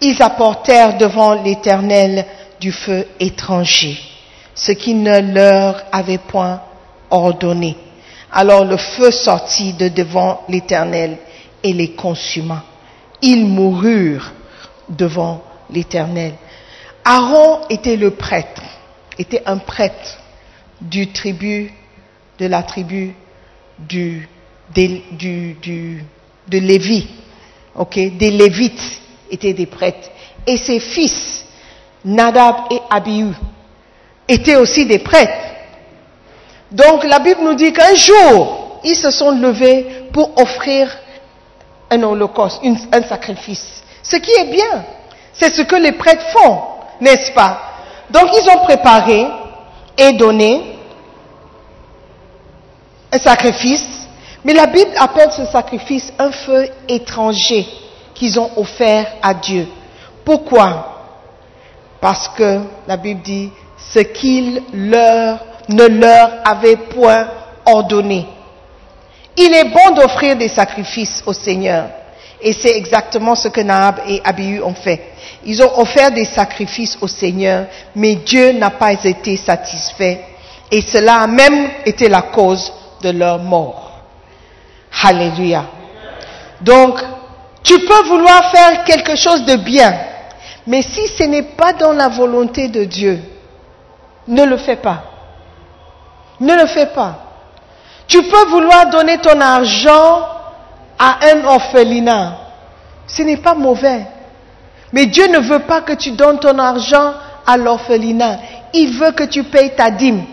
Ils 0.01 0.21
apportèrent 0.21 0.99
devant 0.99 1.35
l'Éternel 1.35 2.27
du 2.61 2.73
feu 2.73 3.07
étranger, 3.19 3.99
ce 4.55 4.73
qui 4.73 4.95
ne 4.95 5.21
leur 5.33 5.83
avait 5.93 6.19
point 6.19 6.61
ordonné. 7.11 7.77
Alors 8.33 8.65
le 8.65 8.77
feu 8.77 9.11
sortit 9.11 9.73
de 9.75 9.89
devant 9.89 10.43
l'Éternel 10.49 11.17
et 11.63 11.73
les 11.73 11.93
consuma. 11.93 12.65
Ils 13.23 13.47
moururent 13.47 14.33
devant 14.89 15.43
l'Éternel. 15.71 16.35
Aaron 17.05 17.61
était 17.69 17.97
le 17.97 18.13
prêtre, 18.13 18.63
était 19.19 19.43
un 19.47 19.59
prêtre 19.59 20.19
du 20.81 21.13
tribu, 21.13 21.73
de 22.39 22.47
la 22.47 22.63
tribu 22.63 23.15
du, 23.79 24.29
de 24.75 26.59
Lévi, 26.59 27.07
ok, 27.75 27.95
des 28.17 28.31
Lévites 28.31 29.01
étaient 29.31 29.53
des 29.53 29.67
prêtres. 29.67 30.09
Et 30.47 30.57
ses 30.57 30.81
fils, 30.81 31.45
Nadab 32.05 32.57
et 32.71 32.81
Abihu, 32.91 33.33
étaient 34.29 34.57
aussi 34.57 34.87
des 34.87 34.99
prêtres. 34.99 35.33
Donc 36.71 37.05
la 37.05 37.19
Bible 37.19 37.41
nous 37.43 37.55
dit 37.55 37.73
qu'un 37.73 37.95
jour, 37.95 38.81
ils 38.85 38.97
se 38.97 39.11
sont 39.11 39.31
levés 39.31 39.87
pour 40.13 40.37
offrir 40.41 40.91
un 41.91 42.03
holocauste, 42.03 42.61
un 42.93 43.03
sacrifice. 43.03 43.84
Ce 44.05 44.17
qui 44.17 44.31
est 44.31 44.53
bien. 44.53 44.85
C'est 45.33 45.53
ce 45.53 45.63
que 45.63 45.77
les 45.77 45.93
prêtres 45.93 46.27
font, 46.29 46.61
n'est-ce 47.01 47.33
pas? 47.33 47.61
Donc 48.11 48.29
ils 48.33 48.49
ont 48.51 48.63
préparé 48.63 49.27
et 49.99 50.13
donné 50.13 50.77
un 53.11 53.19
sacrifice, 53.19 54.07
mais 54.45 54.53
la 54.53 54.67
Bible 54.67 54.93
appelle 54.99 55.33
ce 55.33 55.47
sacrifice 55.47 56.13
un 56.19 56.31
feu 56.31 56.69
étranger 56.87 57.67
qu'ils 58.15 58.39
ont 58.39 58.51
offert 58.57 59.07
à 59.23 59.35
Dieu. 59.35 59.67
Pourquoi? 60.25 60.91
Parce 62.01 62.29
que 62.29 62.61
la 62.87 62.97
Bible 62.97 63.23
dit 63.23 63.51
ce 63.77 64.01
qu'il 64.01 64.63
leur 64.73 65.39
ne 65.69 65.87
leur 65.87 66.31
avait 66.45 66.77
point 66.77 67.27
ordonné. 67.65 68.27
Il 69.37 69.53
est 69.53 69.65
bon 69.65 69.95
d'offrir 69.95 70.37
des 70.37 70.49
sacrifices 70.49 71.23
au 71.27 71.33
Seigneur. 71.33 71.89
Et 72.45 72.53
c'est 72.53 72.77
exactement 72.77 73.35
ce 73.35 73.49
que 73.49 73.63
Nahab 73.63 74.01
et 74.07 74.21
Abihu 74.23 74.63
ont 74.63 74.75
fait. 74.75 75.15
Ils 75.47 75.63
ont 75.63 75.79
offert 75.79 76.11
des 76.11 76.27
sacrifices 76.27 76.99
au 77.01 77.09
Seigneur, 77.09 77.65
mais 77.97 78.17
Dieu 78.17 78.53
n'a 78.53 78.69
pas 78.69 78.93
été 78.93 79.39
satisfait. 79.39 80.21
Et 80.71 80.83
cela 80.83 81.23
a 81.23 81.27
même 81.27 81.71
été 81.87 82.07
la 82.07 82.21
cause 82.21 82.71
de 83.01 83.09
leur 83.11 83.39
mort. 83.39 83.93
Alléluia. 85.03 85.65
Donc, 86.61 87.01
tu 87.63 87.79
peux 87.79 88.03
vouloir 88.09 88.51
faire 88.51 88.85
quelque 88.85 89.17
chose 89.17 89.47
de 89.47 89.57
bien, 89.57 89.95
mais 90.67 90.83
si 90.83 91.09
ce 91.09 91.23
n'est 91.23 91.55
pas 91.57 91.73
dans 91.73 91.93
la 91.93 92.09
volonté 92.09 92.69
de 92.69 92.85
Dieu, 92.85 93.21
ne 94.29 94.45
le 94.45 94.59
fais 94.59 94.77
pas. 94.77 95.03
Ne 96.41 96.55
le 96.55 96.67
fais 96.67 96.87
pas. 96.87 97.21
Tu 98.07 98.23
peux 98.23 98.45
vouloir 98.51 98.91
donner 98.91 99.17
ton 99.19 99.41
argent 99.41 100.29
à 100.99 101.19
un 101.33 101.45
orphelinat. 101.45 102.39
Ce 103.07 103.23
n'est 103.23 103.37
pas 103.37 103.55
mauvais. 103.55 104.07
Mais 104.93 105.07
Dieu 105.07 105.27
ne 105.27 105.39
veut 105.39 105.61
pas 105.61 105.81
que 105.81 105.93
tu 105.93 106.13
donnes 106.13 106.39
ton 106.39 106.59
argent 106.59 107.15
à 107.47 107.57
l'orphelinat. 107.57 108.39
Il 108.73 108.99
veut 108.99 109.13
que 109.13 109.25
tu 109.25 109.45
payes 109.45 109.75
ta 109.75 109.91
dîme. 109.91 110.25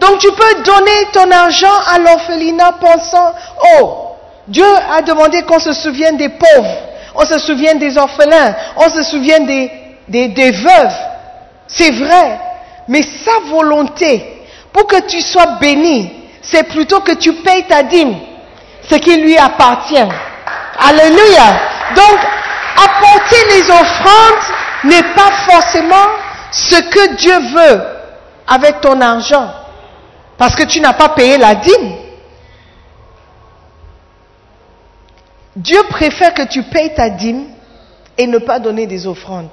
Donc 0.00 0.18
tu 0.18 0.28
peux 0.30 0.62
donner 0.62 1.06
ton 1.12 1.30
argent 1.30 1.74
à 1.92 1.98
l'orphelinat 1.98 2.72
pensant, 2.80 3.32
oh, 3.80 4.08
Dieu 4.46 4.64
a 4.90 5.02
demandé 5.02 5.42
qu'on 5.42 5.58
se 5.58 5.72
souvienne 5.72 6.16
des 6.16 6.28
pauvres, 6.28 6.76
on 7.14 7.24
se 7.24 7.38
souvienne 7.38 7.78
des 7.78 7.98
orphelins, 7.98 8.54
on 8.76 8.88
se 8.88 9.02
souvienne 9.02 9.46
des, 9.46 10.50
veuves. 10.50 10.96
C'est 11.66 11.90
vrai. 11.90 12.40
Mais 12.86 13.02
sa 13.02 13.50
volonté, 13.50 14.44
pour 14.72 14.86
que 14.86 15.00
tu 15.06 15.20
sois 15.20 15.58
béni, 15.60 16.10
c'est 16.50 16.64
plutôt 16.64 17.00
que 17.00 17.12
tu 17.12 17.32
payes 17.34 17.66
ta 17.66 17.82
dîme, 17.82 18.16
ce 18.88 18.96
qui 18.96 19.16
lui 19.16 19.36
appartient. 19.36 20.08
Alléluia. 20.78 21.60
Donc, 21.94 22.18
apporter 22.76 23.36
les 23.50 23.70
offrandes 23.70 24.54
n'est 24.84 25.14
pas 25.14 25.30
forcément 25.50 26.06
ce 26.50 26.80
que 26.80 27.16
Dieu 27.16 27.38
veut 27.54 27.82
avec 28.46 28.80
ton 28.80 29.00
argent. 29.00 29.50
Parce 30.38 30.54
que 30.54 30.64
tu 30.64 30.80
n'as 30.80 30.92
pas 30.92 31.10
payé 31.10 31.36
la 31.36 31.54
dîme. 31.56 31.96
Dieu 35.56 35.82
préfère 35.90 36.32
que 36.32 36.46
tu 36.46 36.62
payes 36.62 36.94
ta 36.94 37.10
dîme 37.10 37.46
et 38.16 38.26
ne 38.26 38.38
pas 38.38 38.60
donner 38.60 38.86
des 38.86 39.06
offrandes. 39.06 39.50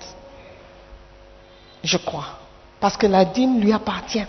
Je 1.83 1.97
crois. 1.97 2.37
Parce 2.79 2.95
que 2.95 3.07
la 3.07 3.25
dîme 3.25 3.59
lui 3.59 3.73
appartient. 3.73 4.25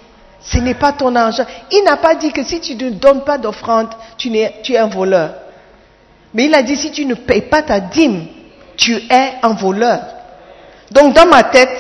Ce 0.47 0.59
n'est 0.59 0.75
pas 0.75 0.93
ton 0.93 1.15
argent. 1.17 1.45
Il 1.73 1.83
n'a 1.85 1.97
pas 1.97 2.15
dit 2.15 2.31
que 2.33 2.45
si 2.45 2.61
tu 2.61 2.77
ne 2.77 2.91
donnes 2.91 3.25
pas 3.25 3.37
d'offrande, 3.37 3.89
tu, 4.17 4.31
tu 4.63 4.73
es 4.75 4.79
un 4.79 4.87
voleur. 4.87 5.35
Mais 6.33 6.45
il 6.45 6.55
a 6.55 6.63
dit 6.63 6.77
si 6.77 6.93
tu 6.93 7.05
ne 7.05 7.15
payes 7.15 7.43
pas 7.43 7.63
ta 7.63 7.81
dîme, 7.81 8.27
tu 8.77 8.95
es 8.95 9.33
un 9.43 9.55
voleur. 9.55 10.01
Donc 10.91 11.15
dans 11.15 11.27
ma 11.27 11.43
tête, 11.45 11.79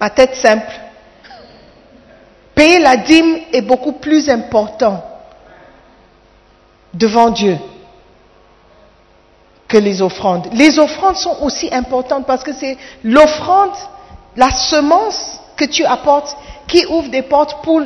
ma 0.00 0.10
tête 0.10 0.34
simple, 0.34 0.72
payer 2.54 2.80
la 2.80 2.96
dîme 2.96 3.38
est 3.52 3.62
beaucoup 3.62 3.92
plus 3.92 4.28
important 4.28 5.04
devant 6.92 7.30
Dieu 7.30 7.56
que 9.68 9.76
les 9.76 10.02
offrandes. 10.02 10.48
Les 10.54 10.78
offrandes 10.78 11.16
sont 11.16 11.36
aussi 11.42 11.72
importantes 11.72 12.26
parce 12.26 12.42
que 12.42 12.52
c'est 12.52 12.76
l'offrande, 13.04 13.74
la 14.34 14.50
semence 14.50 15.38
que 15.56 15.66
tu 15.66 15.84
apportes 15.84 16.36
qui 16.68 16.86
ouvre 16.86 17.08
des 17.08 17.22
portes 17.22 17.62
pour 17.62 17.82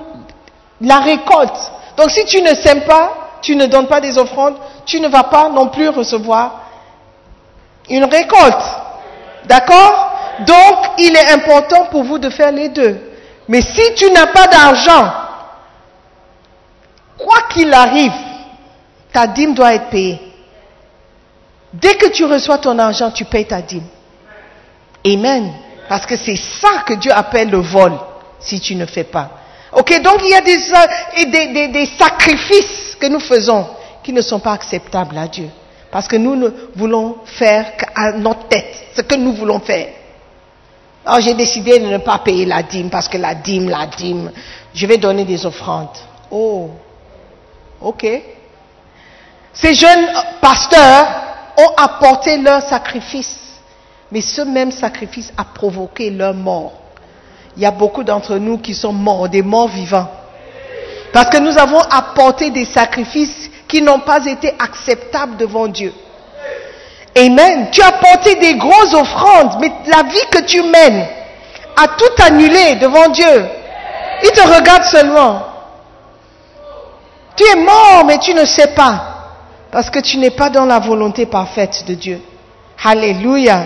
la 0.80 0.98
récolte. 0.98 1.72
Donc 1.96 2.10
si 2.10 2.24
tu 2.26 2.42
ne 2.42 2.54
sèmes 2.54 2.82
pas, 2.82 3.38
tu 3.40 3.56
ne 3.56 3.66
donnes 3.66 3.86
pas 3.86 4.00
des 4.00 4.18
offrandes, 4.18 4.56
tu 4.84 5.00
ne 5.00 5.08
vas 5.08 5.24
pas 5.24 5.48
non 5.48 5.68
plus 5.68 5.88
recevoir 5.88 6.60
une 7.88 8.04
récolte. 8.04 8.62
D'accord? 9.44 10.12
Donc 10.40 10.78
il 10.98 11.16
est 11.16 11.30
important 11.32 11.86
pour 11.86 12.04
vous 12.04 12.18
de 12.18 12.30
faire 12.30 12.52
les 12.52 12.68
deux. 12.68 13.00
Mais 13.48 13.60
si 13.60 13.94
tu 13.94 14.10
n'as 14.10 14.28
pas 14.28 14.46
d'argent, 14.46 15.12
quoi 17.18 17.42
qu'il 17.52 17.72
arrive, 17.72 18.12
ta 19.12 19.26
dîme 19.26 19.54
doit 19.54 19.74
être 19.74 19.90
payée. 19.90 20.20
Dès 21.72 21.94
que 21.94 22.08
tu 22.08 22.24
reçois 22.24 22.58
ton 22.58 22.78
argent, 22.78 23.10
tu 23.10 23.24
payes 23.24 23.46
ta 23.46 23.62
dîme. 23.62 23.86
Amen. 25.06 25.52
Parce 25.88 26.06
que 26.06 26.16
c'est 26.16 26.36
ça 26.36 26.82
que 26.86 26.94
Dieu 26.94 27.12
appelle 27.12 27.50
le 27.50 27.58
vol, 27.58 27.92
si 28.42 28.60
tu 28.60 28.74
ne 28.74 28.86
fais 28.86 29.04
pas. 29.04 29.30
Ok, 29.72 30.00
donc 30.02 30.20
il 30.22 30.30
y 30.30 30.34
a 30.34 30.40
des- 30.42 31.68
des 31.68 31.86
sacrifices 31.98 32.96
que 33.00 33.06
nous 33.06 33.20
faisons 33.20 33.66
qui 34.02 34.12
ne 34.12 34.20
sont 34.20 34.40
pas 34.40 34.52
acceptables 34.52 35.16
à 35.16 35.26
Dieu. 35.28 35.48
Parce 35.90 36.08
que 36.08 36.16
nous 36.16 36.36
ne 36.36 36.48
voulons 36.76 37.16
faire 37.24 37.76
qu'à 37.76 38.12
notre 38.12 38.48
tête 38.48 38.88
ce 38.94 39.02
que 39.02 39.14
nous 39.14 39.32
voulons 39.34 39.60
faire. 39.60 39.88
Alors 41.04 41.20
j'ai 41.20 41.34
décidé 41.34 41.78
de 41.78 41.86
ne 41.86 41.98
pas 41.98 42.18
payer 42.18 42.44
la 42.46 42.62
dîme 42.62 42.88
parce 42.90 43.08
que 43.08 43.18
la 43.18 43.34
dîme, 43.34 43.68
la 43.68 43.86
dîme, 43.86 44.30
je 44.74 44.86
vais 44.86 44.96
donner 44.98 45.24
des 45.24 45.44
offrandes. 45.44 45.88
Oh, 46.30 46.70
ok. 47.80 48.06
Ces 49.52 49.74
jeunes 49.74 50.06
pasteurs 50.40 51.06
ont 51.58 51.72
apporté 51.76 52.38
leur 52.38 52.62
sacrifice, 52.62 53.36
mais 54.10 54.20
ce 54.22 54.42
même 54.42 54.70
sacrifice 54.70 55.32
a 55.36 55.44
provoqué 55.44 56.10
leur 56.10 56.34
mort. 56.34 56.72
Il 57.56 57.62
y 57.62 57.66
a 57.66 57.70
beaucoup 57.70 58.02
d'entre 58.02 58.36
nous 58.36 58.58
qui 58.58 58.74
sont 58.74 58.92
morts, 58.92 59.28
des 59.28 59.42
morts 59.42 59.68
vivants. 59.68 60.08
Parce 61.12 61.28
que 61.28 61.38
nous 61.38 61.58
avons 61.58 61.80
apporté 61.80 62.50
des 62.50 62.64
sacrifices 62.64 63.50
qui 63.68 63.82
n'ont 63.82 64.00
pas 64.00 64.24
été 64.24 64.54
acceptables 64.58 65.36
devant 65.36 65.66
Dieu. 65.66 65.92
Amen. 67.16 67.68
Tu 67.70 67.82
as 67.82 67.88
apporté 67.88 68.36
des 68.36 68.54
grosses 68.54 68.94
offrandes, 68.94 69.58
mais 69.60 69.70
la 69.86 70.02
vie 70.04 70.26
que 70.30 70.42
tu 70.44 70.62
mènes 70.62 71.06
a 71.76 71.88
tout 71.88 72.22
annulé 72.24 72.76
devant 72.76 73.08
Dieu. 73.08 73.46
Il 74.24 74.30
te 74.30 74.40
regarde 74.40 74.84
seulement. 74.84 75.42
Tu 77.36 77.44
es 77.44 77.56
mort, 77.56 78.04
mais 78.06 78.18
tu 78.18 78.32
ne 78.32 78.44
sais 78.44 78.68
pas. 78.68 79.08
Parce 79.70 79.90
que 79.90 79.98
tu 79.98 80.18
n'es 80.18 80.30
pas 80.30 80.50
dans 80.50 80.64
la 80.64 80.78
volonté 80.78 81.26
parfaite 81.26 81.84
de 81.86 81.94
Dieu. 81.94 82.20
Alléluia. 82.82 83.64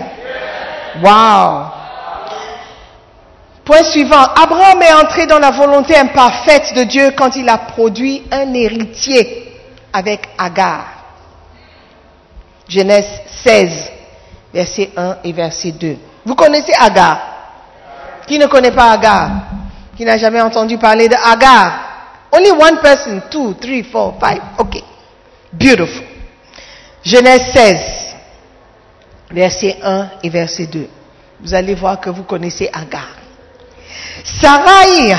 Wow. 1.01 1.76
Point 3.67 3.83
suivant. 3.83 4.23
Abraham 4.33 4.81
est 4.81 4.93
entré 4.93 5.27
dans 5.27 5.39
la 5.39 5.51
volonté 5.51 5.93
imparfaite 5.97 6.73
de 6.73 6.83
Dieu 6.83 7.11
quand 7.17 7.35
il 7.35 7.49
a 7.49 7.57
produit 7.57 8.23
un 8.31 8.53
héritier 8.53 9.59
avec 9.91 10.29
Agar. 10.37 10.85
Genèse 12.69 13.23
16, 13.43 13.91
verset 14.53 14.91
1 14.95 15.17
et 15.25 15.33
verset 15.33 15.71
2. 15.71 15.97
Vous 16.25 16.35
connaissez 16.35 16.71
Agar? 16.79 17.19
Qui 18.25 18.39
ne 18.39 18.45
connaît 18.45 18.71
pas 18.71 18.89
Agar? 18.89 19.31
Qui 19.97 20.05
n'a 20.05 20.17
jamais 20.17 20.39
entendu 20.39 20.77
parler 20.77 21.09
de 21.09 21.15
Agar? 21.15 21.73
Only 22.31 22.51
one 22.51 22.77
person, 22.81 23.21
two, 23.29 23.53
three, 23.55 23.83
four, 23.83 24.17
five. 24.17 24.39
Ok. 24.59 24.81
Beautiful. 25.51 26.05
Genèse 27.03 27.51
16, 27.53 27.79
verset 29.29 29.75
1 29.83 30.09
et 30.23 30.29
verset 30.29 30.67
2. 30.67 30.87
Vous 31.41 31.53
allez 31.53 31.75
voir 31.75 31.99
que 31.99 32.09
vous 32.09 32.23
connaissez 32.23 32.69
Agar. 32.71 33.26
Sarai, 34.41 35.15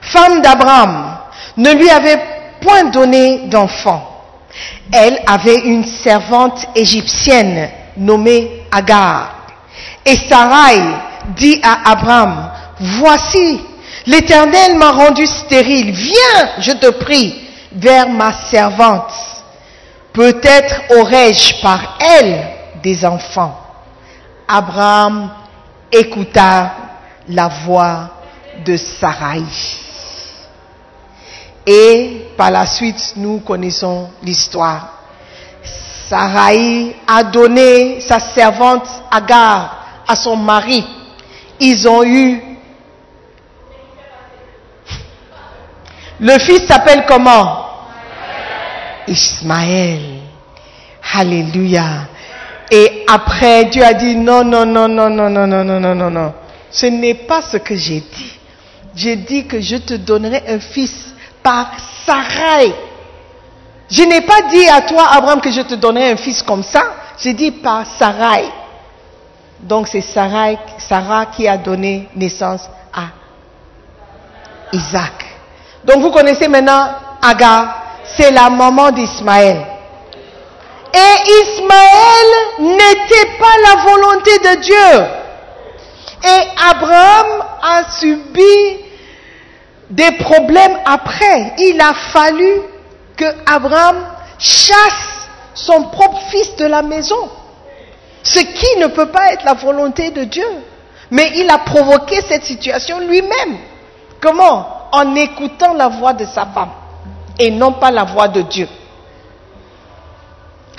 femme 0.00 0.42
d'Abraham, 0.42 1.16
ne 1.56 1.72
lui 1.72 1.90
avait 1.90 2.20
point 2.60 2.84
donné 2.84 3.48
d'enfant. 3.48 4.06
Elle 4.92 5.20
avait 5.26 5.60
une 5.60 5.84
servante 5.84 6.66
égyptienne 6.74 7.68
nommée 7.96 8.62
Agar. 8.72 9.34
Et 10.04 10.16
Sarai 10.16 10.80
dit 11.36 11.60
à 11.62 11.90
Abraham, 11.90 12.50
voici, 12.78 13.60
l'Éternel 14.06 14.76
m'a 14.76 14.90
rendu 14.90 15.26
stérile. 15.26 15.92
Viens, 15.92 16.48
je 16.58 16.72
te 16.72 16.90
prie, 16.90 17.48
vers 17.72 18.08
ma 18.08 18.32
servante. 18.50 19.12
Peut-être 20.12 20.82
aurais-je 20.98 21.62
par 21.62 21.98
elle 22.00 22.42
des 22.82 23.04
enfants. 23.04 23.56
Abraham 24.48 25.30
écouta 25.92 26.72
la 27.28 27.48
voix 27.64 28.10
de 28.64 28.76
Sarai. 28.76 29.42
Et 31.66 32.26
par 32.36 32.50
la 32.50 32.66
suite, 32.66 33.14
nous 33.16 33.40
connaissons 33.40 34.08
l'histoire. 34.22 34.98
Sarai 36.08 36.96
a 37.06 37.22
donné 37.22 38.00
sa 38.00 38.18
servante 38.18 38.88
Agar 39.10 40.02
à 40.08 40.16
son 40.16 40.36
mari. 40.36 40.84
Ils 41.60 41.86
ont 41.88 42.02
eu... 42.02 42.40
Le 46.18 46.38
fils 46.38 46.66
s'appelle 46.66 47.04
comment 47.06 47.66
Ismaël. 49.06 50.00
Alléluia. 51.14 52.08
Et 52.70 53.04
après, 53.08 53.64
Dieu 53.66 53.84
a 53.84 53.94
dit, 53.94 54.16
non, 54.16 54.44
non, 54.44 54.64
non, 54.66 54.88
non, 54.88 55.08
non, 55.10 55.28
non, 55.28 55.46
non, 55.46 55.64
non, 55.64 55.80
non, 55.80 55.94
non, 55.94 56.10
non. 56.10 56.34
Ce 56.70 56.86
n'est 56.86 57.14
pas 57.14 57.42
ce 57.42 57.56
que 57.56 57.74
j'ai 57.74 58.00
dit. 58.00 58.39
J'ai 58.94 59.16
dit 59.16 59.46
que 59.46 59.60
je 59.60 59.76
te 59.76 59.94
donnerai 59.94 60.42
un 60.48 60.60
fils 60.60 61.14
par 61.42 61.70
Sarai. 62.06 62.74
Je 63.90 64.02
n'ai 64.02 64.20
pas 64.20 64.42
dit 64.50 64.68
à 64.68 64.82
toi, 64.82 65.06
Abraham, 65.10 65.40
que 65.40 65.50
je 65.50 65.62
te 65.62 65.74
donnerai 65.74 66.12
un 66.12 66.16
fils 66.16 66.42
comme 66.42 66.62
ça. 66.62 66.84
J'ai 67.18 67.34
dit 67.34 67.50
par 67.50 67.86
Sarai. 67.98 68.44
Donc 69.60 69.88
c'est 69.88 70.00
Sarai, 70.00 70.58
Sarah 70.78 71.26
qui 71.26 71.46
a 71.46 71.56
donné 71.56 72.08
naissance 72.16 72.62
à 72.92 73.08
Isaac. 74.72 75.26
Donc 75.84 76.00
vous 76.00 76.10
connaissez 76.10 76.48
maintenant 76.48 76.88
Agar, 77.22 77.82
c'est 78.16 78.30
la 78.30 78.48
maman 78.48 78.90
d'Ismaël. 78.90 79.66
Et 80.92 81.30
Ismaël 81.42 82.26
n'était 82.60 83.38
pas 83.38 83.54
la 83.62 83.82
volonté 83.82 84.38
de 84.38 84.60
Dieu. 84.60 85.19
Et 86.22 86.42
Abraham 86.70 87.44
a 87.62 87.90
subi 87.90 88.76
des 89.90 90.12
problèmes 90.12 90.78
après. 90.84 91.54
Il 91.58 91.80
a 91.80 91.94
fallu 91.94 92.60
que 93.16 93.24
Abraham 93.46 93.96
chasse 94.38 95.28
son 95.54 95.84
propre 95.84 96.20
fils 96.30 96.56
de 96.56 96.66
la 96.66 96.82
maison. 96.82 97.30
Ce 98.22 98.38
qui 98.38 98.78
ne 98.78 98.88
peut 98.88 99.08
pas 99.08 99.32
être 99.32 99.44
la 99.44 99.54
volonté 99.54 100.10
de 100.10 100.24
Dieu. 100.24 100.46
Mais 101.10 101.32
il 101.36 101.50
a 101.50 101.58
provoqué 101.58 102.20
cette 102.28 102.44
situation 102.44 103.00
lui-même. 103.00 103.58
Comment? 104.20 104.88
En 104.92 105.14
écoutant 105.14 105.72
la 105.74 105.88
voix 105.88 106.12
de 106.12 106.24
sa 106.24 106.46
femme 106.46 106.70
et 107.38 107.50
non 107.50 107.72
pas 107.72 107.90
la 107.90 108.04
voix 108.04 108.28
de 108.28 108.42
Dieu. 108.42 108.68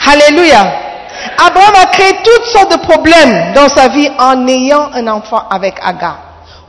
Alléluia. 0.05 0.90
Abraham 1.37 1.73
a 1.81 1.85
créé 1.87 2.13
toutes 2.23 2.45
sortes 2.45 2.71
de 2.71 2.77
problèmes 2.77 3.53
dans 3.53 3.67
sa 3.69 3.87
vie 3.87 4.09
en 4.19 4.47
ayant 4.47 4.89
un 4.93 5.07
enfant 5.07 5.43
avec 5.49 5.75
Agar. 5.83 6.17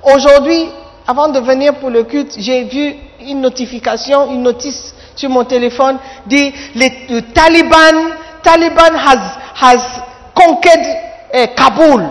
Aujourd'hui, 0.03 0.69
avant 1.07 1.29
de 1.29 1.41
venir 1.41 1.75
pour 1.75 1.91
le 1.91 2.05
culte, 2.05 2.35
j'ai 2.39 2.65
vu 2.65 2.95
une 3.27 3.41
notification, 3.41 4.31
une 4.33 4.43
notice 4.43 4.95
sur 5.17 5.31
mon 5.31 5.45
téléphone 5.45 5.99
dit 6.27 6.53
le 6.75 7.21
Taliban, 7.33 8.15
Taliban 8.43 8.97
has, 8.97 9.39
has 9.61 10.03
conquered 10.35 10.87
eh, 11.33 11.49
Kaboul. 11.55 12.03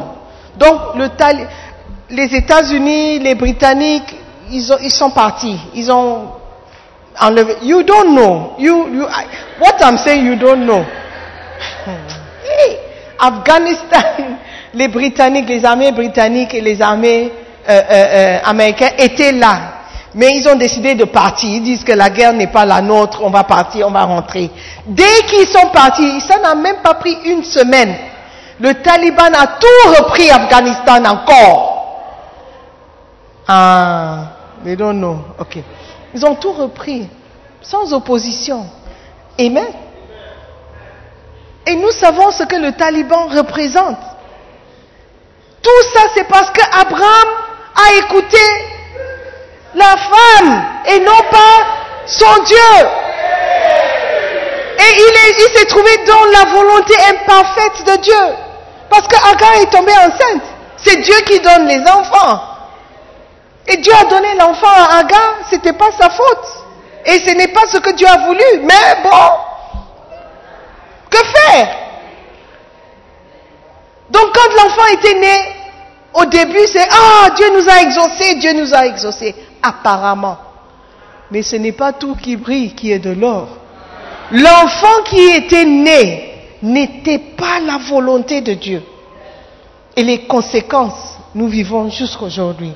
Donc 0.57 0.95
le 0.95 1.07
les 2.09 2.35
États-Unis, 2.35 3.19
les 3.19 3.35
Britanniques, 3.35 4.15
ils, 4.51 4.63
ils 4.81 4.91
sont 4.91 5.11
partis. 5.11 5.57
Ils 5.73 5.91
ont 5.91 6.27
enlevé. 7.19 7.55
You 7.63 7.83
don't 7.83 8.13
know. 8.13 8.53
You, 8.59 8.87
you, 8.93 9.07
what 9.59 9.77
I'm 9.81 9.97
saying, 9.97 10.25
you 10.25 10.35
don't 10.35 10.65
know. 10.65 10.85
Afghanistan, 13.19 14.01
les 14.73 14.87
Britanniques, 14.87 15.49
les 15.49 15.63
armées 15.63 15.91
britanniques 15.91 16.53
et 16.53 16.61
les 16.61 16.81
armées 16.81 17.31
euh, 17.69 17.71
euh, 17.71 17.83
euh, 17.91 18.39
américaines 18.43 18.93
étaient 18.97 19.31
là. 19.31 19.59
Mais 20.13 20.31
ils 20.35 20.47
ont 20.49 20.55
décidé 20.55 20.95
de 20.95 21.05
partir. 21.05 21.49
Ils 21.49 21.61
disent 21.63 21.83
que 21.83 21.93
la 21.93 22.09
guerre 22.09 22.33
n'est 22.33 22.47
pas 22.51 22.65
la 22.65 22.81
nôtre, 22.81 23.21
on 23.23 23.29
va 23.29 23.43
partir, 23.43 23.87
on 23.87 23.91
va 23.91 24.03
rentrer. 24.03 24.49
Dès 24.85 25.21
qu'ils 25.29 25.47
sont 25.47 25.67
partis, 25.69 26.19
ça 26.21 26.39
n'a 26.39 26.55
même 26.55 26.77
pas 26.83 26.95
pris 26.95 27.17
une 27.25 27.43
semaine. 27.43 27.95
Le 28.59 28.73
Taliban 28.75 29.31
a 29.33 29.47
tout 29.59 29.89
repris 29.97 30.29
Afghanistan 30.29 31.03
encore. 31.05 31.71
Ah, 33.47 34.17
they 34.63 34.75
don't 34.75 34.97
know. 34.97 35.17
Ok. 35.39 35.59
Ils 36.13 36.25
ont 36.25 36.35
tout 36.35 36.51
repris, 36.51 37.07
sans 37.61 37.93
opposition. 37.93 38.65
Amen. 39.39 39.65
Et 41.67 41.75
nous 41.75 41.91
savons 41.91 42.31
ce 42.31 42.43
que 42.43 42.55
le 42.55 42.71
Taliban 42.73 43.27
représente. 43.27 43.97
Tout 45.61 45.83
ça, 45.93 46.01
c'est 46.15 46.27
parce 46.27 46.49
qu'Abraham 46.51 47.27
a 47.75 47.93
écouté 47.99 48.39
la 49.75 49.95
femme 49.95 50.65
et 50.87 50.99
non 50.99 51.21
pas 51.29 51.65
son 52.07 52.43
Dieu. 52.43 52.87
Et 54.79 54.97
il 54.97 55.57
s'est 55.57 55.65
trouvé 55.65 55.97
dans 56.07 56.25
la 56.25 56.45
volonté 56.51 56.95
imparfaite 57.09 57.85
de 57.85 58.01
Dieu. 58.01 58.35
Parce 58.89 59.07
qu'Agar 59.07 59.53
est 59.61 59.71
tombée 59.71 59.93
enceinte. 59.93 60.43
C'est 60.77 60.97
Dieu 60.97 61.15
qui 61.27 61.39
donne 61.39 61.67
les 61.67 61.81
enfants. 61.87 62.41
Et 63.67 63.77
Dieu 63.77 63.93
a 63.93 64.05
donné 64.05 64.33
l'enfant 64.35 64.67
à 64.67 64.97
Agar, 64.97 65.35
ce 65.49 65.55
n'était 65.55 65.73
pas 65.73 65.91
sa 65.97 66.09
faute. 66.09 66.47
Et 67.05 67.19
ce 67.19 67.31
n'est 67.35 67.49
pas 67.49 67.61
ce 67.71 67.77
que 67.77 67.91
Dieu 67.91 68.07
a 68.07 68.25
voulu. 68.25 68.61
Mais 68.63 69.01
bon, 69.03 69.31
que 71.11 71.17
faire? 71.17 71.67
Donc 74.09 74.33
quand 74.33 74.63
l'enfant 74.63 74.87
était 74.93 75.19
né, 75.19 75.37
au 76.13 76.25
début 76.25 76.65
c'est 76.67 76.87
Ah, 76.89 77.29
Dieu 77.35 77.45
nous 77.53 77.69
a 77.69 77.81
exaucés, 77.81 78.35
Dieu 78.35 78.53
nous 78.53 78.73
a 78.73 78.87
exaucés. 78.87 79.35
Apparemment. 79.61 80.37
Mais 81.29 81.43
ce 81.43 81.55
n'est 81.55 81.71
pas 81.71 81.93
tout 81.93 82.15
qui 82.15 82.35
brille 82.35 82.73
qui 82.73 82.91
est 82.91 82.99
de 82.99 83.11
l'or. 83.11 83.47
L'enfant 84.31 85.03
qui 85.05 85.29
était 85.29 85.65
né 85.65 86.31
n'était 86.61 87.19
pas 87.19 87.59
la 87.59 87.77
volonté 87.77 88.41
de 88.41 88.53
Dieu. 88.53 88.81
Et 89.95 90.03
les 90.03 90.25
conséquences, 90.25 91.17
nous 91.35 91.47
vivons 91.47 91.89
jusqu'aujourd'hui. 91.89 92.71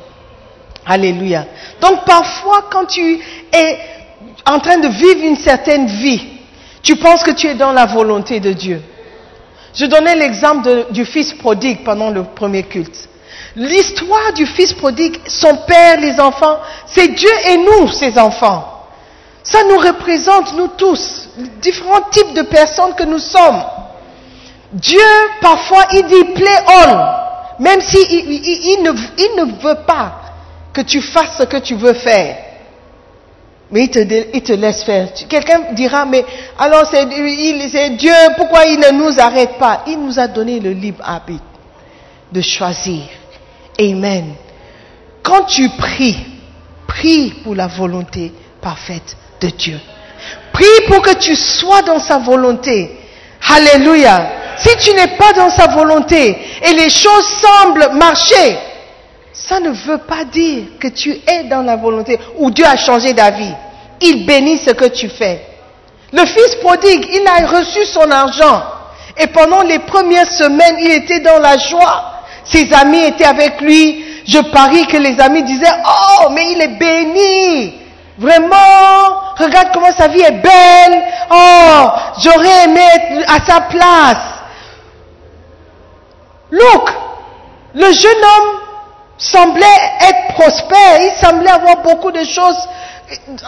Alléluia. 0.86 1.46
Donc 1.82 2.06
parfois, 2.06 2.66
quand 2.70 2.86
tu 2.86 3.20
es 3.52 3.80
en 4.46 4.60
train 4.60 4.78
de 4.78 4.88
vivre 4.88 5.24
une 5.24 5.38
certaine 5.38 5.88
vie, 5.88 6.35
tu 6.86 6.96
penses 6.98 7.24
que 7.24 7.32
tu 7.32 7.48
es 7.48 7.56
dans 7.56 7.72
la 7.72 7.88
volonté 7.88 8.40
de 8.40 8.54
Dieu. 8.54 8.80
Je 9.74 9.88
donnais 9.88 10.16
l'exemple 10.16 10.86
du 10.92 11.04
fils 11.04 11.34
prodigue 11.34 11.84
pendant 11.84 12.12
le 12.12 12.24
premier 12.24 12.64
culte. 12.64 13.10
L'histoire 13.56 14.32
du 14.34 14.46
fils 14.46 14.72
prodigue, 14.74 15.20
son 15.28 15.56
père, 15.68 16.00
les 16.00 16.20
enfants, 16.20 16.60
c'est 16.86 17.08
Dieu 17.08 17.32
et 17.50 17.58
nous, 17.58 17.88
ses 17.88 18.18
enfants. 18.20 18.84
Ça 19.44 19.64
nous 19.68 19.78
représente, 19.78 20.54
nous 20.54 20.68
tous, 20.78 21.28
différents 21.60 22.04
types 22.12 22.34
de 22.36 22.44
personnes 22.44 22.94
que 22.96 23.04
nous 23.04 23.20
sommes. 23.20 23.64
Dieu, 24.72 25.00
parfois, 25.42 25.86
il 25.92 26.06
dit 26.06 26.24
play 26.36 26.58
on, 26.68 27.64
même 27.64 27.82
s'il 27.82 28.12
il, 28.12 28.84
ne, 28.84 28.92
il 28.92 29.36
ne 29.38 29.60
veut 29.60 29.82
pas 29.88 30.22
que 30.72 30.82
tu 30.82 31.02
fasses 31.02 31.38
ce 31.40 31.44
que 31.44 31.58
tu 31.58 31.74
veux 31.76 31.94
faire. 31.94 32.45
Mais 33.72 33.86
il 33.86 33.90
te, 33.90 34.54
laisse 34.54 34.84
faire. 34.84 35.10
Quelqu'un 35.28 35.74
dira, 35.74 36.06
mais 36.06 36.24
alors 36.60 36.86
c'est 36.90 37.06
Dieu, 37.98 38.14
pourquoi 38.38 38.66
il 38.66 38.80
ne 38.80 38.92
nous 38.92 39.20
arrête 39.20 39.58
pas? 39.58 39.84
Il 39.88 40.00
nous 40.00 40.20
a 40.20 40.28
donné 40.28 40.60
le 40.60 40.72
libre 40.72 41.02
arbitre 41.04 41.44
de 42.32 42.42
choisir. 42.42 43.04
Amen. 43.80 44.34
Quand 45.24 45.44
tu 45.46 45.68
pries, 45.70 46.18
prie 46.88 47.34
pour 47.44 47.56
la 47.56 47.68
volonté 47.68 48.32
parfaite 48.62 49.18
de 49.42 49.50
Dieu. 49.50 49.80
Prie 50.54 50.88
pour 50.88 51.02
que 51.02 51.16
tu 51.16 51.36
sois 51.36 51.82
dans 51.82 52.00
sa 52.00 52.20
volonté. 52.20 53.00
Alléluia. 53.50 54.30
Si 54.58 54.70
tu 54.78 54.96
n'es 54.96 55.18
pas 55.18 55.34
dans 55.34 55.50
sa 55.50 55.68
volonté 55.68 56.38
et 56.62 56.74
les 56.74 56.90
choses 56.90 57.26
semblent 57.42 57.90
marcher, 57.96 58.58
ça 59.36 59.60
ne 59.60 59.70
veut 59.70 59.98
pas 59.98 60.24
dire 60.24 60.64
que 60.80 60.88
tu 60.88 61.12
es 61.28 61.44
dans 61.44 61.62
la 61.62 61.76
volonté 61.76 62.18
ou 62.38 62.52
Dieu 62.52 62.66
a 62.66 62.78
changé 62.78 63.14
d'avis. 63.14 63.54
Il 64.02 64.26
bénit 64.26 64.58
ce 64.58 64.72
que 64.72 64.86
tu 64.86 65.10
fais. 65.10 65.46
Le 66.14 66.26
fils 66.26 66.56
prodigue, 66.62 67.06
il 67.12 67.28
a 67.28 67.46
reçu 67.48 67.86
son 67.86 68.10
argent. 68.10 68.64
Et 69.18 69.28
pendant 69.28 69.62
les 69.62 69.80
premières 69.80 70.32
semaines, 70.32 70.78
il 70.80 70.92
était 70.92 71.20
dans 71.20 71.40
la 71.40 71.58
joie. 71.58 72.14
Ses 72.46 72.72
amis 72.74 73.04
étaient 73.04 73.26
avec 73.26 73.60
lui. 73.60 74.06
Je 74.26 74.40
parie 74.40 74.88
que 74.88 74.98
les 74.98 75.20
amis 75.20 75.44
disaient, 75.44 75.68
oh, 75.86 76.30
mais 76.32 76.52
il 76.52 76.62
est 76.62 76.80
béni. 76.80 77.74
Vraiment, 78.18 79.36
regarde 79.38 79.70
comment 79.74 79.92
sa 79.92 80.08
vie 80.08 80.22
est 80.22 80.32
belle. 80.32 81.04
Oh, 81.30 81.88
j'aurais 82.24 82.66
aimé 82.66 82.82
être 82.96 83.30
à 83.30 83.46
sa 83.46 83.62
place. 83.62 84.18
Look, 86.52 86.90
le 87.74 87.92
jeune 87.92 88.24
homme 88.24 88.65
semblait 89.18 89.66
être 90.02 90.34
prospère, 90.34 91.02
il 91.02 91.12
semblait 91.20 91.52
avoir 91.52 91.82
beaucoup 91.82 92.12
de 92.12 92.24
choses 92.24 92.58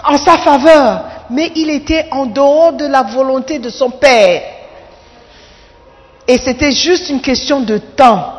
en 0.05 0.17
sa 0.17 0.37
faveur, 0.37 1.03
mais 1.29 1.51
il 1.55 1.69
était 1.69 2.07
en 2.11 2.25
dehors 2.25 2.73
de 2.73 2.85
la 2.85 3.03
volonté 3.03 3.59
de 3.59 3.69
son 3.69 3.89
Père. 3.89 4.41
Et 6.27 6.37
c'était 6.37 6.71
juste 6.71 7.09
une 7.09 7.21
question 7.21 7.61
de 7.61 7.77
temps 7.77 8.33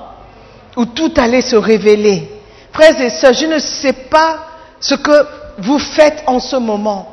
où 0.76 0.85
tout 0.85 1.12
allait 1.16 1.41
se 1.41 1.57
révéler. 1.57 2.31
Frères 2.72 3.01
et 3.01 3.11
sœurs, 3.11 3.33
je 3.33 3.47
ne 3.47 3.59
sais 3.59 3.93
pas 3.93 4.39
ce 4.79 4.95
que 4.95 5.26
vous 5.59 5.79
faites 5.79 6.22
en 6.26 6.39
ce 6.39 6.57
moment, 6.57 7.09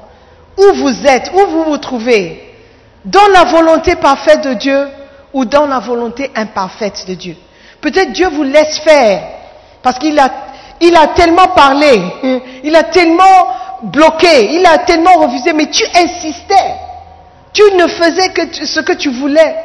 où 0.58 0.74
vous 0.76 1.06
êtes, 1.06 1.32
où 1.34 1.48
vous 1.50 1.64
vous 1.64 1.78
trouvez, 1.78 2.54
dans 3.04 3.28
la 3.34 3.46
volonté 3.46 3.96
parfaite 3.96 4.44
de 4.44 4.54
Dieu 4.54 4.88
ou 5.34 5.46
dans 5.46 5.66
la 5.66 5.80
volonté 5.80 6.32
imparfaite 6.36 7.06
de 7.08 7.14
Dieu? 7.16 7.36
Peut-être 7.82 8.12
Dieu 8.12 8.28
vous 8.30 8.44
laisse 8.44 8.80
faire 8.80 9.24
parce 9.86 10.00
qu'il 10.00 10.18
a, 10.18 10.32
il 10.82 10.96
a 10.96 11.10
tellement 11.10 11.50
parlé, 11.50 12.02
il 12.64 12.76
a 12.76 12.86
tellement 12.86 13.84
bloqué, 13.84 14.56
il 14.56 14.66
a 14.66 14.80
tellement 14.80 15.14
refusé, 15.20 15.54
mais 15.54 15.70
tu 15.70 15.84
insistais. 15.96 16.76
Tu 17.54 17.62
ne 17.76 17.86
faisais 17.86 18.30
que 18.30 18.66
ce 18.66 18.80
que 18.80 18.94
tu 18.94 19.12
voulais. 19.12 19.56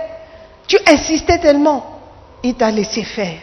Tu 0.66 0.76
insistais 0.86 1.38
tellement. 1.38 1.86
Il 2.42 2.54
t'a 2.54 2.70
laissé 2.70 3.02
faire. 3.02 3.38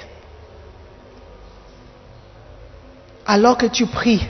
Alors 3.25 3.57
que 3.57 3.65
tu 3.65 3.87
pries, 3.87 4.21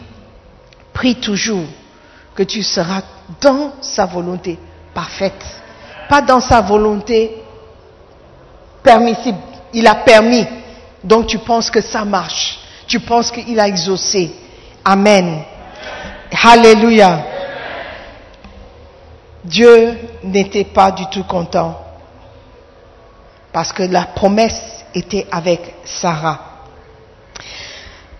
prie 0.93 1.15
toujours 1.15 1.67
que 2.33 2.43
tu 2.43 2.63
seras 2.63 3.01
dans 3.41 3.73
sa 3.81 4.05
volonté 4.05 4.57
parfaite, 4.93 5.43
pas 6.07 6.21
dans 6.21 6.39
sa 6.39 6.61
volonté 6.61 7.43
permissible. 8.81 9.37
Il 9.73 9.85
a 9.85 9.95
permis, 9.95 10.47
donc 11.07 11.27
tu 11.27 11.39
penses 11.39 11.71
que 11.71 11.81
ça 11.81 12.03
marche. 12.03 12.59
Tu 12.85 12.99
penses 12.99 13.31
qu'il 13.31 13.59
a 13.59 13.67
exaucé. 13.67 14.31
Amen. 14.83 15.41
Alléluia. 16.43 17.23
Dieu 19.43 19.97
n'était 20.23 20.65
pas 20.65 20.91
du 20.91 21.05
tout 21.07 21.23
content 21.23 21.79
parce 23.53 23.71
que 23.71 23.83
la 23.83 24.03
promesse 24.03 24.85
était 24.93 25.25
avec 25.31 25.75
Sarah. 25.85 26.39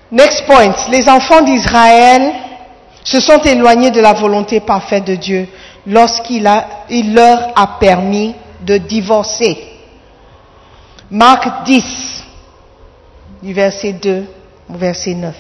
Next 0.10 0.46
point. 0.46 0.74
Les 0.90 1.10
enfants 1.10 1.42
d'Israël 1.42 2.32
se 3.04 3.20
sont 3.20 3.42
éloignés 3.42 3.92
de 3.92 4.00
la 4.00 4.14
volonté 4.14 4.62
parfaite 4.62 5.04
de 5.04 5.16
Dieu 5.16 5.50
lorsqu'il 5.86 6.50
il 6.90 7.14
leur 7.14 7.52
a 7.56 7.78
permis 7.80 8.34
de 8.62 8.78
divorcer. 8.78 9.58
Marc 11.12 11.66
10, 11.66 12.27
du 13.42 13.54
verset 13.54 13.94
2 13.94 14.26
au 14.70 14.78
verset 14.78 15.14
9. 15.14 15.36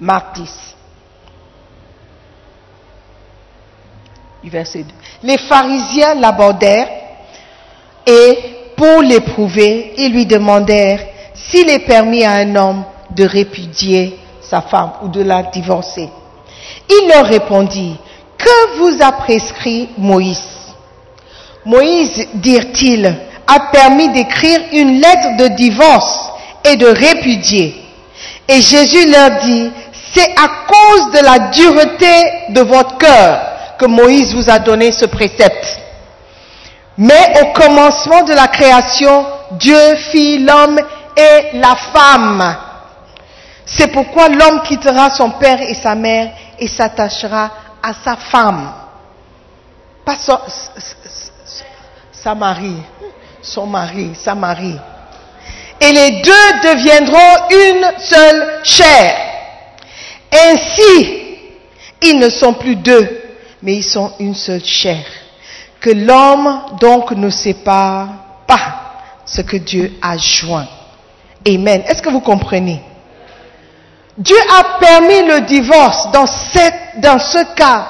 Marc 0.00 0.36
10. 0.36 0.76
Du 4.42 4.50
verset 4.50 4.84
2. 4.84 4.86
Les 5.22 5.38
pharisiens 5.38 6.14
l'abordèrent 6.14 6.88
et 8.06 8.38
pour 8.76 9.02
l'éprouver, 9.02 9.94
ils 9.96 10.12
lui 10.12 10.26
demandèrent 10.26 11.00
s'il 11.34 11.68
est 11.70 11.86
permis 11.86 12.24
à 12.24 12.32
un 12.32 12.54
homme 12.54 12.84
de 13.10 13.24
répudier 13.24 14.18
sa 14.40 14.60
femme 14.62 14.92
ou 15.02 15.08
de 15.08 15.22
la 15.22 15.42
divorcer. 15.44 16.08
Il 16.88 17.08
leur 17.08 17.26
répondit, 17.26 17.96
que 18.38 18.78
vous 18.78 19.02
a 19.02 19.12
prescrit 19.12 19.88
Moïse? 19.96 20.46
Moïse, 21.64 22.28
dirent-ils, 22.34 23.06
a 23.46 23.60
permis 23.72 24.08
d'écrire 24.10 24.60
une 24.72 25.00
lettre 25.00 25.36
de 25.38 25.48
divorce 25.56 26.30
et 26.70 26.76
de 26.76 26.86
répudier. 26.86 27.82
Et 28.48 28.60
Jésus 28.60 29.10
leur 29.10 29.30
dit, 29.42 29.70
c'est 30.14 30.30
à 30.38 30.48
cause 30.66 31.10
de 31.12 31.24
la 31.24 31.38
dureté 31.50 32.32
de 32.50 32.60
votre 32.62 32.96
cœur 32.98 33.40
que 33.78 33.86
Moïse 33.86 34.34
vous 34.34 34.48
a 34.48 34.58
donné 34.58 34.92
ce 34.92 35.04
précepte. 35.06 35.80
Mais 36.98 37.40
au 37.42 37.52
commencement 37.52 38.22
de 38.22 38.32
la 38.32 38.48
création, 38.48 39.26
Dieu 39.52 39.96
fit 39.96 40.38
l'homme 40.38 40.78
et 41.16 41.58
la 41.58 41.76
femme. 41.92 42.56
C'est 43.66 43.88
pourquoi 43.88 44.28
l'homme 44.28 44.62
quittera 44.62 45.10
son 45.10 45.30
père 45.32 45.60
et 45.60 45.74
sa 45.74 45.94
mère 45.94 46.30
et 46.58 46.68
s'attachera 46.68 47.50
à 47.82 47.92
sa 48.04 48.16
femme. 48.16 48.72
Pas 50.04 50.16
son- 50.16 50.38
sa 52.12 52.34
mari, 52.34 52.76
son 53.42 53.66
mari, 53.66 54.12
sa 54.14 54.34
mari. 54.34 54.76
Et 55.80 55.92
les 55.92 56.22
deux 56.22 56.52
deviendront 56.62 57.48
une 57.50 57.98
seule 57.98 58.60
chair. 58.64 59.14
Ainsi, 60.32 61.26
ils 62.02 62.18
ne 62.18 62.28
sont 62.28 62.54
plus 62.54 62.76
deux, 62.76 63.22
mais 63.62 63.76
ils 63.76 63.84
sont 63.84 64.12
une 64.18 64.34
seule 64.34 64.64
chair. 64.64 65.04
Que 65.80 65.90
l'homme 65.90 66.60
donc 66.80 67.12
ne 67.12 67.30
sépare 67.30 68.08
pas 68.46 68.86
ce 69.24 69.42
que 69.42 69.56
Dieu 69.56 69.92
a 70.02 70.16
joint. 70.16 70.66
Amen. 71.46 71.82
Est-ce 71.86 72.02
que 72.02 72.08
vous 72.08 72.20
comprenez? 72.20 72.80
Dieu 74.18 74.36
a 74.50 74.78
permis 74.78 75.22
le 75.22 75.42
divorce 75.42 76.10
dans, 76.10 76.26
ce 76.26 77.54
cas 77.54 77.86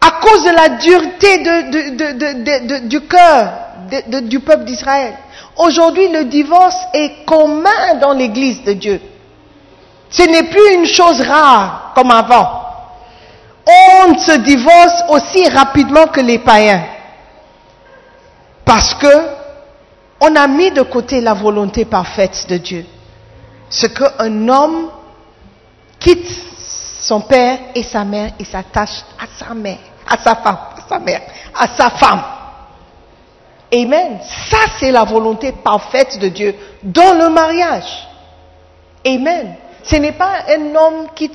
à 0.00 0.10
cause 0.20 0.44
de 0.44 0.50
la 0.50 0.68
dureté 0.70 1.38
du 2.88 3.00
cœur 3.02 3.52
du 4.22 4.40
peuple 4.40 4.64
d'Israël. 4.64 5.14
Aujourd'hui, 5.58 6.08
le 6.08 6.24
divorce 6.24 6.78
est 6.94 7.24
commun 7.24 7.96
dans 8.00 8.12
l'Église 8.12 8.62
de 8.62 8.74
Dieu. 8.74 9.00
Ce 10.08 10.22
n'est 10.22 10.44
plus 10.44 10.74
une 10.74 10.86
chose 10.86 11.20
rare 11.20 11.92
comme 11.94 12.10
avant. 12.12 12.62
On 13.66 14.18
se 14.18 14.38
divorce 14.38 15.02
aussi 15.10 15.48
rapidement 15.48 16.06
que 16.06 16.20
les 16.20 16.38
païens. 16.38 16.84
Parce 18.64 18.94
que 18.94 19.38
on 20.20 20.34
a 20.34 20.46
mis 20.46 20.70
de 20.70 20.82
côté 20.82 21.20
la 21.20 21.34
volonté 21.34 21.84
parfaite 21.84 22.46
de 22.48 22.56
Dieu. 22.56 22.86
Ce 23.68 23.86
qu'un 23.86 24.48
homme 24.48 24.90
quitte 25.98 26.28
son 27.00 27.20
père 27.20 27.58
et 27.74 27.82
sa 27.82 28.04
mère 28.04 28.32
et 28.38 28.44
s'attache 28.44 29.02
à 29.18 29.26
sa 29.26 29.54
mère, 29.54 29.78
à 30.08 30.16
sa 30.18 30.36
femme, 30.36 30.58
à 30.76 30.88
sa 30.88 30.98
mère, 30.98 31.22
à 31.54 31.66
sa 31.68 31.90
femme. 31.90 32.22
Amen. 33.72 34.18
Ça, 34.50 34.58
c'est 34.78 34.90
la 34.90 35.04
volonté 35.04 35.52
parfaite 35.52 36.18
de 36.18 36.28
Dieu 36.28 36.54
dans 36.82 37.14
le 37.14 37.28
mariage. 37.28 38.08
Amen. 39.06 39.54
Ce 39.82 39.96
n'est 39.96 40.12
pas 40.12 40.44
un 40.48 40.74
homme 40.74 41.08
qui 41.14 41.30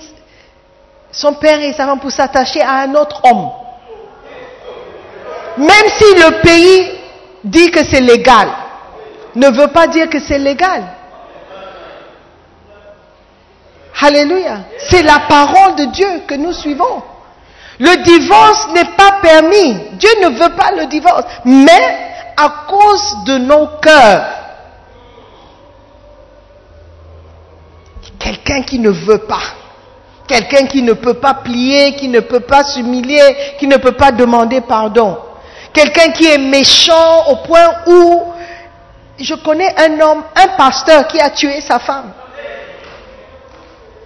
son 1.11 1.34
père 1.34 1.61
et 1.61 1.73
sa 1.73 1.86
femme 1.86 1.99
pour 1.99 2.11
s'attacher 2.11 2.61
à 2.61 2.81
un 2.81 2.95
autre 2.95 3.21
homme. 3.23 3.49
Même 5.57 5.89
si 5.97 6.15
le 6.15 6.41
pays 6.41 6.91
dit 7.43 7.69
que 7.69 7.84
c'est 7.86 8.01
légal, 8.01 8.49
ne 9.36 9.47
veut 9.49 9.67
pas 9.67 9.86
dire 9.86 10.09
que 10.09 10.19
c'est 10.19 10.39
légal. 10.39 10.84
Alléluia. 14.01 14.57
C'est 14.89 15.03
la 15.03 15.19
parole 15.29 15.75
de 15.75 15.86
Dieu 15.86 16.07
que 16.27 16.34
nous 16.34 16.51
suivons. 16.51 17.03
Le 17.79 18.03
divorce 18.03 18.67
n'est 18.73 18.91
pas 18.97 19.19
permis. 19.21 19.75
Dieu 19.93 20.09
ne 20.21 20.29
veut 20.29 20.55
pas 20.55 20.71
le 20.75 20.88
divorce. 20.88 21.23
Mais 21.45 22.12
à 22.38 22.65
cause 22.67 23.23
de 23.25 23.38
nos 23.38 23.67
cœurs, 23.81 24.25
quelqu'un 28.19 28.61
qui 28.63 28.79
ne 28.79 28.89
veut 28.89 29.19
pas, 29.19 29.43
quelqu'un 30.27 30.65
qui 30.67 30.81
ne 30.81 30.93
peut 30.93 31.15
pas 31.15 31.36
plier, 31.36 31.95
qui 31.95 32.07
ne 32.07 32.19
peut 32.19 32.41
pas 32.41 32.63
s'humilier, 32.63 33.55
qui 33.59 33.67
ne 33.67 33.77
peut 33.77 33.91
pas 33.93 34.11
demander 34.11 34.61
pardon, 34.61 35.17
quelqu'un 35.73 36.11
qui 36.11 36.25
est 36.25 36.38
méchant 36.38 37.27
au 37.29 37.36
point 37.38 37.69
où 37.88 38.23
je 39.19 39.36
connais 39.36 39.73
un 39.79 39.99
homme, 39.99 40.23
un 40.36 40.47
pasteur 40.57 41.07
qui 41.07 41.19
a 41.19 41.29
tué 41.29 41.61
sa 41.61 41.79
femme. 41.79 42.11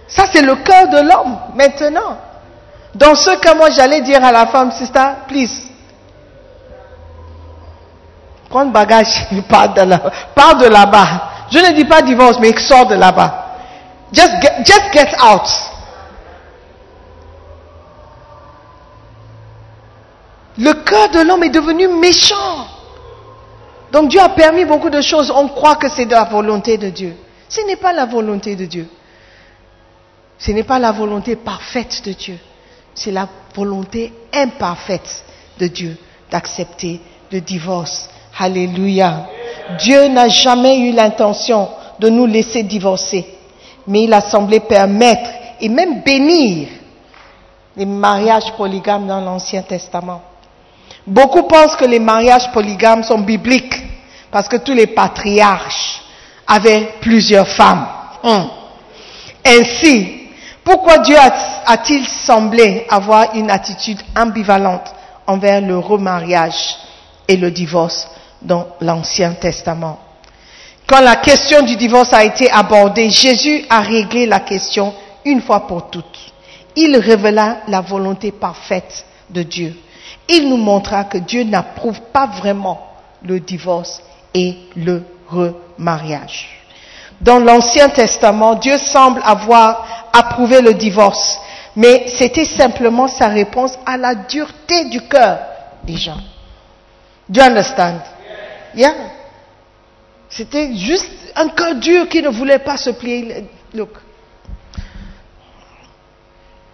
Ça, 0.06 0.24
c'est 0.32 0.42
le 0.42 0.56
cœur 0.56 0.88
de 0.88 1.00
l'homme 1.00 1.38
maintenant. 1.54 2.18
Dans 2.94 3.14
ce 3.14 3.36
cas, 3.38 3.54
moi, 3.54 3.68
j'allais 3.70 4.00
dire 4.00 4.24
à 4.24 4.32
la 4.32 4.46
femme, 4.46 4.72
sister, 4.72 5.06
please, 5.28 5.67
prends 8.48 8.66
bagage, 8.66 9.26
de 9.30 9.82
là- 9.82 10.10
pars 10.34 10.56
de 10.56 10.66
là-bas. 10.66 11.30
Je 11.50 11.58
ne 11.58 11.72
dis 11.72 11.84
pas 11.84 12.02
divorce, 12.02 12.38
mais 12.40 12.56
sors 12.58 12.86
de 12.86 12.94
là-bas. 12.94 13.44
Just 14.12 14.40
get, 14.40 14.52
just 14.64 14.92
get 14.92 15.08
out. 15.22 15.48
Le 20.58 20.72
cœur 20.72 21.08
de 21.10 21.20
l'homme 21.20 21.44
est 21.44 21.50
devenu 21.50 21.88
méchant. 21.88 22.66
Donc 23.92 24.08
Dieu 24.08 24.20
a 24.20 24.28
permis 24.30 24.64
beaucoup 24.64 24.90
de 24.90 25.00
choses. 25.00 25.30
On 25.30 25.48
croit 25.48 25.76
que 25.76 25.88
c'est 25.88 26.04
de 26.06 26.10
la 26.12 26.24
volonté 26.24 26.76
de 26.76 26.90
Dieu. 26.90 27.16
Ce 27.48 27.60
n'est 27.62 27.76
pas 27.76 27.92
la 27.92 28.04
volonté 28.06 28.56
de 28.56 28.66
Dieu. 28.66 28.88
Ce 30.38 30.50
n'est 30.52 30.64
pas 30.64 30.78
la 30.78 30.92
volonté 30.92 31.36
parfaite 31.36 32.04
de 32.04 32.12
Dieu. 32.12 32.38
C'est 32.94 33.10
la 33.12 33.28
volonté 33.54 34.12
imparfaite 34.34 35.24
de 35.58 35.66
Dieu 35.68 35.96
d'accepter 36.30 37.00
le 37.32 37.40
divorce. 37.40 38.08
Alléluia. 38.38 39.26
Dieu 39.78 40.08
n'a 40.08 40.28
jamais 40.28 40.78
eu 40.78 40.92
l'intention 40.92 41.68
de 41.98 42.08
nous 42.08 42.26
laisser 42.26 42.62
divorcer, 42.62 43.26
mais 43.86 44.04
il 44.04 44.12
a 44.12 44.20
semblé 44.20 44.60
permettre 44.60 45.28
et 45.60 45.68
même 45.68 46.02
bénir 46.02 46.68
les 47.76 47.84
mariages 47.84 48.52
polygames 48.56 49.06
dans 49.06 49.20
l'Ancien 49.20 49.62
Testament. 49.62 50.22
Beaucoup 51.06 51.42
pensent 51.44 51.76
que 51.76 51.84
les 51.84 51.98
mariages 51.98 52.50
polygames 52.52 53.02
sont 53.02 53.18
bibliques 53.18 53.82
parce 54.30 54.48
que 54.48 54.56
tous 54.56 54.74
les 54.74 54.86
patriarches 54.86 56.02
avaient 56.46 56.94
plusieurs 57.00 57.48
femmes. 57.48 57.86
Hum. 58.22 58.48
Ainsi, 59.44 60.28
pourquoi 60.62 60.98
Dieu 60.98 61.16
a-t-il 61.66 62.06
semblé 62.06 62.86
avoir 62.88 63.34
une 63.34 63.50
attitude 63.50 64.00
ambivalente 64.16 64.94
envers 65.26 65.60
le 65.60 65.78
remariage 65.78 66.76
et 67.26 67.36
le 67.36 67.50
divorce? 67.50 68.08
Dans 68.42 68.66
l'Ancien 68.80 69.32
Testament 69.32 69.98
Quand 70.88 71.00
la 71.00 71.16
question 71.16 71.62
du 71.62 71.76
divorce 71.76 72.12
a 72.14 72.24
été 72.24 72.50
abordée, 72.50 73.10
Jésus 73.10 73.64
a 73.68 73.80
réglé 73.80 74.24
la 74.24 74.40
question 74.40 74.94
une 75.24 75.42
fois 75.42 75.66
pour 75.66 75.90
toutes. 75.90 76.18
Il 76.76 76.96
révéla 76.96 77.58
la 77.68 77.82
volonté 77.82 78.32
parfaite 78.32 79.04
de 79.28 79.42
Dieu. 79.42 79.76
Il 80.28 80.48
nous 80.48 80.56
montra 80.56 81.04
que 81.04 81.18
Dieu 81.18 81.44
n'approuve 81.44 82.00
pas 82.12 82.26
vraiment 82.26 82.86
le 83.22 83.38
divorce 83.40 84.00
et 84.32 84.56
le 84.76 85.02
remariage. 85.28 86.48
Dans 87.20 87.38
l'Ancien 87.38 87.88
Testament, 87.88 88.54
Dieu 88.54 88.78
semble 88.78 89.20
avoir 89.24 90.08
approuvé 90.12 90.62
le 90.62 90.72
divorce, 90.72 91.38
mais 91.76 92.04
c'était 92.08 92.44
simplement 92.44 93.08
sa 93.08 93.28
réponse 93.28 93.78
à 93.84 93.96
la 93.96 94.14
dureté 94.14 94.84
du 94.86 95.02
cœur 95.02 95.40
des 95.84 95.96
gens. 95.96 96.20
Do 97.28 97.40
you 97.40 97.46
understand? 97.46 98.00
Yeah. 98.74 98.94
C'était 100.28 100.74
juste 100.76 101.10
cœur 101.56 101.74
dur 101.76 102.08
qui 102.08 102.22
ne 102.22 102.28
voulait 102.28 102.58
pas 102.58 102.76
se 102.76 102.90
plier. 102.90 103.44
Look. 103.74 103.90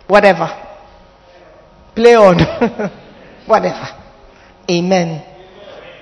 Whatever. 0.08 0.46
Play 1.94 2.16
on. 2.16 2.36
Whatever. 3.48 3.94
Amen. 4.68 5.20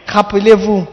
Rappelez-vous 0.07 0.86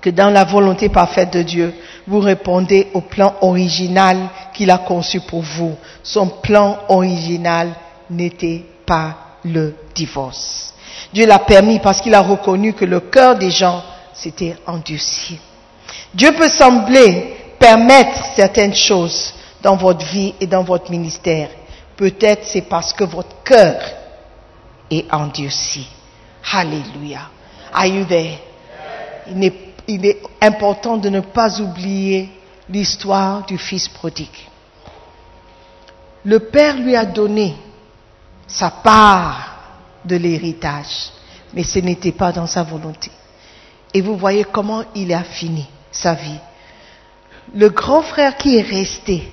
que 0.00 0.10
dans 0.10 0.30
la 0.30 0.44
volonté 0.44 0.88
parfaite 0.88 1.32
de 1.32 1.42
Dieu, 1.42 1.74
vous 2.06 2.20
répondez 2.20 2.88
au 2.94 3.00
plan 3.00 3.34
original 3.40 4.28
qu'il 4.54 4.70
a 4.70 4.78
conçu 4.78 5.20
pour 5.20 5.42
vous. 5.42 5.76
Son 6.02 6.28
plan 6.28 6.78
original 6.88 7.70
n'était 8.10 8.64
pas 8.86 9.16
le 9.44 9.74
divorce. 9.94 10.74
Dieu 11.12 11.26
l'a 11.26 11.38
permis 11.38 11.78
parce 11.78 12.00
qu'il 12.00 12.14
a 12.14 12.20
reconnu 12.20 12.72
que 12.72 12.84
le 12.84 13.00
cœur 13.00 13.36
des 13.36 13.50
gens 13.50 13.82
s'était 14.18 14.56
endurci. 14.66 15.38
Dieu 16.12 16.32
peut 16.32 16.48
sembler 16.48 17.36
permettre 17.58 18.34
certaines 18.34 18.74
choses 18.74 19.32
dans 19.62 19.76
votre 19.76 20.04
vie 20.06 20.34
et 20.40 20.46
dans 20.46 20.62
votre 20.62 20.90
ministère. 20.90 21.48
Peut-être 21.96 22.44
c'est 22.44 22.62
parce 22.62 22.92
que 22.92 23.04
votre 23.04 23.42
cœur 23.42 23.80
est 24.90 25.12
endurci. 25.12 25.86
Alléluia. 26.52 27.28
Are 27.72 27.86
you 27.86 28.04
there? 28.04 28.38
Il 29.30 29.44
est, 29.44 29.54
il 29.86 30.06
est 30.06 30.22
important 30.40 30.96
de 30.96 31.08
ne 31.08 31.20
pas 31.20 31.60
oublier 31.60 32.30
l'histoire 32.68 33.44
du 33.46 33.58
fils 33.58 33.88
prodigue. 33.88 34.28
Le 36.24 36.38
père 36.40 36.76
lui 36.76 36.96
a 36.96 37.04
donné 37.04 37.54
sa 38.46 38.70
part 38.70 39.56
de 40.04 40.16
l'héritage, 40.16 41.10
mais 41.52 41.62
ce 41.62 41.78
n'était 41.80 42.12
pas 42.12 42.32
dans 42.32 42.46
sa 42.46 42.62
volonté. 42.62 43.10
Et 43.94 44.00
vous 44.00 44.16
voyez 44.16 44.44
comment 44.44 44.84
il 44.94 45.12
a 45.12 45.22
fini 45.22 45.66
sa 45.90 46.14
vie. 46.14 46.40
Le 47.54 47.70
grand 47.70 48.02
frère 48.02 48.36
qui 48.36 48.56
est 48.56 48.62
resté 48.62 49.32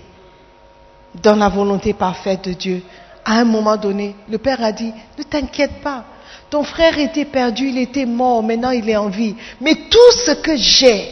dans 1.16 1.36
la 1.36 1.50
volonté 1.50 1.94
parfaite 1.94 2.46
de 2.46 2.54
Dieu, 2.54 2.84
à 3.26 3.40
un 3.40 3.46
moment 3.46 3.76
donné, 3.78 4.16
le 4.30 4.38
père 4.38 4.64
a 4.64 4.72
dit, 4.72 4.94
ne 5.18 5.24
t'inquiète 5.24 5.82
pas, 5.82 6.06
ton 6.50 6.64
frère 6.64 6.98
était 7.00 7.26
perdu, 7.26 7.68
il 7.70 7.78
était 7.80 8.06
mort, 8.06 8.44
maintenant 8.44 8.72
il 8.72 8.90
est 8.90 8.96
en 8.96 9.10
vie. 9.10 9.36
Mais 9.60 9.76
tout 9.90 10.12
ce 10.26 10.32
que 10.32 10.56
j'ai 10.56 11.12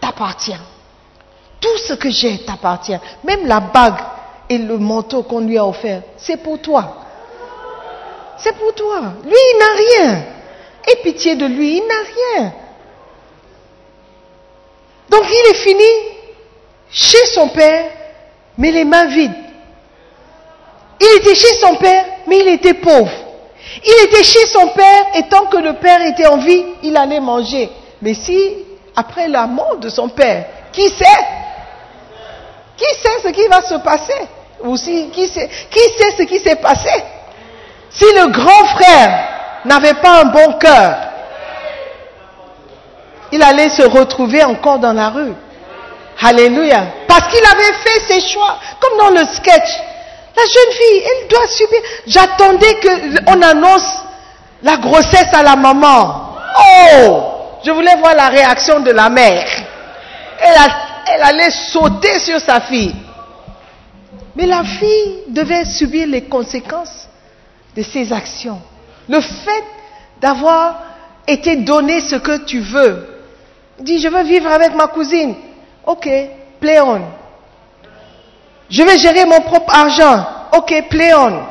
t'appartient. 0.00 0.56
Tout 1.60 1.78
ce 1.86 1.94
que 1.94 2.10
j'ai 2.10 2.38
t'appartient. 2.44 2.96
Même 3.24 3.46
la 3.46 3.60
bague 3.60 4.00
et 4.48 4.58
le 4.58 4.78
manteau 4.78 5.22
qu'on 5.22 5.40
lui 5.40 5.58
a 5.58 5.66
offert, 5.66 6.02
c'est 6.16 6.36
pour 6.36 6.60
toi. 6.60 7.04
C'est 8.36 8.56
pour 8.56 8.74
toi. 8.74 9.14
Lui, 9.24 9.32
il 9.32 9.58
n'a 9.58 10.06
rien. 10.06 10.24
Aie 10.86 10.96
pitié 11.02 11.36
de 11.36 11.46
lui, 11.46 11.78
il 11.78 11.86
n'a 11.86 12.40
rien. 12.40 12.52
Donc 15.08 15.22
il 15.28 15.50
est 15.50 15.54
fini 15.54 15.84
chez 16.90 17.26
son 17.26 17.48
père, 17.48 17.86
mais 18.58 18.70
les 18.70 18.84
mains 18.84 19.06
vides. 19.06 19.32
Il 21.00 21.18
était 21.18 21.34
chez 21.34 21.54
son 21.54 21.74
père, 21.76 22.04
mais 22.26 22.38
il 22.38 22.48
était 22.48 22.74
pauvre. 22.74 23.10
Il 23.84 24.04
était 24.06 24.24
chez 24.24 24.46
son 24.46 24.68
père 24.68 25.06
et 25.14 25.28
tant 25.28 25.46
que 25.46 25.56
le 25.56 25.74
père 25.74 26.00
était 26.06 26.26
en 26.26 26.38
vie, 26.38 26.64
il 26.82 26.96
allait 26.96 27.20
manger. 27.20 27.70
Mais 28.00 28.14
si, 28.14 28.56
après 28.94 29.28
la 29.28 29.46
mort 29.46 29.76
de 29.76 29.88
son 29.88 30.08
père, 30.08 30.46
qui 30.72 30.88
sait? 30.88 31.26
Qui 32.76 32.84
sait 32.84 33.20
ce 33.22 33.28
qui 33.28 33.46
va 33.46 33.62
se 33.62 33.74
passer? 33.76 34.28
Ou 34.62 34.76
si, 34.76 35.08
qui 35.10 35.28
sait, 35.28 35.48
qui 35.70 35.80
sait 35.80 36.10
ce 36.18 36.22
qui 36.22 36.38
s'est 36.38 36.56
passé? 36.56 36.90
Si 37.90 38.04
le 38.04 38.32
grand 38.32 38.64
frère 38.76 39.33
n'avait 39.64 39.94
pas 39.94 40.20
un 40.20 40.24
bon 40.26 40.52
cœur, 40.58 40.96
il 43.32 43.42
allait 43.42 43.70
se 43.70 43.82
retrouver 43.82 44.44
encore 44.44 44.78
dans 44.78 44.92
la 44.92 45.08
rue. 45.10 45.32
Alléluia. 46.22 46.84
Parce 47.08 47.28
qu'il 47.28 47.44
avait 47.44 47.72
fait 47.84 48.00
ses 48.08 48.20
choix, 48.28 48.58
comme 48.80 48.98
dans 48.98 49.10
le 49.10 49.26
sketch. 49.26 49.80
La 50.36 50.42
jeune 50.42 50.72
fille, 50.72 51.02
elle 51.04 51.28
doit 51.28 51.46
subir. 51.48 51.78
J'attendais 52.06 52.76
qu'on 52.80 53.42
annonce 53.42 53.98
la 54.62 54.76
grossesse 54.76 55.32
à 55.32 55.42
la 55.42 55.56
maman. 55.56 56.36
Oh, 56.56 57.24
je 57.64 57.70
voulais 57.70 57.96
voir 57.96 58.14
la 58.14 58.28
réaction 58.28 58.80
de 58.80 58.90
la 58.90 59.08
mère. 59.08 59.46
Elle, 60.40 60.54
elle 61.12 61.22
allait 61.22 61.50
sauter 61.50 62.18
sur 62.20 62.40
sa 62.40 62.60
fille. 62.60 62.94
Mais 64.36 64.46
la 64.46 64.64
fille 64.64 65.22
devait 65.28 65.64
subir 65.64 66.06
les 66.08 66.22
conséquences 66.24 67.08
de 67.76 67.82
ses 67.82 68.12
actions. 68.12 68.60
Le 69.08 69.20
fait 69.20 69.64
d'avoir 70.20 70.82
été 71.26 71.56
donné 71.56 72.00
ce 72.00 72.16
que 72.16 72.44
tu 72.44 72.60
veux. 72.60 73.06
Dis, 73.80 73.98
je 73.98 74.08
veux 74.08 74.22
vivre 74.22 74.50
avec 74.50 74.74
ma 74.74 74.86
cousine. 74.86 75.34
Ok, 75.86 76.08
play 76.60 76.80
on. 76.80 77.02
Je 78.70 78.82
vais 78.82 78.98
gérer 78.98 79.24
mon 79.24 79.40
propre 79.40 79.74
argent. 79.74 80.26
Ok, 80.52 80.72
play 80.88 81.12
on. 81.14 81.42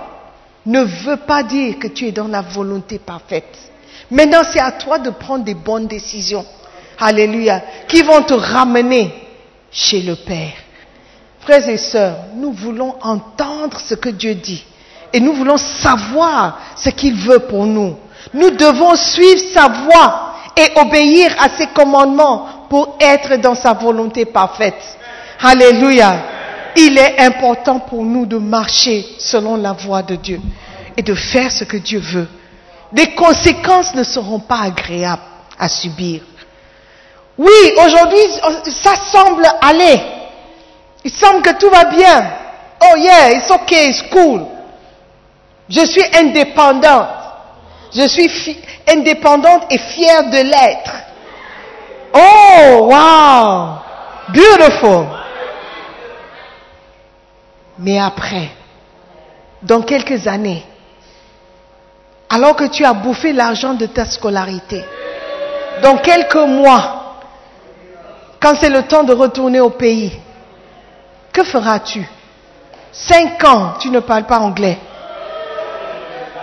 Ne 0.66 0.82
veut 0.84 1.18
pas 1.18 1.43
dire 1.43 1.78
que 1.78 1.88
tu 1.88 2.08
es 2.08 2.12
dans 2.12 2.28
la 2.28 2.41
volonté 2.41 2.97
parfaite. 2.97 3.58
Maintenant, 4.10 4.43
c'est 4.51 4.60
à 4.60 4.72
toi 4.72 4.99
de 4.99 5.10
prendre 5.10 5.43
des 5.43 5.54
bonnes 5.54 5.88
décisions. 5.88 6.45
Alléluia. 6.99 7.62
Qui 7.88 8.01
vont 8.01 8.22
te 8.24 8.34
ramener 8.34 9.14
chez 9.72 10.01
le 10.01 10.16
Père. 10.16 10.54
Frères 11.41 11.68
et 11.68 11.78
sœurs, 11.78 12.18
nous 12.36 12.54
voulons 12.54 12.95
entendre 13.01 13.80
ce 13.80 13.95
que 13.95 14.10
Dieu 14.10 14.36
dit. 14.36 14.64
Et 15.14 15.20
nous 15.20 15.34
voulons 15.34 15.57
savoir 15.57 16.57
ce 16.76 16.89
qu'il 16.89 17.14
veut 17.16 17.39
pour 17.39 17.66
nous. 17.66 17.95
Nous 18.34 18.49
devons 18.49 18.95
suivre 18.95 19.41
sa 19.53 19.68
voie 19.68 20.34
et 20.57 20.72
obéir 20.80 21.36
à 21.39 21.49
ses 21.49 21.68
commandements 21.68 22.66
pour 22.70 22.97
être 22.99 23.36
dans 23.38 23.53
sa 23.53 23.74
volonté 23.74 24.26
parfaite. 24.26 24.82
Alléluia. 25.41 26.16
Il 26.76 26.97
est 26.97 27.20
important 27.20 27.80
pour 27.80 28.03
nous 28.03 28.26
de 28.26 28.38
marcher 28.38 29.05
selon 29.20 29.57
la 29.57 29.74
voie 29.74 30.01
de 30.01 30.16
Dieu 30.16 30.41
et 30.97 31.03
de 31.03 31.14
faire 31.14 31.51
ce 31.51 31.64
que 31.64 31.78
Dieu 31.78 31.99
veut. 31.99 32.28
Les 32.91 33.14
conséquences 33.14 33.93
ne 33.93 34.03
seront 34.03 34.39
pas 34.39 34.61
agréables 34.64 35.22
à 35.59 35.70
subir. 35.70 36.22
Oui, 37.38 37.74
aujourd'hui, 37.78 38.26
ça 38.66 38.95
semble 39.11 39.45
aller. 39.61 39.99
Il 41.03 41.11
semble 41.11 41.41
que 41.41 41.53
tout 41.59 41.70
va 41.70 41.86
bien. 41.86 42.32
Oh 42.82 42.97
yeah, 42.97 43.32
it's 43.32 43.49
okay, 43.51 43.89
it's 43.89 44.03
cool. 44.11 44.47
Je 45.70 45.86
suis 45.86 46.03
indépendante. 46.14 47.07
Je 47.95 48.07
suis 48.07 48.59
indépendante 48.88 49.66
et 49.70 49.78
fière 49.78 50.30
de 50.30 50.38
l'être. 50.38 50.93
Oh, 52.14 52.89
wow. 52.91 53.80
Beautiful. 54.30 55.05
Mais 57.80 57.99
après, 57.99 58.49
dans 59.61 59.82
quelques 59.82 60.28
années, 60.28 60.64
alors 62.30 62.55
que 62.55 62.66
tu 62.66 62.86
as 62.86 62.93
bouffé 62.93 63.34
l'argent 63.34 63.74
de 63.74 63.86
ta 63.88 64.05
scolarité, 64.05 64.84
dans 65.82 65.97
quelques 65.97 66.36
mois, 66.36 67.18
quand 68.39 68.55
c'est 68.59 68.70
le 68.70 68.84
temps 68.84 69.03
de 69.03 69.14
retourner 69.14 69.59
au 69.59 69.72
pays, 69.72 70.11
que 71.32 71.43
feras-tu? 71.43 72.07
Cinq 72.91 73.43
ans, 73.43 73.74
tu 73.80 73.89
ne 73.89 73.99
parles 73.99 74.26
pas 74.26 74.39
anglais. 74.39 74.78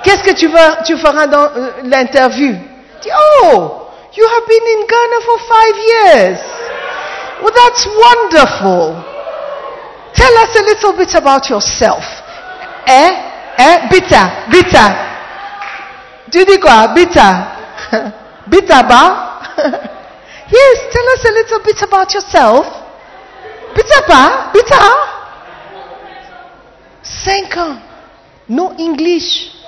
Qu'est-ce 0.02 0.22
que 0.22 0.32
tu, 0.34 0.48
vas, 0.48 0.82
tu 0.84 0.96
feras 0.96 1.26
dans 1.26 1.44
euh, 1.44 1.70
l'interview 1.84 2.52
Dis, 3.02 3.10
Oh, 3.42 3.88
you 4.14 4.24
have 4.26 4.46
been 4.46 4.66
in 4.74 4.86
Ghana 4.86 5.20
for 5.24 5.38
five 5.48 5.76
years. 5.92 6.38
Well, 7.42 7.52
that's 7.54 7.86
wonderful. 7.86 9.04
Tell 10.14 10.36
us 10.38 10.56
a 10.56 10.62
little 10.62 10.92
bit 10.96 11.14
about 11.14 11.48
yourself. 11.48 12.04
Eh? 12.86 13.10
Eh? 13.58 13.88
Bita, 13.88 14.46
Bita. 14.50 14.96
Tu 16.30 16.44
dis 16.44 16.58
quoi? 16.58 16.88
Bita. 16.94 17.46
Bita 18.50 18.82
ba? 18.82 19.40
yes, 20.50 20.78
tell 20.92 21.08
us 21.14 21.24
a 21.24 21.32
little 21.32 21.60
bit 21.64 21.82
about 21.82 22.12
yourself. 22.12 22.66
Peut-être 23.74 24.06
pas, 24.06 24.50
peut-être. 24.52 25.08
Cinq 27.02 27.56
ans. 27.56 27.76
No 28.48 28.72
English. 28.78 29.59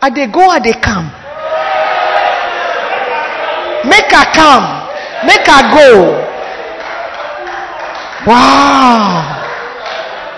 Are 0.00 0.10
they 0.10 0.26
go, 0.28 0.50
are 0.50 0.60
they 0.60 0.72
come? 0.74 1.10
Make 3.84 4.10
her 4.12 4.26
come. 4.32 4.66
Make 5.26 5.46
her 5.46 5.62
go. 5.74 6.24
Wow. 8.26 9.44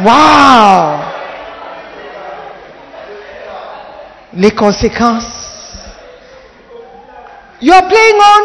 Wow. 0.01 1.13
Les 4.33 4.51
conséquences. 4.53 5.41
You 7.61 7.75
are 7.75 7.87
playing 7.89 8.17
on? 8.17 8.43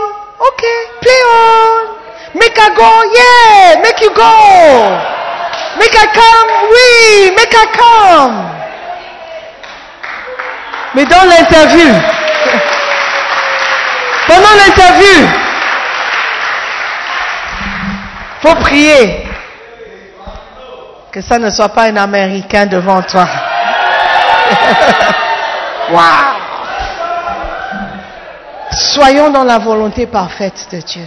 Okay, 0.51 0.77
play 0.99 1.21
on. 1.31 1.95
Make 2.35 2.57
her 2.57 2.75
go, 2.75 3.03
yeah, 3.15 3.79
make 3.81 4.01
you 4.01 4.11
go. 4.13 4.33
Make 5.79 5.93
her 5.95 6.07
come, 6.11 6.49
oui, 6.69 7.31
make 7.35 7.53
her 7.53 7.71
come. 7.71 8.54
Mais 10.95 11.05
dans 11.05 11.23
l'interview, 11.27 11.89
pendant 14.27 14.55
l'interview, 14.65 15.27
faut 18.41 18.55
prier 18.55 19.27
que 21.11 21.21
ça 21.21 21.37
ne 21.37 21.49
soit 21.49 21.69
pas 21.69 21.83
un 21.83 21.97
Américain 21.97 22.65
devant 22.65 23.01
toi. 23.01 23.27
Waouh! 25.91 26.35
Soyons 28.71 29.29
dans 29.31 29.43
la 29.43 29.57
volonté 29.57 30.05
parfaite 30.05 30.67
de 30.71 30.79
Dieu. 30.79 31.05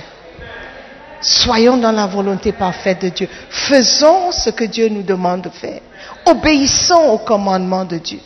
Soyons 1.20 1.78
dans 1.78 1.92
la 1.92 2.06
volonté 2.06 2.52
parfaite 2.52 3.02
de 3.02 3.08
Dieu. 3.08 3.28
Faisons 3.48 4.32
ce 4.32 4.50
que 4.50 4.64
Dieu 4.64 4.88
nous 4.90 5.02
demande 5.02 5.42
de 5.42 5.50
faire. 5.50 5.80
Obéissons 6.26 7.08
au 7.08 7.18
commandement 7.18 7.86
de 7.86 7.96
Dieu. 7.96 8.20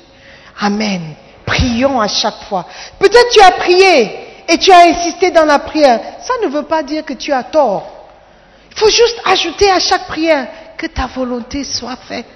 Amen. 0.61 1.15
Prions 1.47 2.01
à 2.01 2.09
chaque 2.09 2.45
fois. 2.49 2.67
Peut-être 2.99 3.31
tu 3.31 3.41
as 3.41 3.53
prié 3.53 4.19
et 4.49 4.59
tu 4.59 4.71
as 4.71 4.87
insisté 4.87 5.31
dans 5.31 5.45
la 5.45 5.59
prière. 5.59 6.01
Ça 6.23 6.35
ne 6.43 6.49
veut 6.49 6.65
pas 6.65 6.83
dire 6.83 7.05
que 7.05 7.15
tu 7.15 7.33
as 7.33 7.43
tort. 7.45 7.91
Il 8.71 8.79
faut 8.79 8.91
juste 8.91 9.21
ajouter 9.25 9.71
à 9.71 9.79
chaque 9.79 10.07
prière 10.07 10.47
que 10.77 10.87
ta 10.87 11.07
volonté 11.07 11.65
soit 11.65 11.97
faite. 12.09 12.27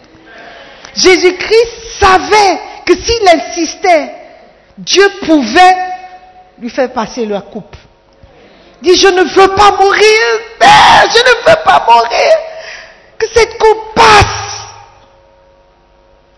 Jésus-Christ 0.95 1.99
savait 1.99 2.61
que 2.85 2.95
s'il 2.95 3.29
insistait, 3.29 4.15
Dieu 4.79 5.09
pouvait 5.25 5.77
lui 6.59 6.71
faire 6.71 6.93
passer 6.93 7.27
la 7.27 7.41
coupe. 7.41 7.77
Il 8.83 8.93
dit, 8.93 8.99
je 8.99 9.09
ne 9.09 9.23
veux 9.23 9.55
pas 9.55 9.73
mourir, 9.73 10.21
Père, 10.59 11.05
je 11.11 11.19
ne 11.19 11.51
veux 11.51 11.63
pas 11.65 11.85
mourir. 11.89 12.33
Que 13.19 13.27
cette 13.35 13.59
coupe 13.59 13.95
passe. 13.95 14.63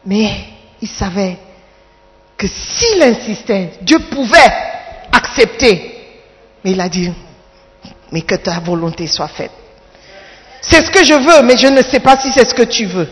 Mais 0.05 0.31
il 0.81 0.89
savait 0.89 1.37
que 2.39 2.47
s'il 2.47 3.03
insistait, 3.03 3.71
Dieu 3.83 3.99
pouvait 3.99 4.53
accepter. 5.13 5.97
Mais 6.65 6.71
il 6.71 6.81
a 6.81 6.89
dit, 6.89 7.13
mais 8.13 8.23
que 8.23 8.37
ta 8.37 8.61
volonté 8.61 9.09
soit 9.09 9.29
faite. 9.29 9.51
C'est 10.63 10.85
ce 10.85 10.91
que 10.91 11.05
je 11.05 11.15
veux, 11.15 11.43
mais 11.43 11.57
je 11.57 11.67
ne 11.67 11.83
sais 11.83 12.01
pas 12.01 12.19
si 12.19 12.31
c'est 12.33 12.49
ce 12.49 12.55
que 12.55 12.63
tu 12.63 12.87
veux. 12.87 13.09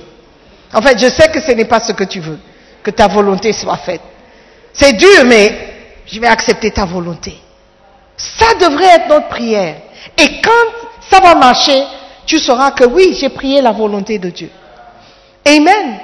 En 0.73 0.81
fait, 0.81 0.99
je 0.99 1.09
sais 1.09 1.29
que 1.29 1.41
ce 1.41 1.53
n'est 1.53 1.65
pas 1.65 1.81
ce 1.81 1.93
que 1.93 2.05
tu 2.05 2.21
veux. 2.21 2.39
Que 2.83 2.91
ta 2.91 3.09
volonté 3.09 3.53
soit 3.53 3.77
faite. 3.79 4.01
C'est 4.73 4.93
dur, 4.93 5.25
mais 5.27 5.75
je 6.07 6.21
vais 6.21 6.27
accepter 6.29 6.71
ta 6.71 6.85
volonté. 6.85 7.37
Ça 8.17 8.55
devrait 8.55 8.97
être 8.97 9.09
notre 9.09 9.29
prière. 9.29 9.77
Et 10.17 10.41
quand 10.41 10.51
ça 11.11 11.21
va 11.21 11.35
marcher, 11.35 11.83
tu 12.27 12.39
sauras 12.39 12.71
que 12.73 12.85
oui, 12.85 13.17
j'ai 13.19 13.29
prié 13.29 13.61
la 13.61 13.73
volonté 13.73 14.19
de 14.19 14.31
Dieu. 14.31 14.51
Amen. 15.45 15.99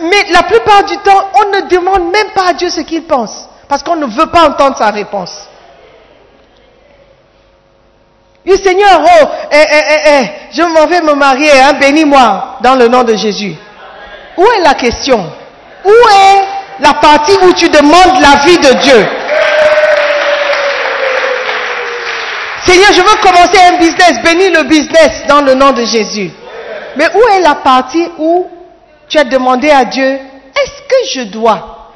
Mais 0.00 0.26
la 0.30 0.42
plupart 0.42 0.84
du 0.84 0.96
temps, 0.98 1.30
on 1.34 1.56
ne 1.56 1.68
demande 1.68 2.10
même 2.10 2.30
pas 2.34 2.48
à 2.48 2.52
Dieu 2.52 2.68
ce 2.68 2.80
qu'il 2.80 3.04
pense. 3.04 3.48
Parce 3.68 3.82
qu'on 3.82 3.96
ne 3.96 4.06
veut 4.06 4.26
pas 4.26 4.48
entendre 4.48 4.76
sa 4.76 4.90
réponse. 4.90 5.48
Le 8.44 8.56
Seigneur, 8.56 9.00
oh, 9.02 9.26
eh, 9.50 9.56
eh, 9.56 9.82
eh, 9.88 10.08
eh, 10.08 10.30
je 10.52 10.62
m'en 10.62 10.86
vais 10.86 11.00
me 11.00 11.14
marier, 11.14 11.50
hein, 11.50 11.72
bénis-moi 11.80 12.58
dans 12.60 12.76
le 12.76 12.86
nom 12.86 13.02
de 13.02 13.16
Jésus. 13.16 13.56
Où 14.36 14.44
est 14.44 14.62
la 14.62 14.74
question? 14.74 15.18
Où 15.84 15.90
est 15.90 16.44
la 16.78 16.94
partie 16.94 17.36
où 17.42 17.52
tu 17.54 17.68
demandes 17.68 18.20
la 18.20 18.46
vie 18.46 18.58
de 18.58 18.72
Dieu? 18.82 19.06
Seigneur, 22.64 22.92
je 22.92 23.00
veux 23.00 23.16
commencer 23.20 23.58
un 23.68 23.78
business, 23.78 24.20
bénis 24.22 24.50
le 24.50 24.62
business 24.64 25.26
dans 25.28 25.40
le 25.40 25.54
nom 25.54 25.72
de 25.72 25.84
Jésus. 25.84 26.30
Mais 26.96 27.06
où 27.14 27.28
est 27.34 27.40
la 27.40 27.56
partie 27.56 28.08
où 28.18 28.48
tu 29.08 29.18
as 29.18 29.24
demandé 29.24 29.70
à 29.70 29.84
Dieu, 29.84 30.04
est-ce 30.04 30.82
que 30.82 31.20
je 31.20 31.30
dois 31.30 31.92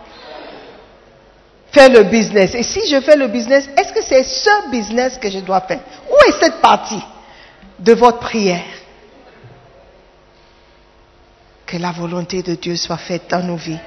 faire 1.73 1.89
le 1.89 2.05
business? 2.05 2.55
Et 2.55 2.63
si 2.63 2.89
je 2.89 3.01
fais 3.01 3.17
le 3.17 3.29
business, 3.29 3.69
est-ce 3.77 3.93
que 3.93 4.03
c'est 4.03 4.25
ce 4.25 4.71
business 4.71 5.19
que 5.19 5.31
je 5.31 5.39
dois 5.39 5.61
faire? 5.63 5.81
Où 6.11 6.29
est 6.29 6.41
cette 6.41 6.61
partie 6.61 7.03
de 7.79 7.93
votre 7.93 8.19
prière? 8.19 8.65
Que 11.67 11.77
la 11.77 11.93
volonté 11.93 12.43
de 12.43 12.55
Dieu 12.55 12.77
soit 12.77 12.97
faite 12.97 13.31
dans 13.31 13.43
nos 13.43 13.57
vies. 13.57 13.79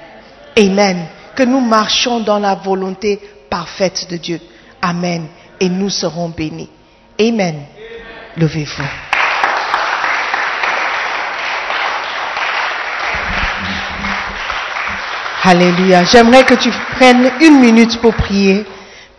Amen. 0.56 1.06
Que 1.34 1.42
nous 1.42 1.60
marchons 1.60 2.20
dans 2.20 2.38
la 2.38 2.54
volonté 2.54 3.20
parfaite 3.50 4.08
de 4.08 4.16
Dieu. 4.16 4.40
Amen. 4.80 5.26
Et 5.60 5.68
nous 5.68 5.90
serons 5.90 6.30
bénis. 6.30 6.70
Amen. 7.20 7.64
Levez-vous. 8.36 9.03
Alléluia. 15.46 16.04
J'aimerais 16.04 16.44
que 16.44 16.54
tu 16.54 16.70
prennes 16.96 17.30
une 17.42 17.60
minute 17.60 18.00
pour 18.00 18.14
prier. 18.14 18.64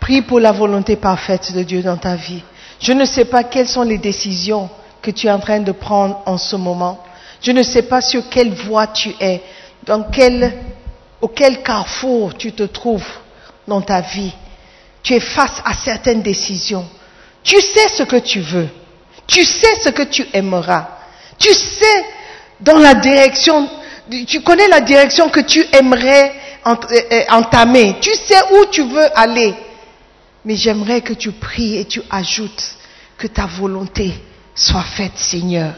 Prie 0.00 0.22
pour 0.22 0.40
la 0.40 0.50
volonté 0.50 0.96
parfaite 0.96 1.52
de 1.52 1.62
Dieu 1.62 1.82
dans 1.82 1.96
ta 1.96 2.16
vie. 2.16 2.42
Je 2.80 2.92
ne 2.92 3.04
sais 3.04 3.26
pas 3.26 3.44
quelles 3.44 3.68
sont 3.68 3.84
les 3.84 3.98
décisions 3.98 4.68
que 5.00 5.12
tu 5.12 5.28
es 5.28 5.30
en 5.30 5.38
train 5.38 5.60
de 5.60 5.70
prendre 5.70 6.20
en 6.26 6.36
ce 6.36 6.56
moment. 6.56 6.98
Je 7.40 7.52
ne 7.52 7.62
sais 7.62 7.82
pas 7.82 8.00
sur 8.00 8.28
quelle 8.28 8.52
voie 8.52 8.88
tu 8.88 9.14
es, 9.20 9.40
dans 9.84 10.02
quel, 10.02 10.52
auquel 11.20 11.62
carrefour 11.62 12.36
tu 12.36 12.50
te 12.50 12.64
trouves 12.64 13.06
dans 13.68 13.80
ta 13.80 14.00
vie. 14.00 14.32
Tu 15.04 15.14
es 15.14 15.20
face 15.20 15.62
à 15.64 15.74
certaines 15.74 16.22
décisions. 16.22 16.88
Tu 17.44 17.60
sais 17.60 17.88
ce 17.88 18.02
que 18.02 18.16
tu 18.16 18.40
veux. 18.40 18.68
Tu 19.28 19.44
sais 19.44 19.76
ce 19.80 19.90
que 19.90 20.02
tu 20.02 20.26
aimeras. 20.32 20.88
Tu 21.38 21.52
sais 21.52 22.04
dans 22.58 22.78
la 22.78 22.94
direction, 22.94 23.68
tu 24.26 24.40
connais 24.42 24.68
la 24.68 24.80
direction 24.80 25.28
que 25.28 25.40
tu 25.40 25.64
aimerais 25.72 26.32
euh, 26.66 26.74
euh, 27.12 27.22
entamer. 27.30 27.96
Tu 28.00 28.14
sais 28.14 28.40
où 28.52 28.66
tu 28.66 28.82
veux 28.82 29.18
aller. 29.18 29.54
Mais 30.44 30.56
j'aimerais 30.56 31.00
que 31.00 31.12
tu 31.12 31.32
pries 31.32 31.76
et 31.78 31.84
tu 31.84 32.02
ajoutes 32.10 32.76
que 33.18 33.26
ta 33.26 33.46
volonté 33.46 34.12
soit 34.54 34.82
faite, 34.82 35.16
Seigneur. 35.16 35.74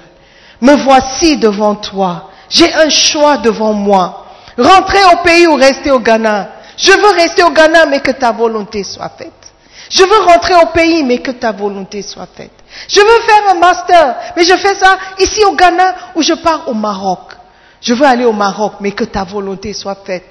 Me 0.60 0.74
voici 0.74 1.38
devant 1.38 1.74
toi. 1.74 2.30
J'ai 2.50 2.72
un 2.74 2.90
choix 2.90 3.38
devant 3.38 3.72
moi. 3.72 4.26
Rentrer 4.58 5.04
au 5.12 5.22
pays 5.22 5.46
ou 5.46 5.54
rester 5.54 5.90
au 5.90 6.00
Ghana. 6.00 6.48
Je 6.76 6.92
veux 6.92 7.10
rester 7.10 7.42
au 7.42 7.50
Ghana, 7.50 7.86
mais 7.86 8.00
que 8.00 8.10
ta 8.10 8.32
volonté 8.32 8.82
soit 8.84 9.10
faite. 9.16 9.32
Je 9.90 10.02
veux 10.02 10.20
rentrer 10.26 10.54
au 10.54 10.66
pays, 10.66 11.02
mais 11.02 11.18
que 11.18 11.30
ta 11.30 11.52
volonté 11.52 12.02
soit 12.02 12.28
faite. 12.36 12.52
Je 12.88 13.00
veux 13.00 13.20
faire 13.26 13.50
un 13.50 13.54
master, 13.54 14.16
mais 14.36 14.44
je 14.44 14.56
fais 14.56 14.74
ça 14.74 14.98
ici 15.18 15.44
au 15.44 15.52
Ghana 15.52 15.94
ou 16.14 16.22
je 16.22 16.34
pars 16.34 16.68
au 16.68 16.74
Maroc. 16.74 17.37
Je 17.80 17.94
veux 17.94 18.06
aller 18.06 18.24
au 18.24 18.32
Maroc, 18.32 18.74
mais 18.80 18.92
que 18.92 19.04
ta 19.04 19.24
volonté 19.24 19.72
soit 19.72 19.98
faite. 20.04 20.24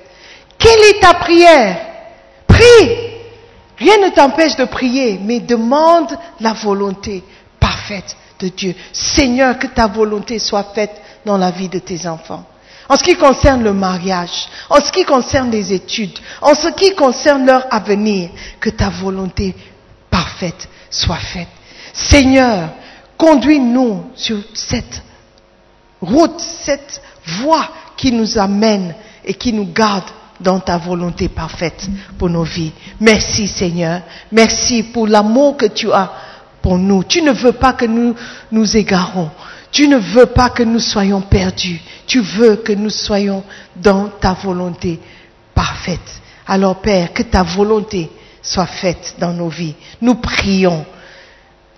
Quelle 0.57 0.79
est 0.89 0.99
ta 0.99 1.13
prière? 1.13 1.77
Prie. 2.47 3.07
Rien 3.77 3.97
ne 3.99 4.09
t'empêche 4.09 4.55
de 4.55 4.65
prier, 4.65 5.19
mais 5.21 5.39
demande 5.39 6.17
la 6.39 6.53
volonté 6.53 7.23
parfaite 7.59 8.17
de 8.39 8.49
Dieu. 8.49 8.75
Seigneur, 8.91 9.59
que 9.59 9.67
ta 9.67 9.87
volonté 9.87 10.39
soit 10.39 10.71
faite 10.73 11.01
dans 11.25 11.37
la 11.37 11.51
vie 11.51 11.69
de 11.69 11.79
tes 11.79 12.07
enfants. 12.07 12.45
En 12.89 12.95
ce 12.95 13.03
qui 13.03 13.15
concerne 13.15 13.63
le 13.63 13.73
mariage, 13.73 14.47
en 14.69 14.79
ce 14.79 14.91
qui 14.91 15.03
concerne 15.03 15.51
les 15.51 15.73
études, 15.73 16.17
en 16.41 16.55
ce 16.55 16.69
qui 16.69 16.95
concerne 16.95 17.45
leur 17.45 17.65
avenir, 17.69 18.29
que 18.59 18.69
ta 18.69 18.89
volonté 18.89 19.53
parfaite 20.09 20.69
soit 20.89 21.17
faite. 21.17 21.49
Seigneur, 21.93 22.69
conduis-nous 23.17 24.05
sur 24.15 24.37
cette 24.53 25.03
route, 26.01 26.39
cette 26.39 27.01
voie 27.27 27.69
qui 27.95 28.11
nous 28.11 28.37
amène 28.37 28.95
et 29.25 29.33
qui 29.33 29.53
nous 29.53 29.71
garde 29.71 30.09
dans 30.39 30.59
ta 30.59 30.77
volonté 30.77 31.29
parfaite 31.29 31.87
pour 32.17 32.29
nos 32.29 32.43
vies. 32.43 32.71
Merci 32.99 33.47
Seigneur. 33.47 34.01
Merci 34.31 34.83
pour 34.83 35.07
l'amour 35.07 35.57
que 35.57 35.65
tu 35.65 35.91
as 35.91 36.11
pour 36.61 36.77
nous. 36.77 37.03
Tu 37.03 37.21
ne 37.21 37.31
veux 37.31 37.53
pas 37.53 37.73
que 37.73 37.85
nous 37.85 38.15
nous 38.51 38.77
égarons. 38.77 39.29
Tu 39.71 39.87
ne 39.87 39.97
veux 39.97 40.27
pas 40.27 40.49
que 40.49 40.63
nous 40.63 40.79
soyons 40.79 41.21
perdus. 41.21 41.81
Tu 42.05 42.19
veux 42.19 42.57
que 42.57 42.73
nous 42.73 42.89
soyons 42.89 43.43
dans 43.75 44.07
ta 44.07 44.33
volonté 44.33 44.99
parfaite. 45.53 46.21
Alors 46.45 46.81
Père, 46.81 47.13
que 47.13 47.23
ta 47.23 47.43
volonté 47.43 48.09
soit 48.41 48.65
faite 48.65 49.15
dans 49.19 49.33
nos 49.33 49.49
vies. 49.49 49.75
Nous 50.01 50.15
prions 50.15 50.85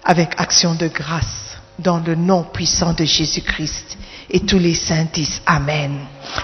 avec 0.03 0.33
action 0.37 0.75
de 0.75 0.87
grâce 0.87 1.57
dans 1.79 1.99
le 1.99 2.15
nom 2.15 2.43
puissant 2.43 2.93
de 2.93 3.05
Jésus-Christ. 3.05 3.97
Et 4.29 4.41
tous 4.41 4.59
les 4.59 4.75
saints 4.75 5.07
disent 5.11 5.41
Amen. 5.45 5.91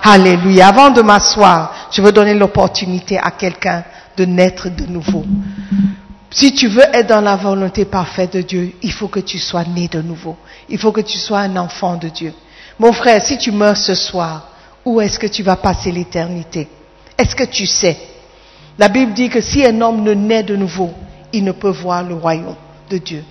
Alléluia. 0.04 0.68
Avant 0.68 0.90
de 0.90 1.02
m'asseoir, 1.02 1.90
je 1.92 2.02
veux 2.02 2.12
donner 2.12 2.34
l'opportunité 2.34 3.18
à 3.18 3.32
quelqu'un 3.32 3.84
de 4.18 4.26
naître 4.26 4.70
de 4.70 4.86
nouveau. 4.86 5.24
Si 6.32 6.54
tu 6.54 6.68
veux 6.68 6.84
être 6.94 7.08
dans 7.08 7.22
la 7.22 7.36
volonté 7.36 7.86
parfaite 7.86 8.34
de 8.34 8.42
Dieu, 8.42 8.74
il 8.82 8.92
faut 8.92 9.08
que 9.08 9.20
tu 9.20 9.38
sois 9.38 9.64
né 9.64 9.88
de 9.88 10.02
nouveau. 10.02 10.36
Il 10.68 10.78
faut 10.78 10.92
que 10.92 11.02
tu 11.02 11.18
sois 11.18 11.40
un 11.40 11.56
enfant 11.58 11.96
de 11.96 12.10
Dieu. 12.10 12.34
Mon 12.80 12.92
frère, 12.92 13.22
si 13.22 13.38
tu 13.38 13.52
meurs 13.52 13.78
ce 13.78 13.96
soir, 13.96 14.50
où 14.84 15.00
est-ce 15.00 15.18
que 15.18 15.28
tu 15.28 15.44
vas 15.44 15.56
passer 15.56 15.92
l'éternité? 15.92 16.68
Est-ce 17.18 17.36
que 17.36 17.46
tu 17.46 17.66
sais? 17.66 17.98
La 18.78 18.90
Bible 18.90 19.14
dit 19.14 19.30
que 19.30 19.40
si 19.40 19.66
un 19.66 19.80
homme 19.80 20.04
ne 20.04 20.14
naît 20.14 20.44
de 20.44 20.56
nouveau, 20.56 20.92
il 21.32 21.44
ne 21.44 21.54
peut 21.54 21.70
voir 21.70 22.04
le 22.04 22.16
royaume 22.16 22.56
de 22.90 22.98
Dieu. 22.98 23.24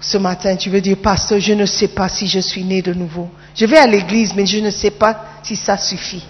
Ce 0.00 0.16
matin, 0.16 0.54
tu 0.56 0.70
veux 0.70 0.80
dire, 0.80 0.96
pasteur, 0.98 1.40
je 1.40 1.52
ne 1.54 1.66
sais 1.66 1.88
pas 1.88 2.08
si 2.08 2.26
je 2.28 2.38
suis 2.38 2.62
né 2.62 2.82
de 2.82 2.94
nouveau. 2.94 3.28
Je 3.54 3.66
vais 3.66 3.78
à 3.78 3.86
l'église, 3.86 4.32
mais 4.34 4.46
je 4.46 4.58
ne 4.58 4.70
sais 4.70 4.92
pas 4.92 5.24
si 5.42 5.56
ça 5.56 5.76
suffit. 5.76 6.24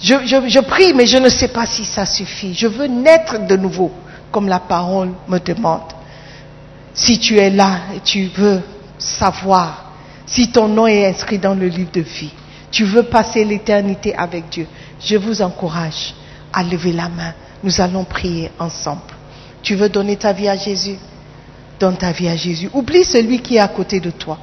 Je, 0.00 0.14
je- 0.24 0.48
je 0.48 0.60
prie, 0.60 0.94
mais 0.94 1.06
je 1.06 1.18
ne 1.18 1.28
sais 1.28 1.48
pas 1.48 1.66
si 1.66 1.84
ça 1.84 2.06
suffit. 2.06 2.54
Je 2.54 2.66
veux 2.66 2.86
naître 2.86 3.46
de 3.46 3.56
nouveau, 3.56 3.92
comme 4.32 4.48
la 4.48 4.58
parole 4.60 5.10
me 5.28 5.38
demande. 5.38 5.82
Si 6.94 7.18
tu 7.18 7.36
es 7.38 7.50
là 7.50 7.80
et 7.94 8.00
tu 8.00 8.26
veux 8.34 8.60
savoir 8.98 9.92
si 10.26 10.50
ton 10.50 10.66
nom 10.68 10.86
est 10.86 11.06
inscrit 11.06 11.38
dans 11.38 11.54
le 11.54 11.68
livre 11.68 11.90
de 11.92 12.00
vie, 12.00 12.32
tu 12.70 12.84
veux 12.84 13.02
passer 13.04 13.44
l'éternité 13.44 14.14
avec 14.14 14.48
Dieu, 14.50 14.66
je 15.00 15.16
vous 15.16 15.42
encourage 15.42 16.14
à 16.52 16.62
lever 16.62 16.92
la 16.92 17.08
main. 17.08 17.32
Nous 17.62 17.80
allons 17.80 18.04
prier 18.04 18.50
ensemble. 18.58 19.02
Tu 19.62 19.74
veux 19.74 19.88
donner 19.88 20.16
ta 20.16 20.32
vie 20.32 20.48
à 20.48 20.56
Jésus? 20.56 20.96
Donne 21.78 21.96
ta 21.96 22.12
vie 22.12 22.28
à 22.28 22.36
Jésus. 22.36 22.68
Oublie 22.72 23.04
celui 23.04 23.40
qui 23.40 23.56
est 23.56 23.60
à 23.60 23.68
côté 23.68 24.00
de 24.00 24.10
toi. 24.10 24.38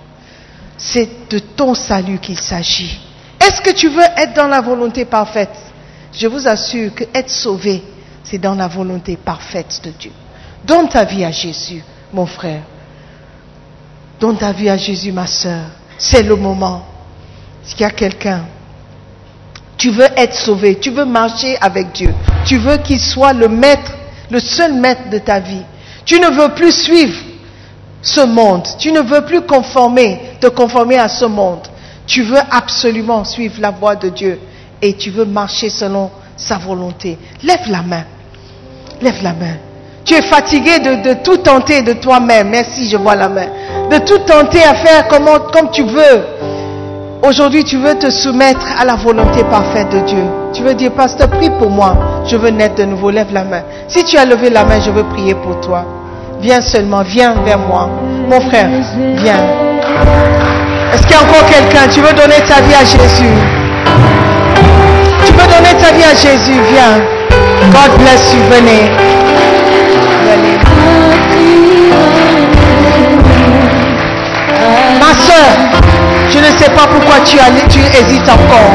C'est 0.77 1.29
de 1.29 1.39
ton 1.39 1.73
salut 1.73 2.19
qu'il 2.19 2.39
s'agit. 2.39 2.99
Est-ce 3.39 3.61
que 3.61 3.71
tu 3.71 3.89
veux 3.89 4.03
être 4.17 4.33
dans 4.33 4.47
la 4.47 4.61
volonté 4.61 5.05
parfaite? 5.05 5.55
Je 6.13 6.27
vous 6.27 6.47
assure 6.47 6.93
que 6.95 7.03
être 7.13 7.29
sauvé, 7.29 7.83
c'est 8.23 8.37
dans 8.37 8.55
la 8.55 8.67
volonté 8.67 9.17
parfaite 9.17 9.81
de 9.83 9.91
Dieu. 9.91 10.11
Donne 10.63 10.89
ta 10.89 11.03
vie 11.03 11.23
à 11.23 11.31
Jésus, 11.31 11.83
mon 12.13 12.25
frère. 12.25 12.61
Donne 14.19 14.37
ta 14.37 14.51
vie 14.51 14.69
à 14.69 14.77
Jésus, 14.77 15.11
ma 15.11 15.27
sœur. 15.27 15.65
C'est 15.97 16.23
le 16.23 16.35
moment. 16.35 16.85
S'il 17.63 17.81
y 17.81 17.83
a 17.83 17.91
quelqu'un, 17.91 18.45
tu 19.77 19.89
veux 19.89 20.07
être 20.15 20.35
sauvé, 20.35 20.79
tu 20.79 20.91
veux 20.91 21.05
marcher 21.05 21.57
avec 21.59 21.91
Dieu, 21.91 22.13
tu 22.45 22.57
veux 22.57 22.77
qu'il 22.77 22.99
soit 22.99 23.33
le 23.33 23.49
maître, 23.49 23.91
le 24.29 24.39
seul 24.39 24.73
maître 24.73 25.09
de 25.09 25.17
ta 25.17 25.39
vie. 25.39 25.63
Tu 26.05 26.19
ne 26.19 26.27
veux 26.27 26.49
plus 26.49 26.71
suivre 26.71 27.17
ce 28.05 28.21
monde, 28.21 28.67
tu 28.77 28.91
ne 28.91 29.01
veux 29.01 29.21
plus 29.21 29.41
conformer, 29.41 30.21
te 30.39 30.45
conformer 30.45 30.99
à 30.99 31.09
ce 31.09 31.25
monde. 31.25 31.67
Tu 32.05 32.21
veux 32.21 32.39
absolument 32.51 33.23
suivre 33.23 33.55
la 33.59 33.71
voie 33.71 33.95
de 33.95 34.09
Dieu 34.09 34.39
et 34.79 34.93
tu 34.93 35.09
veux 35.09 35.25
marcher 35.25 35.69
selon 35.69 36.11
sa 36.37 36.59
volonté. 36.59 37.17
Lève 37.41 37.67
la 37.67 37.81
main. 37.81 38.03
Lève 39.01 39.23
la 39.23 39.33
main. 39.33 39.55
Tu 40.05 40.13
es 40.13 40.21
fatigué 40.21 40.77
de, 40.77 41.13
tout 41.23 41.37
tenter 41.37 41.81
de 41.81 41.93
toi-même. 41.93 42.49
Merci, 42.49 42.87
je 42.87 42.97
vois 42.97 43.15
la 43.15 43.27
main. 43.27 43.47
De 43.89 43.97
tout 43.97 44.19
tenter 44.19 44.61
à 44.61 44.75
faire 44.75 45.07
comme, 45.07 45.25
comme 45.51 45.71
tu 45.71 45.81
veux. 45.81 46.25
Aujourd'hui, 47.27 47.63
tu 47.63 47.77
veux 47.77 47.95
te 47.95 48.11
soumettre 48.11 48.67
à 48.79 48.85
la 48.85 48.97
volonté 48.97 49.43
parfaite 49.45 49.89
de 49.89 49.99
Dieu. 50.01 50.23
Tu 50.53 50.61
veux 50.61 50.75
dire, 50.75 50.91
pasteur, 50.91 51.27
prie 51.31 51.49
pour 51.49 51.71
moi. 51.71 51.97
Je 52.27 52.37
veux 52.37 52.51
naître 52.51 52.75
de 52.75 52.83
nouveau. 52.83 53.09
Lève 53.09 53.33
la 53.33 53.43
main. 53.43 53.63
Si 53.87 54.03
tu 54.03 54.15
as 54.15 54.25
levé 54.25 54.51
la 54.51 54.63
main, 54.63 54.79
je 54.79 54.91
veux 54.91 55.05
prier 55.05 55.33
pour 55.33 55.59
toi. 55.59 55.94
Viens 56.41 56.61
seulement, 56.61 57.01
viens 57.03 57.35
vers 57.45 57.57
moi. 57.57 57.89
Mon 58.29 58.39
frère, 58.41 58.67
viens. 59.15 59.43
Est-ce 60.93 61.01
qu'il 61.03 61.11
y 61.11 61.15
a 61.15 61.21
encore 61.21 61.45
quelqu'un? 61.49 61.87
Tu 61.91 62.01
veux 62.01 62.13
donner 62.13 62.39
ta 62.47 62.61
vie 62.61 62.75
à 62.75 62.83
Jésus? 62.83 63.35
Tu 65.25 65.31
veux 65.33 65.47
donner 65.47 65.75
ta 65.79 65.91
vie 65.91 66.03
à 66.03 66.13
Jésus? 66.15 66.59
Viens. 66.71 67.01
God 67.71 67.97
bless 67.99 68.33
you. 68.33 68.39
Venez. 68.49 68.91
Ma 74.99 75.13
soeur, 75.13 75.81
je 76.29 76.37
ne 76.39 76.57
sais 76.57 76.69
pas 76.71 76.87
pourquoi 76.87 77.15
tu, 77.25 77.37
as- 77.39 77.67
tu 77.69 77.79
hésites 77.79 78.29
encore. 78.29 78.73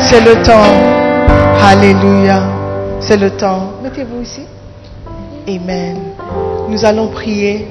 C'est 0.00 0.20
le 0.20 0.42
temps. 0.42 0.74
Alléluia. 1.70 2.42
C'est 3.00 3.16
le 3.16 3.30
temps. 3.30 3.72
Mettez-vous 3.82 4.22
ici. 4.22 4.42
Amen. 5.48 5.96
Nous 6.68 6.84
allons 6.84 7.08
prier. 7.08 7.66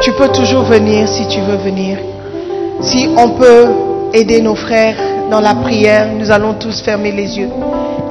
Tu 0.00 0.12
peux 0.12 0.28
toujours 0.28 0.62
venir 0.62 1.08
si 1.08 1.26
tu 1.28 1.40
veux 1.40 1.56
venir. 1.56 1.98
Si 2.80 3.08
on 3.16 3.30
peut 3.30 3.66
aider 4.12 4.40
nos 4.40 4.54
frères 4.54 4.96
dans 5.30 5.40
la 5.40 5.54
prière, 5.54 6.08
nous 6.18 6.30
allons 6.30 6.54
tous 6.54 6.80
fermer 6.80 7.12
les 7.12 7.38
yeux 7.38 7.50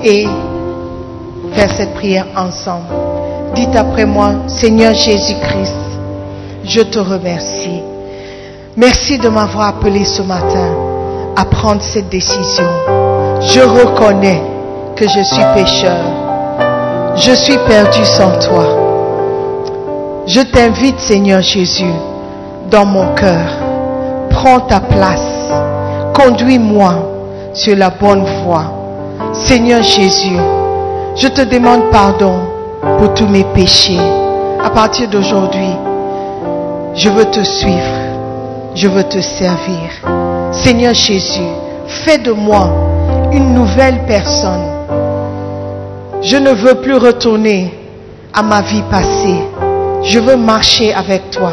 et 0.04 0.28
faire 1.54 1.72
cette 1.72 1.94
prière 1.94 2.28
ensemble. 2.36 2.88
Dites 3.56 3.76
après 3.76 4.06
moi, 4.06 4.34
Seigneur 4.48 4.94
Jésus-Christ, 4.94 5.76
je 6.66 6.82
te 6.82 7.00
remercie. 7.00 7.82
Merci 8.76 9.20
de 9.20 9.30
m'avoir 9.30 9.68
appelé 9.68 10.04
ce 10.04 10.24
matin 10.24 10.74
à 11.36 11.46
prendre 11.46 11.82
cette 11.82 12.10
décision. 12.10 12.68
Je 13.42 13.60
reconnais 13.62 14.42
que 14.96 15.08
je 15.08 15.22
suis 15.24 15.44
pécheur. 15.54 16.23
Je 17.16 17.32
suis 17.32 17.58
perdu 17.68 18.04
sans 18.06 18.32
toi. 18.40 18.66
Je 20.26 20.42
t'invite, 20.42 21.00
Seigneur 21.00 21.42
Jésus, 21.42 21.94
dans 22.72 22.86
mon 22.86 23.14
cœur. 23.14 23.46
Prends 24.32 24.62
ta 24.62 24.80
place. 24.80 25.52
Conduis-moi 26.16 26.96
sur 27.54 27.76
la 27.76 27.92
bonne 27.92 28.26
voie. 28.44 28.66
Seigneur 29.32 29.84
Jésus, 29.84 30.38
je 31.16 31.28
te 31.28 31.42
demande 31.42 31.92
pardon 31.92 32.34
pour 32.98 33.14
tous 33.14 33.28
mes 33.28 33.44
péchés. 33.54 34.00
À 34.64 34.72
partir 34.72 35.08
d'aujourd'hui, 35.08 35.76
je 36.96 37.10
veux 37.10 37.26
te 37.26 37.44
suivre. 37.44 38.04
Je 38.74 38.88
veux 38.88 39.04
te 39.04 39.22
servir. 39.22 39.92
Seigneur 40.52 40.96
Jésus, 40.96 41.52
fais 41.86 42.18
de 42.18 42.32
moi 42.32 42.70
une 43.32 43.54
nouvelle 43.54 44.00
personne. 44.08 44.73
Je 46.24 46.38
ne 46.38 46.52
veux 46.52 46.76
plus 46.76 46.96
retourner 46.96 47.74
à 48.34 48.42
ma 48.42 48.62
vie 48.62 48.82
passée. 48.90 49.44
Je 50.04 50.20
veux 50.20 50.38
marcher 50.38 50.94
avec 50.94 51.30
toi. 51.32 51.52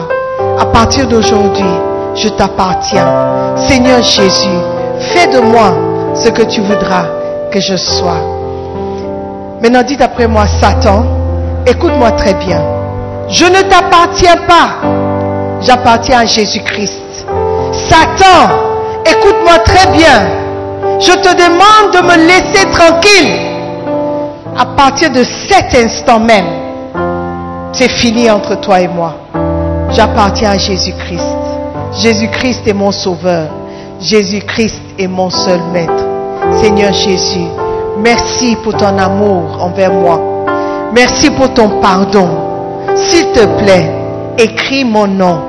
À 0.61 0.64
partir 0.66 1.09
d'aujourd'hui, 1.09 1.75
je 2.14 2.29
t'appartiens. 2.29 3.57
Seigneur 3.68 4.01
Jésus, 4.01 4.59
fais 5.12 5.27
de 5.27 5.41
moi 5.41 5.73
ce 6.14 6.29
que 6.29 6.43
tu 6.43 6.61
voudras 6.61 7.05
que 7.51 7.61
je 7.61 7.77
sois. 7.77 8.21
Maintenant, 9.61 9.83
dites 9.83 10.01
après 10.03 10.29
moi, 10.29 10.47
Satan, 10.47 11.05
écoute-moi 11.66 12.12
très 12.12 12.35
bien. 12.35 12.62
Je 13.29 13.47
ne 13.47 13.62
t'appartiens 13.62 14.37
pas. 14.47 14.68
J'appartiens 15.62 16.21
à 16.21 16.25
Jésus-Christ. 16.27 17.27
Satan, 17.73 18.55
écoute-moi 19.05 19.59
très 19.64 19.91
bien. 19.91 20.29
Je 21.01 21.12
te 21.12 21.35
demande 21.35 21.93
de 21.93 22.07
me 22.07 22.27
laisser 22.29 22.71
tranquille. 22.71 23.49
À 24.61 24.66
partir 24.66 25.11
de 25.11 25.24
cet 25.24 25.74
instant 25.74 26.20
même, 26.20 26.44
c'est 27.72 27.88
fini 27.88 28.30
entre 28.30 28.61
toi 28.61 28.78
et 28.78 28.88
moi. 28.88 29.14
J'appartiens 29.88 30.50
à 30.50 30.58
Jésus-Christ. 30.58 31.38
Jésus-Christ 32.02 32.68
est 32.68 32.74
mon 32.74 32.90
sauveur. 32.90 33.48
Jésus-Christ 34.02 34.82
est 34.98 35.06
mon 35.06 35.30
seul 35.30 35.61
maître. 35.72 36.04
Seigneur 36.61 36.92
Jésus, 36.92 37.46
merci 38.00 38.54
pour 38.62 38.76
ton 38.76 38.98
amour 38.98 39.62
envers 39.62 39.94
moi. 39.94 40.20
Merci 40.94 41.30
pour 41.30 41.54
ton 41.54 41.80
pardon. 41.80 42.28
S'il 42.96 43.32
te 43.32 43.46
plaît, 43.64 43.90
écris 44.36 44.84
mon 44.84 45.06
nom 45.06 45.40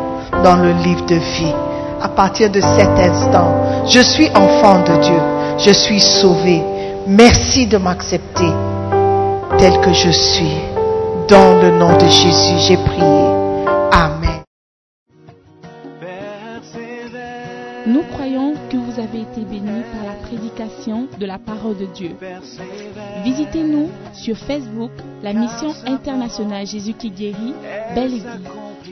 dans 0.42 0.56
le 0.56 0.72
livre 0.86 1.06
de 1.06 1.16
vie. 1.16 1.54
À 2.02 2.08
partir 2.08 2.50
de 2.50 2.62
cet 2.62 2.98
instant, 2.98 3.84
je 3.90 4.00
suis 4.00 4.30
enfant 4.30 4.80
de 4.88 5.02
Dieu. 5.02 5.22
Je 5.58 5.72
suis 5.72 6.00
sauvé. 6.00 6.64
Merci 7.06 7.68
de 7.68 7.78
m'accepter 7.78 8.54
tel 9.62 9.80
que 9.80 9.94
je 9.94 10.10
suis. 10.10 10.58
Dans 11.30 11.62
le 11.62 11.70
nom 11.78 11.96
de 11.96 12.08
Jésus, 12.08 12.58
j'ai 12.68 12.78
prié. 12.78 13.24
Amen. 13.92 14.42
Nous 17.86 18.02
croyons 18.12 18.56
que 18.72 18.78
vous 18.78 19.00
avez 19.00 19.22
été 19.22 19.42
bénis 19.42 19.84
par 19.94 20.04
la 20.08 20.20
prédication 20.24 21.08
de 21.20 21.26
la 21.28 21.38
parole 21.38 21.78
de 21.78 21.86
Dieu. 21.86 22.16
Visitez-nous 23.24 23.90
sur 24.14 24.36
Facebook, 24.36 24.92
la 25.22 25.34
mission 25.34 25.70
internationale 25.86 26.66
Jésus 26.66 26.94
qui 26.94 27.12
guérit, 27.12 27.54
Belle 27.94 28.16
Église. 28.16 28.26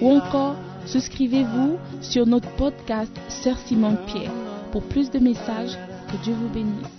Ou 0.01 0.11
encore, 0.17 0.55
souscrivez-vous 0.85 1.77
sur 2.01 2.27
notre 2.27 2.49
podcast 2.51 3.11
Sœur 3.27 3.57
Simone 3.65 3.97
Pierre. 4.05 4.31
Pour 4.71 4.83
plus 4.83 5.09
de 5.09 5.17
messages, 5.17 5.75
que 6.11 6.23
Dieu 6.23 6.35
vous 6.39 6.49
bénisse. 6.49 6.98